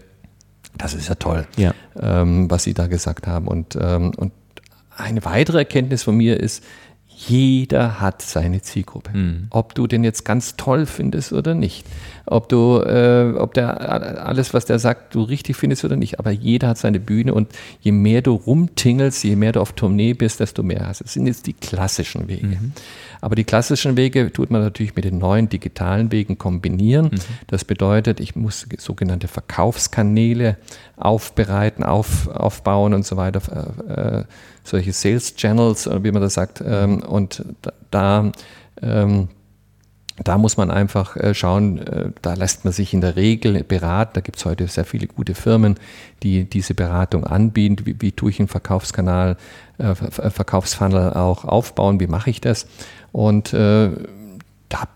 das 0.78 0.94
ist 0.94 1.10
ja 1.10 1.16
toll, 1.16 1.48
ja. 1.58 1.74
Ähm, 2.00 2.50
was 2.50 2.64
Sie 2.64 2.74
da 2.74 2.88
gesagt 2.88 3.28
haben. 3.28 3.48
Und, 3.48 3.78
ähm, 3.80 4.12
und 4.16 4.32
eine 4.96 5.24
weitere 5.26 5.60
Erkenntnis 5.60 6.04
von 6.04 6.16
mir 6.16 6.40
ist, 6.40 6.64
jeder 7.16 8.00
hat 8.00 8.22
seine 8.22 8.62
Zielgruppe. 8.62 9.16
Mhm. 9.16 9.48
Ob 9.50 9.76
du 9.76 9.88
den 9.88 10.04
jetzt 10.04 10.26
ganz 10.26 10.56
toll 10.58 10.86
findest 10.86 11.34
oder 11.34 11.54
nicht. 11.54 11.86
Ob 12.26 12.50
du, 12.50 12.80
äh, 12.80 13.34
ob 13.38 13.54
der 13.54 14.26
alles, 14.26 14.54
was 14.54 14.66
der 14.66 14.80
sagt, 14.80 15.14
du 15.16 15.24
richtig 15.24 15.56
findest 15.56 15.84
oder 15.84 15.96
nicht. 15.96 16.20
Aber 16.20 16.32
jeder 16.32 16.70
hat 16.70 16.78
seine 16.78 17.00
Bühne 17.00 17.34
und 17.34 17.50
je 17.82 17.92
mehr 17.92 18.22
du 18.22 18.34
rumtingelst, 18.34 19.24
je 19.24 19.36
mehr 19.36 19.52
du 19.52 19.62
auf 19.62 19.74
Tournee 19.74 20.14
bist, 20.14 20.40
desto 20.40 20.64
mehr 20.64 20.88
hast. 20.88 21.02
Das 21.02 21.14
sind 21.14 21.28
jetzt 21.28 21.48
die 21.48 21.54
klassischen 21.54 22.28
Wege. 22.28 22.48
Mhm. 22.48 22.74
Aber 23.22 23.36
die 23.36 23.44
klassischen 23.44 23.96
Wege 23.98 24.32
tut 24.32 24.52
man 24.52 24.62
natürlich 24.62 24.96
mit 24.96 25.06
den 25.06 25.18
neuen 25.18 25.50
digitalen 25.50 26.12
Wegen 26.12 26.38
kombinieren. 26.38 27.06
Mhm. 27.06 27.20
Das 27.48 27.66
bedeutet, 27.66 28.20
ich 28.20 28.36
muss 28.36 28.68
sogenannte 28.78 29.28
Verkaufskanäle 29.28 30.58
aufbereiten, 30.98 31.84
auf, 31.84 32.28
aufbauen 32.28 32.94
und 32.94 33.06
so 33.06 33.18
weiter. 33.18 33.42
Äh, 33.88 34.24
solche 34.64 34.94
Sales 34.94 35.36
Channels, 35.36 35.90
wie 36.02 36.12
man 36.12 36.22
das 36.22 36.34
sagt. 36.34 36.64
Ähm, 36.66 37.04
und 37.04 37.44
da, 37.92 38.32
ähm, 38.82 39.28
da 40.24 40.38
muss 40.38 40.58
man 40.58 40.72
einfach 40.72 41.18
äh, 41.18 41.34
schauen, 41.34 41.80
äh, 41.80 42.12
da 42.22 42.34
lässt 42.34 42.66
man 42.66 42.74
sich 42.74 42.94
in 42.94 43.02
der 43.02 43.16
Regel 43.16 43.64
beraten. 43.64 44.12
Da 44.14 44.22
gibt 44.22 44.38
es 44.38 44.46
heute 44.46 44.68
sehr 44.68 44.86
viele 44.86 45.08
gute 45.08 45.36
Firmen, 45.36 45.76
die 46.22 46.46
diese 46.46 46.74
Beratung 46.74 47.26
anbieten. 47.26 47.86
Wie, 47.86 47.96
wie 48.00 48.12
tue 48.12 48.30
ich 48.30 48.40
einen 48.40 48.48
Verkaufskanal, 48.48 49.38
äh, 49.78 49.96
Verkaufsfunnel 49.96 51.14
auch 51.14 51.46
aufbauen? 51.46 52.00
Wie 52.00 52.08
mache 52.08 52.30
ich 52.30 52.42
das? 52.42 52.68
Und 53.12 53.54
äh, 53.54 53.90
da 54.70 54.88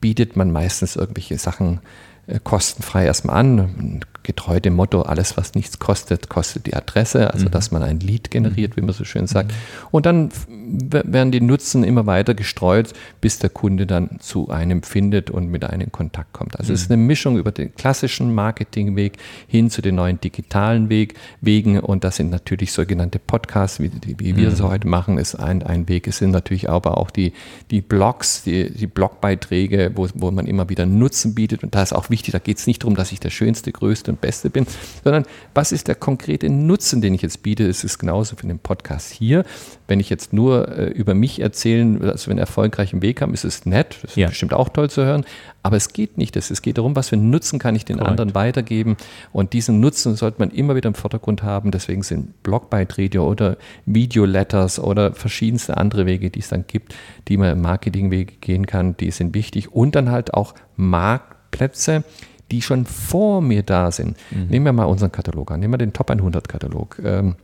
bietet 0.00 0.36
man 0.36 0.52
meistens 0.52 0.96
irgendwelche 0.96 1.38
Sachen 1.38 1.80
äh, 2.26 2.38
kostenfrei 2.42 3.06
erstmal 3.06 3.36
an 3.36 4.00
getreu 4.26 4.60
dem 4.60 4.74
Motto, 4.74 5.02
alles 5.02 5.36
was 5.36 5.54
nichts 5.54 5.78
kostet, 5.78 6.28
kostet 6.28 6.66
die 6.66 6.74
Adresse, 6.74 7.32
also 7.32 7.46
mhm. 7.46 7.50
dass 7.52 7.70
man 7.70 7.82
ein 7.82 8.00
Lied 8.00 8.30
generiert, 8.30 8.76
wie 8.76 8.82
man 8.82 8.92
so 8.92 9.04
schön 9.04 9.26
sagt. 9.26 9.52
Mhm. 9.52 9.56
Und 9.92 10.06
dann 10.06 10.28
werden 10.68 11.30
die 11.30 11.40
Nutzen 11.40 11.84
immer 11.84 12.06
weiter 12.06 12.34
gestreut, 12.34 12.92
bis 13.20 13.38
der 13.38 13.50
Kunde 13.50 13.86
dann 13.86 14.18
zu 14.18 14.50
einem 14.50 14.82
findet 14.82 15.30
und 15.30 15.48
mit 15.48 15.64
einem 15.64 15.86
in 15.86 15.92
Kontakt 15.92 16.32
kommt. 16.32 16.58
Also 16.58 16.70
mhm. 16.70 16.74
es 16.74 16.82
ist 16.82 16.90
eine 16.90 17.02
Mischung 17.02 17.38
über 17.38 17.52
den 17.52 17.74
klassischen 17.74 18.34
Marketingweg 18.34 19.18
hin 19.46 19.70
zu 19.70 19.80
den 19.80 19.94
neuen 19.94 20.20
digitalen 20.20 20.88
Weg, 20.88 21.14
Wegen 21.40 21.78
und 21.78 22.04
das 22.04 22.16
sind 22.16 22.30
natürlich 22.30 22.72
sogenannte 22.72 23.18
Podcasts, 23.18 23.80
wie, 23.80 23.90
wie 24.18 24.36
wir 24.36 24.48
es 24.48 24.60
mhm. 24.60 24.68
heute 24.68 24.88
machen, 24.88 25.18
ist 25.18 25.36
ein, 25.36 25.62
ein 25.62 25.88
Weg. 25.88 26.08
Es 26.08 26.18
sind 26.18 26.32
natürlich 26.32 26.68
aber 26.68 26.98
auch 26.98 27.10
die, 27.10 27.32
die 27.70 27.80
Blogs, 27.80 28.42
die, 28.42 28.70
die 28.70 28.86
Blogbeiträge, 28.86 29.92
wo, 29.94 30.08
wo 30.14 30.30
man 30.30 30.46
immer 30.46 30.68
wieder 30.68 30.84
Nutzen 30.84 31.34
bietet 31.34 31.62
und 31.62 31.74
da 31.74 31.82
ist 31.82 31.92
auch 31.92 32.10
wichtig, 32.10 32.32
da 32.32 32.38
geht 32.38 32.58
es 32.58 32.66
nicht 32.66 32.82
darum, 32.82 32.96
dass 32.96 33.12
ich 33.12 33.20
der 33.20 33.30
schönste, 33.30 33.70
größte 33.70 34.15
und 34.16 34.20
Beste 34.20 34.50
bin, 34.50 34.66
sondern 35.04 35.24
was 35.54 35.72
ist 35.72 35.88
der 35.88 35.94
konkrete 35.94 36.48
Nutzen, 36.48 37.00
den 37.00 37.14
ich 37.14 37.22
jetzt 37.22 37.42
biete? 37.42 37.66
Es 37.66 37.84
ist 37.84 37.98
genauso 37.98 38.36
für 38.36 38.46
den 38.46 38.58
Podcast 38.58 39.10
hier. 39.12 39.44
Wenn 39.86 40.00
ich 40.00 40.10
jetzt 40.10 40.32
nur 40.32 40.68
äh, 40.76 40.86
über 40.86 41.14
mich 41.14 41.40
erzählen, 41.40 42.02
also 42.02 42.30
wenn 42.30 42.38
erfolgreichen 42.38 43.02
Weg 43.02 43.20
haben, 43.20 43.34
ist 43.34 43.44
es 43.44 43.66
nett, 43.66 43.98
das 44.02 44.12
ist 44.12 44.16
ja. 44.16 44.28
bestimmt 44.28 44.54
auch 44.54 44.68
toll 44.68 44.90
zu 44.90 45.04
hören, 45.04 45.24
aber 45.62 45.76
es 45.76 45.92
geht 45.92 46.16
nicht. 46.18 46.36
Es 46.36 46.62
geht 46.62 46.78
darum, 46.78 46.96
was 46.96 47.08
für 47.08 47.16
einen 47.16 47.30
Nutzen 47.30 47.58
kann 47.58 47.74
ich 47.74 47.84
den 47.84 47.96
Correct. 47.96 48.10
anderen 48.10 48.34
weitergeben 48.34 48.96
und 49.32 49.52
diesen 49.52 49.80
Nutzen 49.80 50.16
sollte 50.16 50.38
man 50.38 50.50
immer 50.50 50.76
wieder 50.76 50.88
im 50.88 50.94
Vordergrund 50.94 51.42
haben. 51.42 51.70
Deswegen 51.70 52.02
sind 52.02 52.42
Blogbeiträge 52.42 53.20
oder 53.20 53.56
Videoletters 53.84 54.78
oder 54.78 55.12
verschiedenste 55.12 55.76
andere 55.76 56.06
Wege, 56.06 56.30
die 56.30 56.40
es 56.40 56.48
dann 56.48 56.66
gibt, 56.66 56.94
die 57.28 57.36
man 57.36 57.50
im 57.50 57.60
Marketingwege 57.60 58.34
gehen 58.40 58.66
kann, 58.66 58.96
die 58.96 59.10
sind 59.10 59.34
wichtig 59.34 59.72
und 59.72 59.94
dann 59.94 60.10
halt 60.10 60.34
auch 60.34 60.54
Marktplätze, 60.76 62.04
die 62.50 62.62
schon 62.62 62.86
vor 62.86 63.40
mir 63.40 63.62
da 63.62 63.90
sind. 63.90 64.16
Mhm. 64.30 64.46
Nehmen 64.48 64.66
wir 64.66 64.72
mal 64.72 64.84
unseren 64.84 65.12
Katalog 65.12 65.50
an, 65.50 65.60
nehmen 65.60 65.74
wir 65.74 65.78
den 65.78 65.92
Top 65.92 66.10
100 66.10 66.48
Katalog. 66.48 67.00
Ähm, 67.04 67.36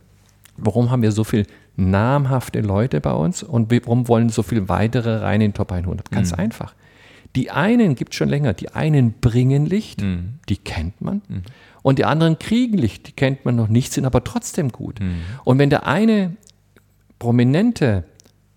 warum 0.57 0.91
haben 0.91 1.01
wir 1.01 1.11
so 1.11 1.23
viele 1.23 1.45
namhafte 1.75 2.61
Leute 2.61 3.01
bei 3.01 3.13
uns 3.13 3.43
und 3.43 3.71
warum 3.71 4.07
wollen 4.07 4.29
so 4.29 4.43
viele 4.43 4.69
weitere 4.69 5.17
rein 5.17 5.41
in 5.41 5.49
den 5.51 5.53
Top 5.53 5.71
100? 5.71 6.11
Ganz 6.11 6.31
mhm. 6.31 6.39
einfach. 6.39 6.73
Die 7.35 7.49
einen 7.49 7.95
gibt 7.95 8.13
es 8.13 8.17
schon 8.17 8.29
länger, 8.29 8.53
die 8.53 8.69
einen 8.69 9.13
bringen 9.13 9.65
Licht, 9.65 10.01
mhm. 10.01 10.35
die 10.49 10.57
kennt 10.57 11.01
man. 11.01 11.21
Mhm. 11.27 11.41
Und 11.81 11.99
die 11.99 12.05
anderen 12.05 12.37
kriegen 12.37 12.77
Licht, 12.77 13.07
die 13.07 13.11
kennt 13.11 13.43
man 13.43 13.55
noch 13.55 13.67
nicht, 13.67 13.91
sind 13.91 14.05
aber 14.05 14.23
trotzdem 14.23 14.69
gut. 14.71 14.99
Mhm. 14.99 15.15
Und 15.43 15.57
wenn 15.57 15.69
der 15.69 15.87
eine 15.87 16.37
prominente 17.17 18.03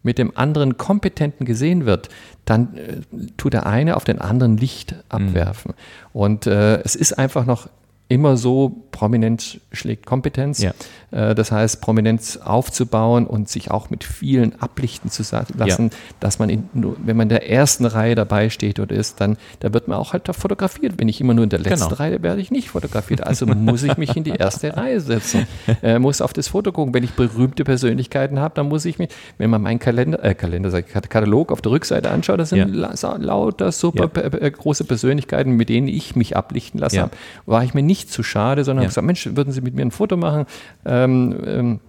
mit 0.07 0.19
dem 0.19 0.33
anderen 0.37 0.79
Kompetenten 0.79 1.45
gesehen 1.45 1.85
wird, 1.85 2.09
dann 2.47 2.77
äh, 2.77 3.01
tut 3.37 3.53
der 3.53 3.67
eine 3.67 3.97
auf 3.97 4.05
den 4.05 4.21
anderen 4.21 4.57
Licht 4.57 4.95
abwerfen. 5.09 5.73
Mhm. 5.73 6.21
Und 6.21 6.47
äh, 6.47 6.81
es 6.83 6.95
ist 6.95 7.19
einfach 7.19 7.45
noch 7.45 7.69
immer 8.09 8.37
so, 8.37 8.85
Prominenz 8.93 9.59
schlägt 9.73 10.07
Kompetenz. 10.07 10.63
Ja. 10.63 10.73
Äh, 11.11 11.35
das 11.35 11.51
heißt, 11.51 11.81
Prominenz 11.81 12.37
aufzubauen 12.37 13.27
und 13.27 13.49
sich 13.49 13.71
auch 13.71 13.91
mit 13.91 14.05
vielen 14.05 14.61
ablichten 14.61 15.11
zu 15.11 15.23
lassen, 15.57 15.91
ja. 15.91 15.97
dass 16.21 16.39
man, 16.39 16.49
in, 16.49 16.69
wenn 16.73 17.17
man 17.17 17.25
in 17.25 17.29
der 17.31 17.51
ersten 17.51 17.85
Reihe 17.85 18.15
dabei 18.15 18.49
steht 18.49 18.79
oder 18.79 18.95
ist, 18.95 19.21
dann 19.21 19.37
da 19.61 19.73
wird 19.73 19.89
man 19.89 19.99
auch 19.99 20.13
halt 20.13 20.29
da 20.29 20.33
fotografiert. 20.33 20.95
Wenn 20.99 21.09
ich 21.09 21.21
immer 21.21 21.35
nur 21.35 21.45
in 21.45 21.51
der 21.51 21.59
letzten 21.59 21.89
genau. 21.89 21.97
Reihe 21.97 22.23
werde 22.23 22.41
ich 22.41 22.51
nicht 22.51 22.71
fotografiert. 22.71 23.27
Also 23.27 23.45
muss 23.47 23.83
ich 23.83 23.97
mich 23.97 24.17
in 24.17 24.25
die 24.25 24.31
erste 24.31 24.77
Reihe 24.77 25.01
setzen, 25.01 25.47
äh, 25.83 25.99
muss 25.99 26.21
auf 26.21 26.33
das 26.33 26.49
Foto 26.49 26.73
gucken. 26.73 26.95
Wenn 26.95 27.05
ich 27.05 27.13
berühmte 27.13 27.65
Persönlichkeiten 27.65 28.39
habe, 28.39 28.55
dann 28.55 28.69
muss 28.69 28.85
ich 28.85 28.99
mich, 28.99 29.11
wenn 29.37 29.51
man 29.51 29.63
meinen 29.63 29.79
Kalender, 29.79 30.23
äh, 30.23 30.35
Kalender, 30.35 30.81
Katalog 30.83 31.51
auf 31.51 31.61
der 31.61 31.73
Rückseite 31.73 32.11
anschaut, 32.11 32.39
das 32.39 32.51
sind 32.51 32.75
ja. 32.75 33.17
lauter 33.17 33.73
super 33.73 34.11
ja. 34.15 34.49
große 34.49 34.85
Persönlichkeiten, 34.85 35.53
mit 35.53 35.69
denen 35.69 35.89
ich 35.89 36.15
mich 36.15 36.37
ablichten 36.37 36.79
lassen 36.79 37.01
habe. 37.01 37.11
War 37.47 37.65
ich 37.65 37.75
mir 37.75 37.83
nicht 37.83 37.96
zu 38.09 38.23
schade, 38.23 38.65
sondern 38.65 38.85
ja. 38.85 38.89
gesagt, 38.89 39.07
Mensch, 39.07 39.27
würden 39.35 39.53
Sie 39.53 39.61
mit 39.61 39.75
mir 39.75 39.83
ein 39.83 39.91
Foto 39.91 40.17
machen? 40.17 40.47
Ähm, 40.85 41.41
ähm, 41.45 41.81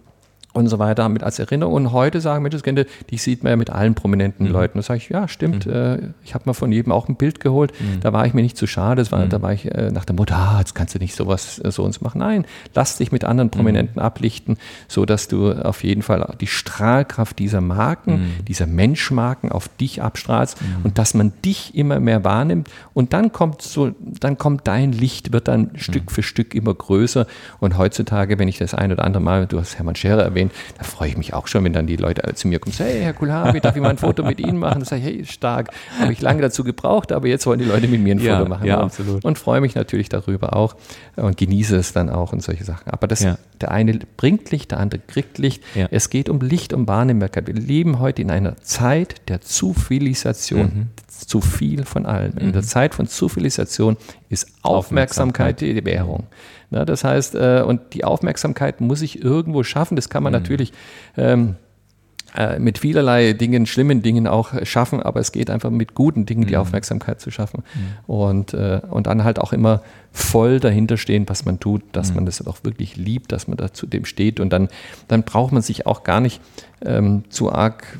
und 0.58 0.68
so 0.68 0.80
weiter 0.80 1.08
mit 1.10 1.24
als 1.24 1.40
Erinnerung. 1.40 1.74
Und 1.74 1.92
heute 1.92 2.22
sagen 2.22 2.44
Menschenskinder, 2.44 2.86
die 3.10 3.18
sieht 3.18 3.44
man 3.44 3.52
ja 3.52 3.56
mit 3.56 3.70
allen 3.70 3.96
prominenten 3.96 4.48
mhm. 4.48 4.54
Leuten. 4.54 4.78
Da 4.78 4.84
sage 4.84 4.98
ich, 4.98 5.10
ja, 5.10 5.28
stimmt. 5.28 5.66
Mhm. 5.66 5.74
Äh, 5.74 5.98
ich 6.24 6.34
habe 6.34 6.44
mal 6.46 6.54
von 6.54 6.72
jedem 6.72 6.92
auch 6.92 7.08
ein 7.08 7.16
Bild 7.16 7.40
geholt. 7.40 7.74
Mhm. 7.80 8.00
Da 8.02 8.14
war 8.14 8.26
ich 8.26 8.34
mir 8.34 8.42
nicht 8.42 8.58
zu 8.58 8.68
schade. 8.68 9.02
Das 9.02 9.12
war, 9.12 9.26
mhm. 9.26 9.30
Da 9.30 9.42
war 9.42 9.54
ich 9.54 9.66
äh, 9.66 9.92
nach 9.92 10.06
der 10.06 10.16
Mutter, 10.16 10.36
ah, 10.36 10.60
jetzt 10.60 10.76
kannst 10.76 10.96
du 10.96 11.00
nicht 11.00 11.16
sowas 11.16 11.60
äh, 11.60 11.72
so 11.72 11.84
uns 11.84 12.02
machen. 12.02 12.20
Nein, 12.20 12.46
lass 12.74 12.98
dich 12.98 13.12
mit 13.12 13.24
anderen 13.24 13.50
Prominenten 13.50 13.96
mhm. 13.96 14.06
ablichten, 14.06 14.58
so 14.88 15.06
dass 15.06 15.28
du 15.28 15.52
auf 15.52 15.84
jeden 15.84 16.02
Fall 16.02 16.36
die 16.42 16.48
Strahlkraft 16.48 17.40
dieser 17.40 17.62
Marken, 17.62 18.12
mhm. 18.12 18.46
dieser 18.48 18.68
Menschmarken 18.68 19.52
auf 19.52 19.70
dich 19.78 20.02
abstrahlst 20.02 20.58
und 20.84 20.98
dass 20.98 21.14
man 21.14 21.34
dich 21.46 21.76
immer 21.76 22.00
mehr 22.00 22.24
wahrnimmt. 22.24 22.70
Und 22.94 23.14
dann 23.14 23.32
kommt 23.32 23.62
so, 23.62 23.92
dann 24.00 24.38
kommt 24.38 24.68
dein 24.68 24.92
Licht, 24.92 25.32
wird 25.32 25.48
dann 25.48 25.72
Stück 25.76 26.12
für 26.12 26.24
Stück 26.24 26.56
immer 26.56 26.74
größer. 26.74 27.28
Und 27.60 27.78
heutzutage, 27.78 28.40
wenn 28.40 28.48
ich 28.48 28.58
das 28.58 28.74
ein 28.74 28.92
oder 28.92 29.04
andere 29.04 29.24
Mal, 29.24 29.46
du 29.48 29.60
hast 29.60 29.78
Hermann 29.78 29.96
Scherer 29.96 30.24
erwähnt, 30.24 30.47
sehen, 30.50 30.74
da 30.78 30.84
freue 30.84 31.10
ich 31.10 31.18
mich 31.18 31.34
auch 31.34 31.48
schon, 31.48 31.64
wenn 31.64 31.74
dann 31.74 31.88
die 31.88 31.96
Leute 31.96 32.34
zu 32.36 32.48
mir 32.48 32.60
kommen, 32.60 32.74
sagen, 32.74 32.92
hey, 32.92 33.02
Herr 33.02 33.14
Kulhabi, 33.14 33.60
darf 33.62 33.76
ich 33.76 33.82
mal 33.82 33.90
ein 33.90 33.98
Foto 33.98 34.24
mit 34.24 34.40
Ihnen 34.40 34.58
machen? 34.58 34.80
Da 34.80 34.86
sage 34.86 35.02
ich, 35.02 35.08
hey, 35.08 35.26
stark, 35.26 35.70
habe 36.00 36.14
ich 36.14 36.22
lange 36.22 36.42
dazu 36.42 36.64
gebraucht, 36.64 37.12
aber 37.12 37.28
jetzt 37.28 37.46
wollen 37.46 37.60
die 37.60 37.66
Leute 37.66 37.88
mit 37.88 38.02
mir 38.02 38.16
ein 38.16 38.20
ja, 38.20 38.38
Foto 38.38 38.50
machen. 38.50 38.66
Ja, 38.66 38.80
absolut. 38.82 39.24
Und 39.24 39.38
freue 39.38 39.62
mich 39.62 39.76
natürlich 39.76 40.10
darüber 40.10 40.56
auch 40.56 40.76
und 41.16 41.38
genieße 41.38 41.76
es 41.76 41.94
dann 41.94 42.10
auch 42.10 42.34
und 42.34 42.44
solche 42.44 42.64
Sachen. 42.64 42.90
Aber 42.92 43.08
das, 43.08 43.22
ja. 43.22 43.38
der 43.62 43.72
eine 43.72 44.00
bringt 44.18 44.52
Licht, 44.52 44.72
der 44.72 44.80
andere 44.80 45.02
kriegt 45.06 45.38
Licht. 45.38 45.64
Ja. 45.76 45.88
Es 45.92 46.10
geht 46.10 46.30
um 46.30 46.40
Licht, 46.42 46.74
um 46.74 46.88
Wahrnehmbarkeit. 46.88 47.48
Wir 47.48 47.56
leben 47.56 48.00
heute 48.00 48.22
in 48.22 48.32
einer 48.32 48.58
Zeit 48.58 49.30
der 49.30 49.42
Zufilisation. 49.42 50.62
Mhm. 50.62 50.88
Zu 51.08 51.42
viel 51.42 51.84
von 51.84 52.06
allem. 52.06 52.38
In 52.38 52.52
der 52.52 52.62
mhm. 52.62 52.68
Zeit 52.68 52.94
von 52.94 53.08
Zufilisation 53.08 53.98
ist 54.30 54.50
Aufmerksamkeit, 54.62 55.56
Aufmerksamkeit. 55.56 55.62
die 55.62 55.86
Währung. 55.86 56.28
Na, 56.70 56.86
das 56.86 57.04
heißt, 57.04 57.36
äh, 57.36 57.64
und 57.66 57.94
die 57.94 58.04
Aufmerksamkeit 58.04 58.82
muss 58.82 59.02
ich 59.02 59.24
irgendwo 59.24 59.64
schaffen. 59.64 59.96
Das 59.96 60.10
kann 60.10 60.24
man 60.24 60.34
mhm. 60.34 60.40
natürlich 60.40 60.74
ähm, 61.16 61.56
äh, 62.36 62.60
mit 62.60 62.78
vielerlei 62.78 63.34
Dingen, 63.34 63.66
schlimmen 63.66 64.02
Dingen 64.02 64.28
auch 64.28 64.54
schaffen, 64.64 65.02
aber 65.02 65.20
es 65.22 65.32
geht 65.32 65.50
einfach 65.50 65.70
mit 65.70 65.96
guten 65.96 66.26
Dingen 66.26 66.46
die 66.46 66.56
mhm. 66.56 66.62
Aufmerksamkeit 66.62 67.22
zu 67.22 67.32
schaffen. 67.32 67.64
Mhm. 67.74 68.14
Und, 68.14 68.54
äh, 68.54 68.82
und 68.90 69.08
dann 69.08 69.24
halt 69.24 69.40
auch 69.40 69.54
immer 69.54 69.82
voll 70.12 70.60
dahinter 70.60 70.98
stehen, 70.98 71.28
was 71.28 71.46
man 71.46 71.60
tut, 71.60 71.84
dass 71.94 72.10
mhm. 72.10 72.16
man 72.16 72.26
das 72.26 72.46
auch 72.46 72.58
wirklich 72.64 72.98
liebt, 72.98 73.32
dass 73.32 73.48
man 73.48 73.56
da 73.56 73.72
zu 73.72 73.88
dem 73.88 74.04
steht. 74.04 74.40
Und 74.42 74.52
dann, 74.52 74.68
dann 75.08 75.24
braucht 75.24 75.54
man 75.54 75.62
sich 75.62 75.88
auch 75.88 76.04
gar 76.04 76.20
nicht 76.20 76.42
ähm, 76.86 77.24
zu 77.30 77.52
arg 77.52 77.98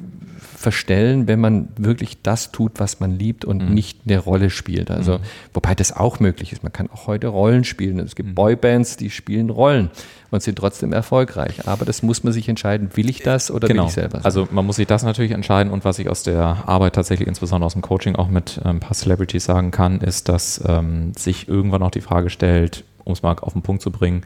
verstellen, 0.58 1.28
wenn 1.28 1.40
man 1.40 1.68
wirklich 1.78 2.24
das 2.24 2.52
tut, 2.52 2.80
was 2.80 3.00
man 3.00 3.12
liebt 3.12 3.46
und 3.46 3.64
mhm. 3.64 3.76
nicht 3.76 4.00
eine 4.06 4.18
Rolle 4.18 4.50
spielt. 4.50 4.90
Also, 4.90 5.20
mhm. 5.20 5.22
wobei 5.54 5.76
das 5.76 5.96
auch 5.96 6.20
möglich 6.20 6.52
ist. 6.52 6.64
Man 6.64 6.74
kann 6.74 6.90
auch 6.90 7.06
heute 7.06 7.28
Rollen 7.28 7.64
spielen. 7.64 8.00
Es 8.00 8.16
gibt 8.16 8.30
mhm. 8.30 8.36
Boybands, 8.36 8.98
die 8.98 9.12
spielen 9.12 9.52
Rollen 9.52 9.92
und 10.32 10.42
sind 10.42 10.58
trotzdem 10.58 10.94
erfolgreich. 10.94 11.68
Aber 11.68 11.86
das 11.86 12.02
muss 12.02 12.24
man 12.24 12.34
sich 12.34 12.50
entscheiden, 12.50 12.90
will 12.96 13.08
ich 13.08 13.22
das 13.22 13.52
oder 13.52 13.68
genau. 13.68 13.84
will 13.84 13.90
ich 13.90 13.94
selber? 13.94 14.18
Sein? 14.18 14.26
Also 14.26 14.48
man 14.50 14.66
muss 14.66 14.78
sich 14.78 14.88
das 14.88 15.04
natürlich 15.04 15.32
entscheiden 15.32 15.72
und 15.72 15.86
was 15.86 16.00
ich 16.00 16.10
aus 16.10 16.24
der 16.24 16.64
Arbeit 16.66 16.96
tatsächlich 16.96 17.28
insbesondere 17.28 17.68
aus 17.68 17.74
dem 17.74 17.84
Coaching 17.84 18.16
auch 18.16 18.28
mit 18.28 18.60
ähm, 18.66 18.78
ein 18.78 18.80
paar 18.80 18.96
Celebrities 18.96 19.46
sagen 19.46 19.70
kann, 19.70 20.02
ist, 20.02 20.28
dass 20.28 20.60
ähm, 20.68 21.14
sich 21.16 21.48
irgendwann 21.48 21.84
auch 21.84 21.92
die 21.92 22.02
Frage 22.02 22.32
stellt, 22.32 22.84
um 23.04 23.14
es 23.14 23.22
mal 23.22 23.36
auf 23.40 23.54
den 23.54 23.62
Punkt 23.62 23.84
zu 23.84 23.92
bringen, 23.92 24.24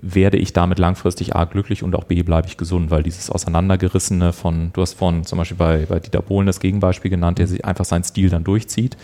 werde 0.00 0.36
ich 0.36 0.52
damit 0.52 0.78
langfristig 0.78 1.36
A 1.36 1.44
glücklich 1.44 1.82
und 1.82 1.94
auch 1.94 2.04
B 2.04 2.22
bleibe 2.22 2.48
ich 2.48 2.56
gesund, 2.56 2.90
weil 2.90 3.02
dieses 3.02 3.30
Auseinandergerissene 3.30 4.32
von, 4.32 4.70
du 4.72 4.82
hast 4.82 4.94
vorhin 4.94 5.24
zum 5.24 5.38
Beispiel 5.38 5.56
bei, 5.56 5.86
bei 5.86 6.00
Dieter 6.00 6.22
Bohlen 6.22 6.46
das 6.46 6.60
Gegenbeispiel 6.60 7.10
genannt, 7.10 7.38
der 7.38 7.46
sich 7.46 7.64
einfach 7.64 7.84
seinen 7.84 8.04
Stil 8.04 8.28
dann 8.28 8.44
durchzieht. 8.44 8.96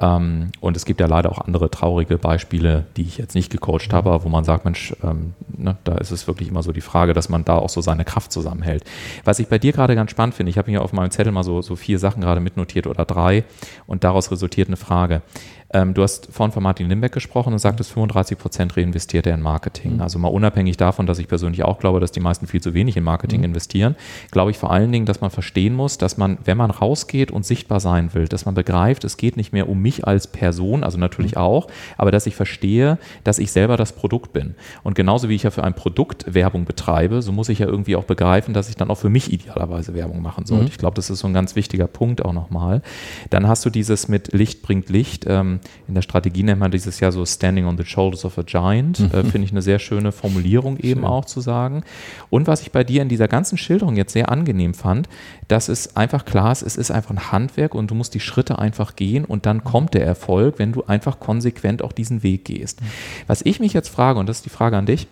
Ähm, 0.00 0.52
und 0.60 0.76
es 0.76 0.84
gibt 0.84 1.00
ja 1.00 1.06
leider 1.06 1.30
auch 1.30 1.40
andere 1.40 1.70
traurige 1.70 2.18
Beispiele, 2.18 2.86
die 2.96 3.02
ich 3.02 3.18
jetzt 3.18 3.34
nicht 3.34 3.50
gecoacht 3.50 3.92
habe, 3.92 4.22
wo 4.22 4.28
man 4.28 4.44
sagt, 4.44 4.64
Mensch, 4.64 4.94
ähm, 5.02 5.34
ne, 5.56 5.76
da 5.84 5.96
ist 5.96 6.12
es 6.12 6.26
wirklich 6.28 6.48
immer 6.48 6.62
so 6.62 6.72
die 6.72 6.80
Frage, 6.80 7.14
dass 7.14 7.28
man 7.28 7.44
da 7.44 7.56
auch 7.56 7.68
so 7.68 7.80
seine 7.80 8.04
Kraft 8.04 8.30
zusammenhält. 8.30 8.84
Was 9.24 9.40
ich 9.40 9.48
bei 9.48 9.58
dir 9.58 9.72
gerade 9.72 9.96
ganz 9.96 10.12
spannend 10.12 10.34
finde, 10.34 10.50
ich 10.50 10.58
habe 10.58 10.70
hier 10.70 10.82
auf 10.82 10.92
meinem 10.92 11.10
Zettel 11.10 11.32
mal 11.32 11.42
so, 11.42 11.62
so 11.62 11.74
vier 11.74 11.98
Sachen 11.98 12.20
gerade 12.20 12.40
mitnotiert 12.40 12.86
oder 12.86 13.04
drei 13.04 13.44
und 13.86 14.04
daraus 14.04 14.30
resultiert 14.30 14.68
eine 14.68 14.76
Frage. 14.76 15.22
Ähm, 15.70 15.92
du 15.92 16.02
hast 16.02 16.28
vorhin 16.32 16.52
von 16.52 16.62
Martin 16.62 16.88
Limbeck 16.88 17.12
gesprochen 17.12 17.52
und 17.52 17.58
sagtest, 17.58 17.92
35 17.92 18.38
Prozent 18.38 18.76
reinvestiert 18.76 19.26
er 19.26 19.34
in 19.34 19.42
Marketing. 19.42 19.96
Mhm. 19.96 20.00
Also 20.00 20.18
mal 20.18 20.27
unabhängig 20.32 20.76
davon, 20.76 21.06
dass 21.06 21.18
ich 21.18 21.28
persönlich 21.28 21.64
auch 21.64 21.78
glaube, 21.78 22.00
dass 22.00 22.12
die 22.12 22.20
meisten 22.20 22.46
viel 22.46 22.60
zu 22.60 22.74
wenig 22.74 22.96
in 22.96 23.04
Marketing 23.04 23.40
mhm. 23.40 23.46
investieren, 23.46 23.96
glaube 24.30 24.50
ich 24.50 24.58
vor 24.58 24.70
allen 24.70 24.92
Dingen, 24.92 25.06
dass 25.06 25.20
man 25.20 25.30
verstehen 25.30 25.74
muss, 25.74 25.98
dass 25.98 26.16
man, 26.16 26.38
wenn 26.44 26.56
man 26.56 26.70
rausgeht 26.70 27.30
und 27.30 27.44
sichtbar 27.44 27.80
sein 27.80 28.14
will, 28.14 28.28
dass 28.28 28.44
man 28.44 28.54
begreift, 28.54 29.04
es 29.04 29.16
geht 29.16 29.36
nicht 29.36 29.52
mehr 29.52 29.68
um 29.68 29.80
mich 29.80 30.06
als 30.06 30.26
Person, 30.26 30.84
also 30.84 30.98
natürlich 30.98 31.32
mhm. 31.32 31.42
auch, 31.42 31.66
aber 31.96 32.10
dass 32.10 32.26
ich 32.26 32.36
verstehe, 32.36 32.98
dass 33.24 33.38
ich 33.38 33.52
selber 33.52 33.76
das 33.76 33.92
Produkt 33.92 34.32
bin. 34.32 34.54
Und 34.82 34.94
genauso 34.94 35.28
wie 35.28 35.34
ich 35.34 35.42
ja 35.42 35.50
für 35.50 35.64
ein 35.64 35.74
Produkt 35.74 36.34
Werbung 36.34 36.64
betreibe, 36.64 37.22
so 37.22 37.32
muss 37.32 37.48
ich 37.48 37.60
ja 37.60 37.66
irgendwie 37.66 37.96
auch 37.96 38.04
begreifen, 38.04 38.54
dass 38.54 38.68
ich 38.68 38.76
dann 38.76 38.90
auch 38.90 38.98
für 38.98 39.08
mich 39.08 39.32
idealerweise 39.32 39.94
Werbung 39.94 40.22
machen 40.22 40.46
sollte. 40.46 40.64
Mhm. 40.64 40.70
Ich 40.70 40.78
glaube, 40.78 40.94
das 40.96 41.10
ist 41.10 41.20
so 41.20 41.26
ein 41.26 41.34
ganz 41.34 41.56
wichtiger 41.56 41.86
Punkt 41.86 42.24
auch 42.24 42.32
nochmal. 42.32 42.82
Dann 43.30 43.46
hast 43.48 43.64
du 43.64 43.70
dieses 43.70 44.08
mit 44.08 44.32
Licht 44.32 44.62
bringt 44.62 44.88
Licht. 44.88 45.24
Ähm, 45.28 45.60
in 45.86 45.94
der 45.94 46.02
Strategie 46.02 46.42
nennt 46.42 46.60
man 46.60 46.70
dieses 46.70 47.00
Jahr 47.00 47.12
so 47.12 47.24
Standing 47.24 47.66
on 47.66 47.76
the 47.76 47.84
Shoulders 47.84 48.24
of 48.24 48.38
a 48.38 48.42
Giant. 48.42 49.00
Mhm. 49.00 49.06
Äh, 49.06 49.24
Finde 49.24 49.44
ich 49.44 49.52
eine 49.52 49.62
sehr 49.62 49.78
schöne 49.78 50.07
Formulierung 50.12 50.76
eben 50.78 51.00
Schön. 51.00 51.04
auch 51.04 51.24
zu 51.24 51.40
sagen. 51.40 51.82
Und 52.30 52.46
was 52.46 52.62
ich 52.62 52.72
bei 52.72 52.84
dir 52.84 53.02
in 53.02 53.08
dieser 53.08 53.28
ganzen 53.28 53.58
Schilderung 53.58 53.96
jetzt 53.96 54.12
sehr 54.12 54.30
angenehm 54.30 54.74
fand, 54.74 55.08
dass 55.48 55.68
es 55.68 55.96
einfach 55.96 56.24
klar 56.24 56.52
ist, 56.52 56.62
es 56.62 56.76
ist 56.76 56.90
einfach 56.90 57.10
ein 57.10 57.32
Handwerk 57.32 57.74
und 57.74 57.90
du 57.90 57.94
musst 57.94 58.14
die 58.14 58.20
Schritte 58.20 58.58
einfach 58.58 58.96
gehen 58.96 59.24
und 59.24 59.46
dann 59.46 59.64
kommt 59.64 59.94
der 59.94 60.04
Erfolg, 60.04 60.58
wenn 60.58 60.72
du 60.72 60.84
einfach 60.84 61.20
konsequent 61.20 61.82
auch 61.82 61.92
diesen 61.92 62.22
Weg 62.22 62.44
gehst. 62.44 62.80
Was 63.26 63.42
ich 63.42 63.60
mich 63.60 63.72
jetzt 63.72 63.88
frage, 63.88 64.18
und 64.18 64.28
das 64.28 64.38
ist 64.38 64.46
die 64.46 64.50
Frage 64.50 64.76
an 64.76 64.86
dich, 64.86 65.06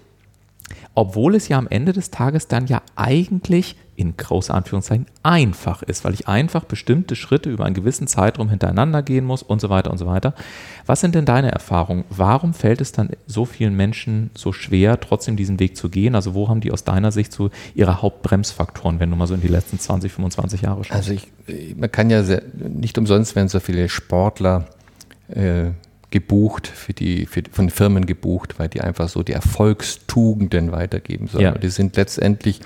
obwohl 0.95 1.35
es 1.35 1.49
ja 1.49 1.59
am 1.59 1.69
Ende 1.69 1.93
des 1.93 2.11
Tages 2.11 2.49
dann 2.49 2.67
ja 2.67 2.83
eigentlich 2.97 3.77
in 3.97 4.17
großer 4.17 4.55
Anführungszeichen 4.55 5.07
einfach 5.23 5.83
ist, 5.83 6.05
weil 6.05 6.15
ich 6.15 6.29
einfach 6.29 6.65
bestimmte 6.65 7.17
Schritte 7.17 7.51
über 7.51 7.65
einen 7.65 7.75
gewissen 7.75 8.07
Zeitraum 8.07 8.51
hintereinander 8.51 9.03
gehen 9.03 9.25
muss 9.25 9.43
und 9.43 9.61
so 9.61 9.71
weiter 9.71 9.91
und 9.91 9.99
so 9.99 10.07
weiter. 10.07 10.35
Was 10.85 11.01
sind 11.01 11.15
denn 11.15 11.25
deine 11.25 11.51
Erfahrungen? 11.51 12.05
Warum 12.11 12.55
fällt 12.55 12.81
es 12.81 12.93
dann 12.93 13.11
so 13.27 13.45
vielen 13.45 13.75
Menschen 13.75 14.31
so 14.35 14.53
schwer, 14.53 15.01
trotzdem 15.01 15.37
diesen 15.37 15.59
Weg 15.59 15.77
zu 15.77 15.89
gehen? 15.89 16.15
Also 16.15 16.35
wo 16.35 16.49
haben 16.49 16.61
die 16.61 16.73
aus 16.73 16.85
deiner 16.85 17.11
Sicht 17.11 17.33
so 17.33 17.51
ihre 17.75 18.03
Hauptbremsfaktoren, 18.03 19.01
wenn 19.01 19.11
du 19.11 19.17
mal 19.17 19.27
so 19.27 19.35
in 19.35 19.41
die 19.41 19.49
letzten 19.49 19.79
20, 19.79 20.13
25 20.13 20.63
Jahre 20.63 20.85
schaust? 20.85 20.97
Also 20.97 21.13
ich, 21.13 21.77
man 21.77 21.91
kann 21.91 22.11
ja 22.11 22.23
sehr, 22.23 22.43
nicht 22.55 22.99
umsonst 22.99 23.35
werden 23.35 23.49
so 23.49 23.61
viele 23.61 23.89
Sportler 23.89 24.67
äh, 25.29 25.71
gebucht, 26.11 26.67
für 26.67 26.93
die, 26.93 27.27
für, 27.27 27.43
von 27.51 27.71
Firmen 27.71 28.07
gebucht, 28.07 28.59
weil 28.59 28.69
die 28.69 28.81
einfach 28.81 29.09
so 29.09 29.23
die 29.23 29.33
Erfolgstugenden 29.33 30.73
weitergeben 30.73 31.27
sollen. 31.27 31.45
Ja. 31.45 31.59
Die 31.59 31.69
sind 31.69 31.97
letztendlich 31.97 32.61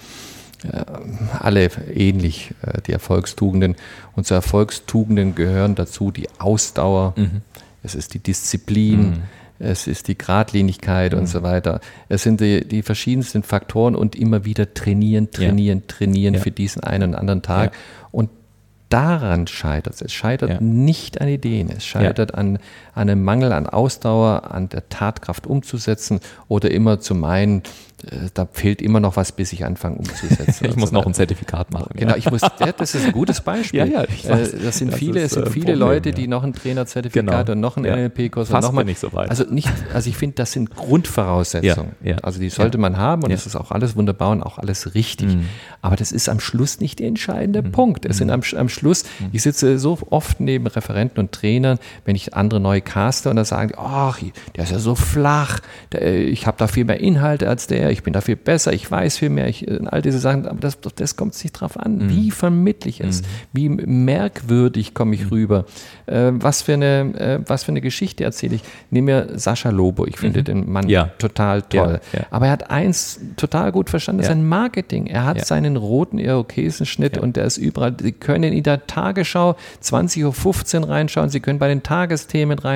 alle 1.38 1.70
ähnlich, 1.94 2.52
äh, 2.62 2.80
die 2.86 2.92
Erfolgstugenden. 2.92 3.76
Und 4.14 4.26
zu 4.26 4.34
Erfolgstugenden 4.34 5.34
gehören 5.34 5.74
dazu 5.74 6.10
die 6.10 6.28
Ausdauer, 6.38 7.14
mhm. 7.16 7.42
es 7.82 7.94
ist 7.94 8.14
die 8.14 8.18
Disziplin, 8.18 9.00
mhm. 9.00 9.22
es 9.58 9.86
ist 9.86 10.08
die 10.08 10.18
Gradlinigkeit 10.18 11.12
mhm. 11.12 11.20
und 11.20 11.26
so 11.26 11.42
weiter. 11.42 11.80
Es 12.08 12.22
sind 12.22 12.40
die, 12.40 12.66
die, 12.66 12.82
verschiedensten 12.82 13.42
Faktoren 13.42 13.94
und 13.94 14.16
immer 14.16 14.44
wieder 14.44 14.74
trainieren, 14.74 15.30
trainieren, 15.30 15.78
ja. 15.78 15.84
trainieren 15.86 16.34
ja. 16.34 16.40
für 16.40 16.50
diesen 16.50 16.82
einen 16.82 17.10
und 17.10 17.14
anderen 17.14 17.42
Tag. 17.42 17.72
Ja. 17.72 17.78
Und 18.12 18.30
daran 18.90 19.46
scheitert 19.46 19.94
es. 19.94 20.02
Es 20.02 20.12
scheitert 20.12 20.60
nicht 20.60 21.20
an 21.20 21.28
Ideen, 21.28 21.70
es 21.70 21.86
scheitert 21.86 22.34
an 22.34 22.58
einem 23.08 23.24
Mangel 23.24 23.52
an 23.52 23.66
Ausdauer, 23.66 24.50
an 24.50 24.68
der 24.68 24.88
Tatkraft 24.88 25.46
umzusetzen 25.46 26.20
oder 26.48 26.70
immer 26.70 27.00
zu 27.00 27.14
meinen, 27.14 27.62
äh, 28.06 28.28
da 28.32 28.48
fehlt 28.50 28.80
immer 28.80 29.00
noch 29.00 29.16
was, 29.16 29.32
bis 29.32 29.52
ich 29.52 29.64
anfange 29.64 29.96
umzusetzen. 29.96 30.64
ich 30.68 30.76
muss 30.76 30.92
noch 30.92 31.06
ein 31.06 31.14
Zertifikat 31.14 31.72
machen. 31.72 31.90
Genau, 31.94 32.14
ich 32.16 32.30
muss, 32.30 32.40
das 32.40 32.94
ist 32.94 33.06
ein 33.06 33.12
gutes 33.12 33.40
Beispiel. 33.42 33.80
ja, 33.80 33.84
ja, 33.84 34.04
ich 34.04 34.28
weiß. 34.28 34.54
Äh, 34.54 34.58
das 34.60 34.78
sind 34.78 34.92
das 34.92 34.98
viele, 34.98 35.20
es 35.20 35.32
sind 35.32 35.46
äh, 35.46 35.50
viele 35.50 35.66
Problem, 35.66 35.80
Leute, 35.80 36.12
die 36.12 36.26
noch 36.26 36.42
ein 36.42 36.54
Trainerzertifikat 36.54 37.46
genau. 37.46 37.52
und 37.52 37.60
noch 37.60 37.76
einen 37.76 37.86
ja. 37.86 37.96
NLP-Kurs 37.96 38.50
und 38.50 38.60
noch 38.60 38.72
mal. 38.72 38.84
nicht 38.84 39.00
so 39.00 39.12
weit. 39.12 39.30
Also 39.30 39.44
nicht, 39.44 39.70
also 39.92 40.08
ich 40.08 40.16
finde, 40.16 40.36
das 40.36 40.52
sind 40.52 40.74
Grundvoraussetzungen. 40.74 41.92
Ja, 42.02 42.16
also 42.18 42.40
die 42.40 42.48
sollte 42.48 42.78
man 42.78 42.96
haben 42.96 43.22
und 43.22 43.32
das 43.32 43.46
ist 43.46 43.56
auch 43.56 43.70
alles 43.70 43.96
wunderbar 43.96 44.30
und 44.30 44.42
auch 44.42 44.58
alles 44.58 44.94
richtig. 44.94 45.34
Mhm. 45.34 45.46
Aber 45.82 45.96
das 45.96 46.12
ist 46.12 46.28
am 46.28 46.40
Schluss 46.40 46.80
nicht 46.80 47.00
der 47.00 47.08
entscheidende 47.08 47.62
mhm. 47.62 47.72
Punkt. 47.72 48.06
Es 48.06 48.18
sind 48.18 48.28
mhm. 48.28 48.34
am, 48.34 48.42
am 48.56 48.68
Schluss. 48.68 49.04
Mhm. 49.18 49.28
Ich 49.32 49.42
sitze 49.42 49.78
so 49.78 49.98
oft 50.10 50.40
neben 50.40 50.66
Referenten 50.66 51.20
und 51.20 51.32
Trainern, 51.32 51.78
wenn 52.04 52.16
ich 52.16 52.34
andere 52.34 52.60
neu 52.60 52.80
caste 52.90 53.30
und 53.30 53.36
da 53.36 53.44
sagen 53.44 53.68
die, 53.68 53.78
ach, 53.78 54.20
der 54.56 54.64
ist 54.64 54.72
ja 54.72 54.78
so 54.80 54.94
flach, 54.94 55.60
der, 55.92 56.16
ich 56.16 56.46
habe 56.46 56.56
da 56.58 56.66
viel 56.66 56.84
mehr 56.84 57.00
Inhalte 57.00 57.48
als 57.48 57.68
der, 57.68 57.90
ich 57.90 58.02
bin 58.02 58.12
da 58.12 58.20
viel 58.20 58.36
besser, 58.36 58.72
ich 58.72 58.90
weiß 58.90 59.18
viel 59.18 59.30
mehr, 59.30 59.46
ich, 59.46 59.66
all 59.86 60.02
diese 60.02 60.18
Sachen, 60.18 60.46
aber 60.46 60.60
das, 60.60 60.78
das 60.80 61.16
kommt 61.16 61.34
sich 61.34 61.52
drauf 61.52 61.78
an. 61.78 61.98
Mhm. 61.98 62.10
Wie 62.10 62.30
vermittle 62.30 62.90
ich 62.90 63.00
es? 63.00 63.22
Mhm. 63.22 63.26
Wie 63.52 63.68
merkwürdig 63.68 64.92
komme 64.92 65.14
ich 65.14 65.24
mhm. 65.26 65.28
rüber? 65.28 65.64
Äh, 66.06 66.32
was, 66.32 66.62
für 66.62 66.74
eine, 66.74 67.14
äh, 67.16 67.38
was 67.46 67.64
für 67.64 67.72
eine 67.72 67.80
Geschichte 67.80 68.24
erzähle 68.24 68.56
ich? 68.56 68.62
Nehmen 68.90 69.06
wir 69.06 69.38
Sascha 69.38 69.70
Lobo, 69.70 70.06
ich 70.06 70.18
finde 70.18 70.40
mhm. 70.40 70.44
den 70.44 70.72
Mann 70.72 70.88
ja. 70.88 71.10
total 71.18 71.62
toll. 71.62 72.00
Ja, 72.12 72.18
ja. 72.18 72.26
Aber 72.30 72.46
er 72.46 72.52
hat 72.52 72.70
eins 72.70 73.20
total 73.36 73.70
gut 73.70 73.88
verstanden, 73.88 74.22
das 74.22 74.28
ist 74.28 74.32
ein 74.32 74.46
Marketing. 74.46 75.06
Er 75.06 75.24
hat 75.26 75.46
seinen 75.46 75.76
roten 75.76 76.18
Irokesenschnitt 76.18 77.18
und 77.18 77.36
der 77.36 77.44
ist 77.44 77.56
überall. 77.56 77.94
Sie 78.00 78.12
können 78.12 78.52
in 78.52 78.64
der 78.64 78.86
Tagesschau 78.86 79.56
20.15 79.82 80.80
Uhr 80.80 80.88
reinschauen, 80.88 81.30
Sie 81.30 81.40
können 81.40 81.60
bei 81.60 81.68
den 81.68 81.84
Tagesthemen 81.84 82.58
reinschauen, 82.58 82.69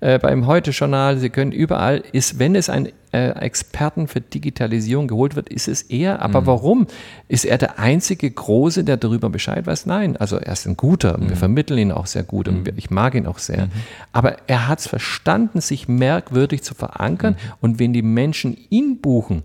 äh, 0.00 0.18
beim 0.18 0.46
Heute-Journal, 0.46 1.18
Sie 1.18 1.30
können 1.30 1.52
überall, 1.52 2.02
ist, 2.12 2.38
wenn 2.38 2.54
es 2.54 2.68
ein 2.68 2.88
äh, 3.12 3.28
Experten 3.40 4.08
für 4.08 4.20
Digitalisierung 4.20 5.06
geholt 5.06 5.36
wird, 5.36 5.48
ist 5.50 5.68
es 5.68 5.82
er. 5.82 6.22
Aber 6.22 6.42
mhm. 6.42 6.46
warum? 6.46 6.86
Ist 7.28 7.44
er 7.44 7.58
der 7.58 7.78
einzige 7.78 8.30
Große, 8.30 8.84
der 8.84 8.96
darüber 8.96 9.28
Bescheid 9.28 9.66
weiß? 9.66 9.86
Nein. 9.86 10.16
Also 10.16 10.36
er 10.36 10.52
ist 10.52 10.66
ein 10.66 10.76
guter. 10.76 11.18
Mhm. 11.18 11.28
Wir 11.28 11.36
vermitteln 11.36 11.78
ihn 11.78 11.92
auch 11.92 12.06
sehr 12.06 12.22
gut 12.22 12.48
und 12.48 12.64
mhm. 12.64 12.72
ich 12.76 12.90
mag 12.90 13.14
ihn 13.14 13.26
auch 13.26 13.38
sehr. 13.38 13.66
Mhm. 13.66 13.70
Aber 14.12 14.36
er 14.46 14.68
hat 14.68 14.80
es 14.80 14.86
verstanden, 14.86 15.60
sich 15.60 15.88
merkwürdig 15.88 16.62
zu 16.62 16.74
verankern. 16.74 17.34
Mhm. 17.34 17.52
Und 17.60 17.78
wenn 17.78 17.92
die 17.92 18.02
Menschen 18.02 18.56
ihn 18.70 19.00
buchen, 19.00 19.42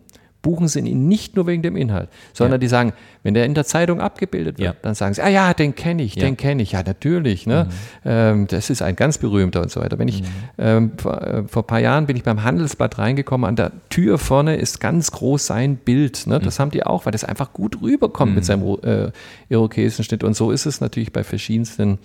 buchen 0.47 0.69
sie 0.69 0.79
ihn 0.79 1.09
nicht 1.09 1.35
nur 1.35 1.45
wegen 1.45 1.61
dem 1.61 1.75
Inhalt, 1.75 2.07
sondern 2.31 2.53
ja. 2.53 2.57
die 2.59 2.67
sagen, 2.69 2.93
wenn 3.23 3.33
der 3.33 3.43
in 3.43 3.53
der 3.53 3.65
Zeitung 3.65 3.99
abgebildet 3.99 4.59
wird, 4.59 4.75
ja. 4.75 4.75
dann 4.81 4.95
sagen 4.95 5.13
sie, 5.13 5.21
ah 5.21 5.27
ja, 5.27 5.53
den 5.53 5.75
kenne 5.75 6.03
ich, 6.03 6.15
ja. 6.15 6.21
den 6.23 6.37
kenne 6.37 6.63
ich, 6.63 6.71
ja 6.71 6.83
natürlich, 6.83 7.45
ne? 7.45 7.65
Mhm. 7.65 8.09
Ähm, 8.09 8.47
das 8.47 8.69
ist 8.69 8.81
ein 8.81 8.95
ganz 8.95 9.17
berühmter 9.17 9.61
und 9.61 9.69
so 9.69 9.81
weiter. 9.81 9.99
Wenn 9.99 10.07
ich 10.07 10.21
mhm. 10.21 10.27
ähm, 10.57 10.91
vor, 10.95 11.21
äh, 11.21 11.43
vor 11.49 11.63
ein 11.63 11.67
paar 11.67 11.81
Jahren 11.81 12.05
bin 12.05 12.15
ich 12.15 12.23
beim 12.23 12.43
Handelsblatt 12.43 12.97
reingekommen, 12.97 13.45
an 13.45 13.57
der 13.57 13.73
Tür 13.89 14.17
vorne 14.17 14.55
ist 14.55 14.79
ganz 14.79 15.11
groß 15.11 15.45
sein 15.45 15.75
Bild, 15.75 16.27
ne? 16.27 16.39
Das 16.39 16.57
mhm. 16.57 16.61
haben 16.61 16.71
die 16.71 16.85
auch, 16.85 17.05
weil 17.05 17.11
das 17.11 17.25
einfach 17.25 17.51
gut 17.51 17.81
rüberkommt 17.81 18.33
mit 18.33 18.45
mhm. 18.45 18.47
seinem 18.47 18.77
äh, 18.83 19.11
Irokesenschnitt 19.49 20.23
und 20.23 20.33
so 20.33 20.51
ist 20.51 20.65
es 20.65 20.79
natürlich 20.79 21.11
bei 21.11 21.25
verschiedensten 21.25 21.99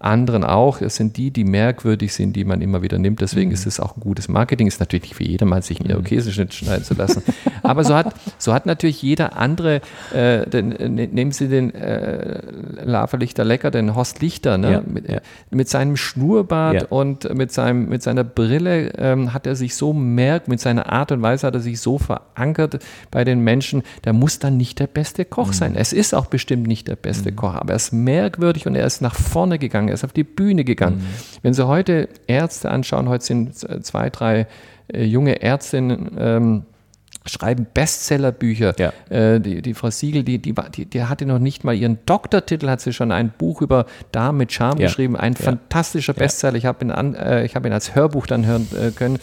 anderen 0.00 0.44
auch. 0.44 0.80
Es 0.80 0.96
sind 0.96 1.16
die, 1.16 1.30
die 1.30 1.44
merkwürdig 1.44 2.14
sind, 2.14 2.36
die 2.36 2.44
man 2.44 2.60
immer 2.60 2.82
wieder 2.82 2.98
nimmt. 2.98 3.20
Deswegen 3.20 3.48
mhm. 3.48 3.54
ist 3.54 3.66
es 3.66 3.80
auch 3.80 3.96
ein 3.96 4.00
gutes 4.00 4.28
Marketing. 4.28 4.66
Ist 4.66 4.80
natürlich 4.80 5.02
nicht 5.04 5.14
für 5.16 5.24
jedermann, 5.24 5.62
sich 5.62 5.80
einen 5.80 5.88
mhm. 5.88 5.96
Irokesenschnitt 5.96 6.54
schneiden 6.54 6.84
zu 6.84 6.94
lassen. 6.94 7.22
Aber 7.62 7.84
so 7.84 7.94
hat, 7.94 8.14
so 8.38 8.54
hat 8.54 8.66
natürlich 8.66 9.02
jeder 9.02 9.36
andere, 9.36 9.80
äh, 10.14 10.48
den, 10.48 10.68
ne, 10.68 11.08
nehmen 11.08 11.32
Sie 11.32 11.48
den 11.48 11.74
äh, 11.74 12.40
Laferlichter 12.84 13.44
Lecker, 13.44 13.70
den 13.70 13.94
Horst 13.94 14.20
Lichter, 14.20 14.56
ne? 14.56 14.72
Ja, 14.72 14.82
mit, 14.86 15.08
ja. 15.08 15.20
mit, 15.50 15.68
seinem 15.68 15.96
Schnurrbart 15.96 16.74
ja. 16.74 16.86
und 16.88 17.34
mit, 17.34 17.52
seinem, 17.52 17.88
mit 17.88 18.02
seiner 18.02 18.24
Brille 18.24 18.92
ähm, 18.98 19.32
hat 19.34 19.46
er 19.46 19.56
sich 19.56 19.74
so 19.74 19.92
merkt, 19.92 20.48
mit 20.48 20.60
seiner 20.60 20.92
Art 20.92 21.10
und 21.10 21.22
Weise 21.22 21.46
hat 21.46 21.54
er 21.54 21.60
sich 21.60 21.80
so 21.80 21.98
verankert 21.98 22.78
bei 23.10 23.24
den 23.24 23.40
Menschen, 23.40 23.82
der 24.04 24.12
muss 24.12 24.38
dann 24.38 24.56
nicht 24.56 24.78
der 24.78 24.86
beste 24.86 25.24
Koch 25.24 25.48
mhm. 25.48 25.52
sein. 25.52 25.74
Es 25.74 25.92
ist 25.92 26.14
auch 26.14 26.26
bestimmt 26.26 26.68
nicht 26.68 26.86
der 26.86 26.96
beste 26.96 27.32
mhm. 27.32 27.36
Koch, 27.36 27.54
aber 27.54 27.70
er 27.72 27.76
ist 27.76 27.92
merkwürdig 27.92 28.66
und 28.66 28.76
er 28.76 28.86
ist 28.86 29.02
nach 29.02 29.14
vorne 29.14 29.58
gegangen 29.58 29.87
gegangen, 29.88 29.90
er 29.90 29.94
ist 29.94 30.04
auf 30.04 30.12
die 30.12 30.24
Bühne 30.24 30.64
gegangen. 30.64 30.98
Mhm. 30.98 31.40
Wenn 31.42 31.54
Sie 31.54 31.66
heute 31.66 32.08
Ärzte 32.26 32.70
anschauen, 32.70 33.08
heute 33.08 33.24
sind 33.24 33.54
zwei, 33.84 34.10
drei 34.10 34.46
äh, 34.92 35.04
junge 35.04 35.42
Ärztinnen, 35.42 36.10
ähm, 36.18 36.62
schreiben 37.26 37.66
Bestsellerbücher. 37.74 38.74
Ja. 38.78 38.92
Äh, 39.10 39.40
die, 39.40 39.60
die 39.60 39.74
Frau 39.74 39.90
Siegel, 39.90 40.22
die, 40.22 40.38
die, 40.38 40.54
die, 40.86 41.04
hatte 41.04 41.26
noch 41.26 41.38
nicht 41.38 41.62
mal 41.62 41.74
ihren 41.74 41.98
Doktortitel, 42.06 42.68
hat 42.70 42.80
sie 42.80 42.94
schon 42.94 43.12
ein 43.12 43.32
Buch 43.36 43.60
über 43.60 43.84
Damen 44.12 44.38
mit 44.38 44.52
Charme 44.52 44.78
ja. 44.78 44.86
geschrieben. 44.86 45.14
Ein 45.14 45.34
ja. 45.34 45.44
fantastischer 45.44 46.14
Bestseller. 46.14 46.56
Ich 46.56 46.64
habe 46.64 46.84
ihn, 46.86 46.90
äh, 47.14 47.46
hab 47.54 47.66
ihn 47.66 47.72
als 47.72 47.94
Hörbuch 47.94 48.26
dann 48.26 48.46
hören 48.46 48.66
äh, 48.74 48.90
können. 48.92 49.18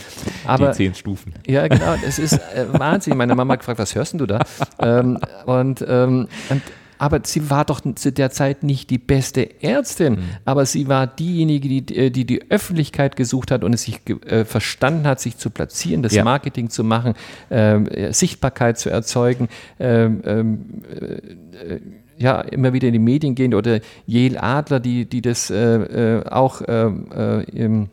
Aber, 0.45 0.67
die 0.67 0.73
zehn 0.73 0.93
Stufen. 0.93 1.33
Ja, 1.47 1.67
genau. 1.67 1.95
Es 2.05 2.19
ist 2.19 2.33
äh, 2.33 2.67
Wahnsinn. 2.73 3.17
Meine 3.17 3.33
Mama 3.33 3.53
hat 3.53 3.61
gefragt, 3.61 3.79
was 3.79 3.95
hörst 3.95 4.13
du 4.13 4.27
da? 4.27 4.39
ähm, 4.79 5.17
und, 5.47 5.83
ähm, 5.87 6.27
und 6.49 6.61
aber 6.97 7.21
sie 7.23 7.49
war 7.49 7.65
doch 7.65 7.81
zu 7.95 8.11
der 8.11 8.31
Zeit 8.31 8.63
nicht 8.63 8.89
die 8.89 8.97
beste 8.97 9.61
Ärztin, 9.61 10.13
mhm. 10.13 10.23
aber 10.45 10.65
sie 10.65 10.87
war 10.87 11.07
diejenige, 11.07 11.67
die, 11.69 11.95
äh, 11.95 12.09
die, 12.09 12.25
die 12.25 12.49
Öffentlichkeit 12.49 13.15
gesucht 13.15 13.51
hat 13.51 13.63
und 13.63 13.73
es 13.73 13.83
sich 13.83 14.01
äh, 14.25 14.45
verstanden 14.45 15.07
hat, 15.07 15.19
sich 15.19 15.37
zu 15.37 15.49
platzieren, 15.49 16.03
das 16.03 16.13
ja. 16.13 16.23
Marketing 16.23 16.69
zu 16.69 16.83
machen, 16.83 17.13
ähm, 17.51 17.87
äh, 17.87 18.13
Sichtbarkeit 18.13 18.77
zu 18.77 18.89
erzeugen, 18.89 19.49
ähm, 19.79 20.21
ähm, 20.25 20.65
äh, 20.89 21.79
ja, 22.17 22.39
immer 22.41 22.71
wieder 22.71 22.87
in 22.87 22.93
die 22.93 22.99
Medien 22.99 23.35
gehen 23.35 23.53
oder 23.53 23.81
Yale 24.05 24.41
Adler, 24.41 24.79
die, 24.79 25.05
die 25.05 25.21
das 25.21 25.49
äh, 25.49 26.19
äh, 26.19 26.25
auch 26.29 26.61
im 26.61 27.89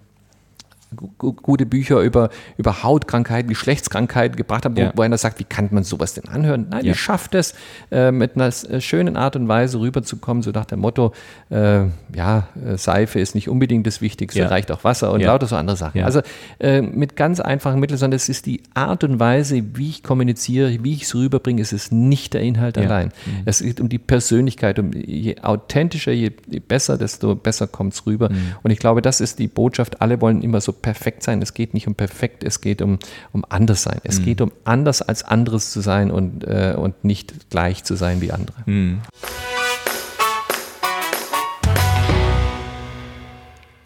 gute 0.97 1.67
Bücher 1.67 2.01
über, 2.01 2.31
über 2.57 2.83
Hautkrankheiten, 2.83 3.49
Geschlechtskrankheiten 3.49 4.37
gebracht 4.37 4.65
haben, 4.65 4.77
wo, 4.77 4.81
ja. 4.81 4.93
wo 4.95 5.03
einer 5.03 5.19
sagt, 5.19 5.39
wie 5.39 5.45
kann 5.45 5.69
man 5.71 5.85
sowas 5.85 6.15
denn 6.15 6.29
anhören? 6.29 6.67
Nein, 6.71 6.85
ja. 6.85 6.93
die 6.93 6.99
schafft 6.99 7.35
es, 7.35 7.55
äh, 7.91 8.11
mit 8.11 8.37
einer 8.37 8.49
äh, 8.49 8.81
schönen 8.81 9.17
Art 9.17 9.37
und 9.37 9.49
Weise 9.49 9.81
rüberzukommen, 9.81 10.43
so 10.43 10.51
nach 10.51 10.65
dem 10.65 10.81
Motto, 10.81 11.13
äh, 11.51 11.85
ja, 12.15 12.49
äh, 12.65 12.77
Seife 12.77 13.21
ist 13.21 13.35
nicht 13.35 13.49
unbedingt 13.49 13.87
das 13.87 14.01
Wichtigste, 14.01 14.41
ja. 14.41 14.49
reicht 14.49 14.71
auch 14.71 14.85
Wasser 14.85 15.13
und 15.13 15.23
lauter 15.23 15.47
so 15.47 15.57
andere 15.57 15.77
Sachen. 15.77 16.03
Also 16.03 16.21
äh, 16.59 16.83
mit 16.83 17.17
ganz 17.17 17.41
einfachen 17.41 17.81
Mitteln, 17.81 17.99
sondern 17.99 18.17
es 18.17 18.29
ist 18.29 18.47
die 18.47 18.63
Art 18.75 19.05
und 19.05 19.21
Weise, 19.21 19.63
wie 19.75 19.91
ich 19.91 20.03
kommuniziere, 20.03 20.83
wie 20.83 20.95
ich 20.95 21.03
es 21.03 21.15
rüberbringe, 21.15 21.63
es 21.63 21.73
ist 21.73 21.93
nicht 21.93 22.35
der 22.35 22.43
Inhalt 22.43 22.79
allein. 22.79 23.09
Mhm. 23.09 23.43
Es 23.45 23.61
geht 23.61 23.81
um 23.81 23.89
die 23.89 23.99
Persönlichkeit, 23.99 24.79
um 24.79 24.93
je 24.93 25.41
authentischer, 25.41 26.13
je, 26.13 26.33
je 26.49 26.61
besser, 26.61 26.99
desto 26.99 27.35
besser 27.35 27.67
kommt 27.67 27.95
es 27.95 28.07
rüber. 28.07 28.31
Mhm. 28.31 28.55
Und 28.63 28.71
ich 28.71 28.79
glaube, 28.79 29.03
das 29.03 29.21
ist 29.21 29.39
die 29.39 29.49
Botschaft, 29.49 30.01
alle 30.01 30.21
wollen 30.21 30.43
immer 30.43 30.61
so 30.61 30.73
perfekt 30.83 31.23
sein. 31.23 31.41
Es 31.41 31.55
geht 31.55 31.75
nicht 31.75 31.87
um 31.87 31.95
perfekt, 31.95 32.45
es 32.45 32.61
geht 32.61 32.83
um, 32.83 32.99
um 33.33 33.45
anders 33.49 33.83
sein. 33.83 34.01
Es 34.05 34.21
mhm. 34.21 34.25
geht 34.25 34.41
um 34.41 34.53
anders 34.65 35.03
als 35.03 35.23
anderes 35.23 35.73
zu 35.73 35.81
sein 35.81 36.11
und, 36.11 36.45
äh, 36.45 36.75
und 36.77 37.05
nicht 37.05 37.51
gleich 37.51 37.85
zu 37.85 37.95
sein 37.95 38.21
wie 38.21 38.33
andere. 38.33 38.59
Mhm. 38.67 39.01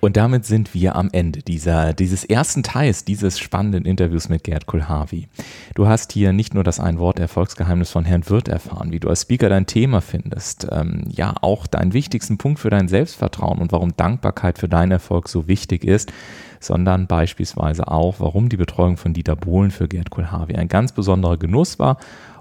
Und 0.06 0.16
damit 0.16 0.44
sind 0.44 0.72
wir 0.72 0.94
am 0.94 1.08
Ende 1.10 1.42
dieser, 1.42 1.92
dieses 1.92 2.22
ersten 2.22 2.62
Teils 2.62 3.04
dieses 3.04 3.40
spannenden 3.40 3.84
Interviews 3.84 4.28
mit 4.28 4.44
Gerd 4.44 4.66
Kulhavi. 4.66 5.26
Du 5.74 5.88
hast 5.88 6.12
hier 6.12 6.32
nicht 6.32 6.54
nur 6.54 6.62
das 6.62 6.78
Ein-Wort-Erfolgsgeheimnis 6.78 7.90
von 7.90 8.04
Herrn 8.04 8.28
Wirth 8.28 8.46
erfahren, 8.46 8.92
wie 8.92 9.00
du 9.00 9.08
als 9.08 9.22
Speaker 9.22 9.48
dein 9.48 9.66
Thema 9.66 10.00
findest, 10.00 10.68
ähm, 10.70 11.02
ja 11.08 11.34
auch 11.40 11.66
deinen 11.66 11.92
wichtigsten 11.92 12.38
Punkt 12.38 12.60
für 12.60 12.70
dein 12.70 12.86
Selbstvertrauen 12.86 13.58
und 13.58 13.72
warum 13.72 13.96
Dankbarkeit 13.96 14.58
für 14.58 14.68
deinen 14.68 14.92
Erfolg 14.92 15.28
so 15.28 15.48
wichtig 15.48 15.82
ist 15.82 16.12
sondern 16.60 17.06
beispielsweise 17.06 17.88
auch, 17.88 18.16
warum 18.18 18.48
die 18.48 18.56
Betreuung 18.56 18.96
von 18.96 19.12
Dieter 19.12 19.36
Bohlen 19.36 19.70
für 19.70 19.88
Gerd 19.88 20.10
Kohlhavi 20.10 20.54
ein 20.54 20.68
ganz 20.68 20.92
besonderer 20.92 21.36
Genuss 21.36 21.78
war 21.78 21.98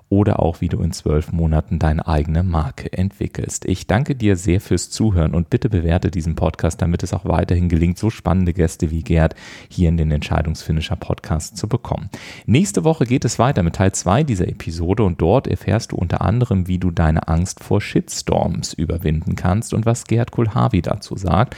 oder 0.09 0.39
auch 0.39 0.61
wie 0.61 0.67
du 0.67 0.81
in 0.81 0.91
zwölf 0.91 1.31
Monaten 1.31 1.79
deine 1.79 2.07
eigene 2.07 2.43
Marke 2.43 2.93
entwickelst. 2.93 3.65
Ich 3.65 3.87
danke 3.87 4.15
dir 4.15 4.35
sehr 4.35 4.61
fürs 4.61 4.89
Zuhören 4.89 5.33
und 5.33 5.49
bitte 5.49 5.69
bewerte 5.69 6.11
diesen 6.11 6.35
Podcast, 6.35 6.81
damit 6.81 7.01
es 7.01 7.13
auch 7.13 7.25
weiterhin 7.25 7.69
gelingt, 7.69 7.97
so 7.97 8.09
spannende 8.09 8.53
Gäste 8.53 8.91
wie 8.91 9.01
Gerd 9.01 9.35
hier 9.67 9.89
in 9.89 9.97
den 9.97 10.11
Entscheidungsfinisher 10.11 10.95
Podcast 10.95 11.57
zu 11.57 11.67
bekommen. 11.67 12.09
Nächste 12.45 12.83
Woche 12.83 13.05
geht 13.05 13.25
es 13.25 13.39
weiter 13.39 13.63
mit 13.63 13.75
Teil 13.75 13.93
2 13.93 14.23
dieser 14.23 14.47
Episode 14.47 15.03
und 15.03 15.21
dort 15.21 15.47
erfährst 15.47 15.91
du 15.91 15.95
unter 15.95 16.21
anderem, 16.21 16.67
wie 16.67 16.77
du 16.77 16.91
deine 16.91 17.27
Angst 17.27 17.63
vor 17.63 17.81
Shitstorms 17.81 18.73
überwinden 18.73 19.35
kannst 19.35 19.73
und 19.73 19.85
was 19.85 20.05
Gerd 20.05 20.31
Kulhavi 20.31 20.83
dazu 20.83 21.17
sagt. 21.17 21.55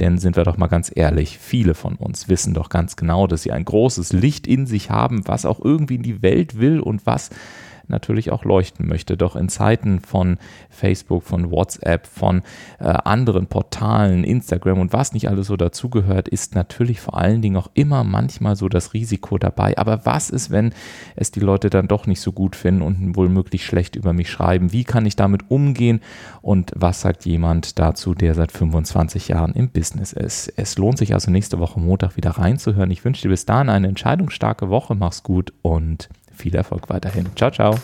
Denn 0.00 0.16
sind 0.16 0.36
wir 0.36 0.44
doch 0.44 0.56
mal 0.56 0.68
ganz 0.68 0.90
ehrlich, 0.94 1.38
viele 1.38 1.74
von 1.74 1.96
uns 1.96 2.28
wissen 2.28 2.54
doch 2.54 2.70
ganz 2.70 2.96
genau, 2.96 3.26
dass 3.26 3.42
sie 3.42 3.52
ein 3.52 3.66
großes 3.66 4.14
Licht 4.14 4.46
in 4.46 4.66
sich 4.66 4.90
haben, 4.90 5.28
was 5.28 5.44
auch 5.44 5.62
irgendwie 5.62 5.96
in 5.96 6.02
die 6.02 6.22
Welt 6.22 6.58
will 6.58 6.80
und 6.80 7.04
was 7.04 7.28
natürlich 7.90 8.30
auch 8.30 8.44
leuchten 8.44 8.88
möchte. 8.88 9.16
Doch 9.16 9.36
in 9.36 9.48
Zeiten 9.48 10.00
von 10.00 10.38
Facebook, 10.68 11.24
von 11.24 11.50
WhatsApp, 11.50 12.06
von 12.06 12.42
äh, 12.78 12.84
anderen 12.84 13.46
Portalen, 13.46 14.24
Instagram 14.24 14.78
und 14.78 14.92
was 14.92 15.12
nicht 15.12 15.28
alles 15.28 15.48
so 15.48 15.56
dazugehört, 15.56 16.28
ist 16.28 16.54
natürlich 16.54 17.00
vor 17.00 17.16
allen 17.16 17.42
Dingen 17.42 17.56
auch 17.56 17.70
immer 17.74 18.04
manchmal 18.04 18.56
so 18.56 18.68
das 18.68 18.94
Risiko 18.94 19.38
dabei. 19.38 19.76
Aber 19.76 20.06
was 20.06 20.30
ist, 20.30 20.50
wenn 20.50 20.72
es 21.16 21.30
die 21.30 21.40
Leute 21.40 21.70
dann 21.70 21.88
doch 21.88 22.06
nicht 22.06 22.20
so 22.20 22.32
gut 22.32 22.56
finden 22.56 22.82
und 22.82 23.16
wohl 23.16 23.28
schlecht 23.58 23.96
über 23.96 24.12
mich 24.12 24.30
schreiben? 24.30 24.72
Wie 24.72 24.84
kann 24.84 25.06
ich 25.06 25.16
damit 25.16 25.50
umgehen? 25.50 26.00
Und 26.42 26.72
was 26.74 27.00
sagt 27.00 27.26
jemand 27.26 27.78
dazu, 27.78 28.14
der 28.14 28.34
seit 28.34 28.52
25 28.52 29.28
Jahren 29.28 29.52
im 29.54 29.68
Business 29.68 30.12
ist? 30.12 30.52
Es 30.56 30.78
lohnt 30.78 30.98
sich 30.98 31.14
also 31.14 31.30
nächste 31.30 31.58
Woche 31.58 31.80
Montag 31.80 32.16
wieder 32.16 32.30
reinzuhören. 32.30 32.90
Ich 32.90 33.04
wünsche 33.04 33.22
dir 33.22 33.28
bis 33.28 33.46
dahin 33.46 33.68
eine 33.68 33.88
entscheidungsstarke 33.88 34.68
Woche. 34.68 34.94
Mach's 34.94 35.22
gut 35.22 35.52
und 35.62 36.08
viel 36.40 36.54
Erfolg 36.54 36.88
weiterhin. 36.88 37.26
Ciao, 37.36 37.50
ciao. 37.50 37.74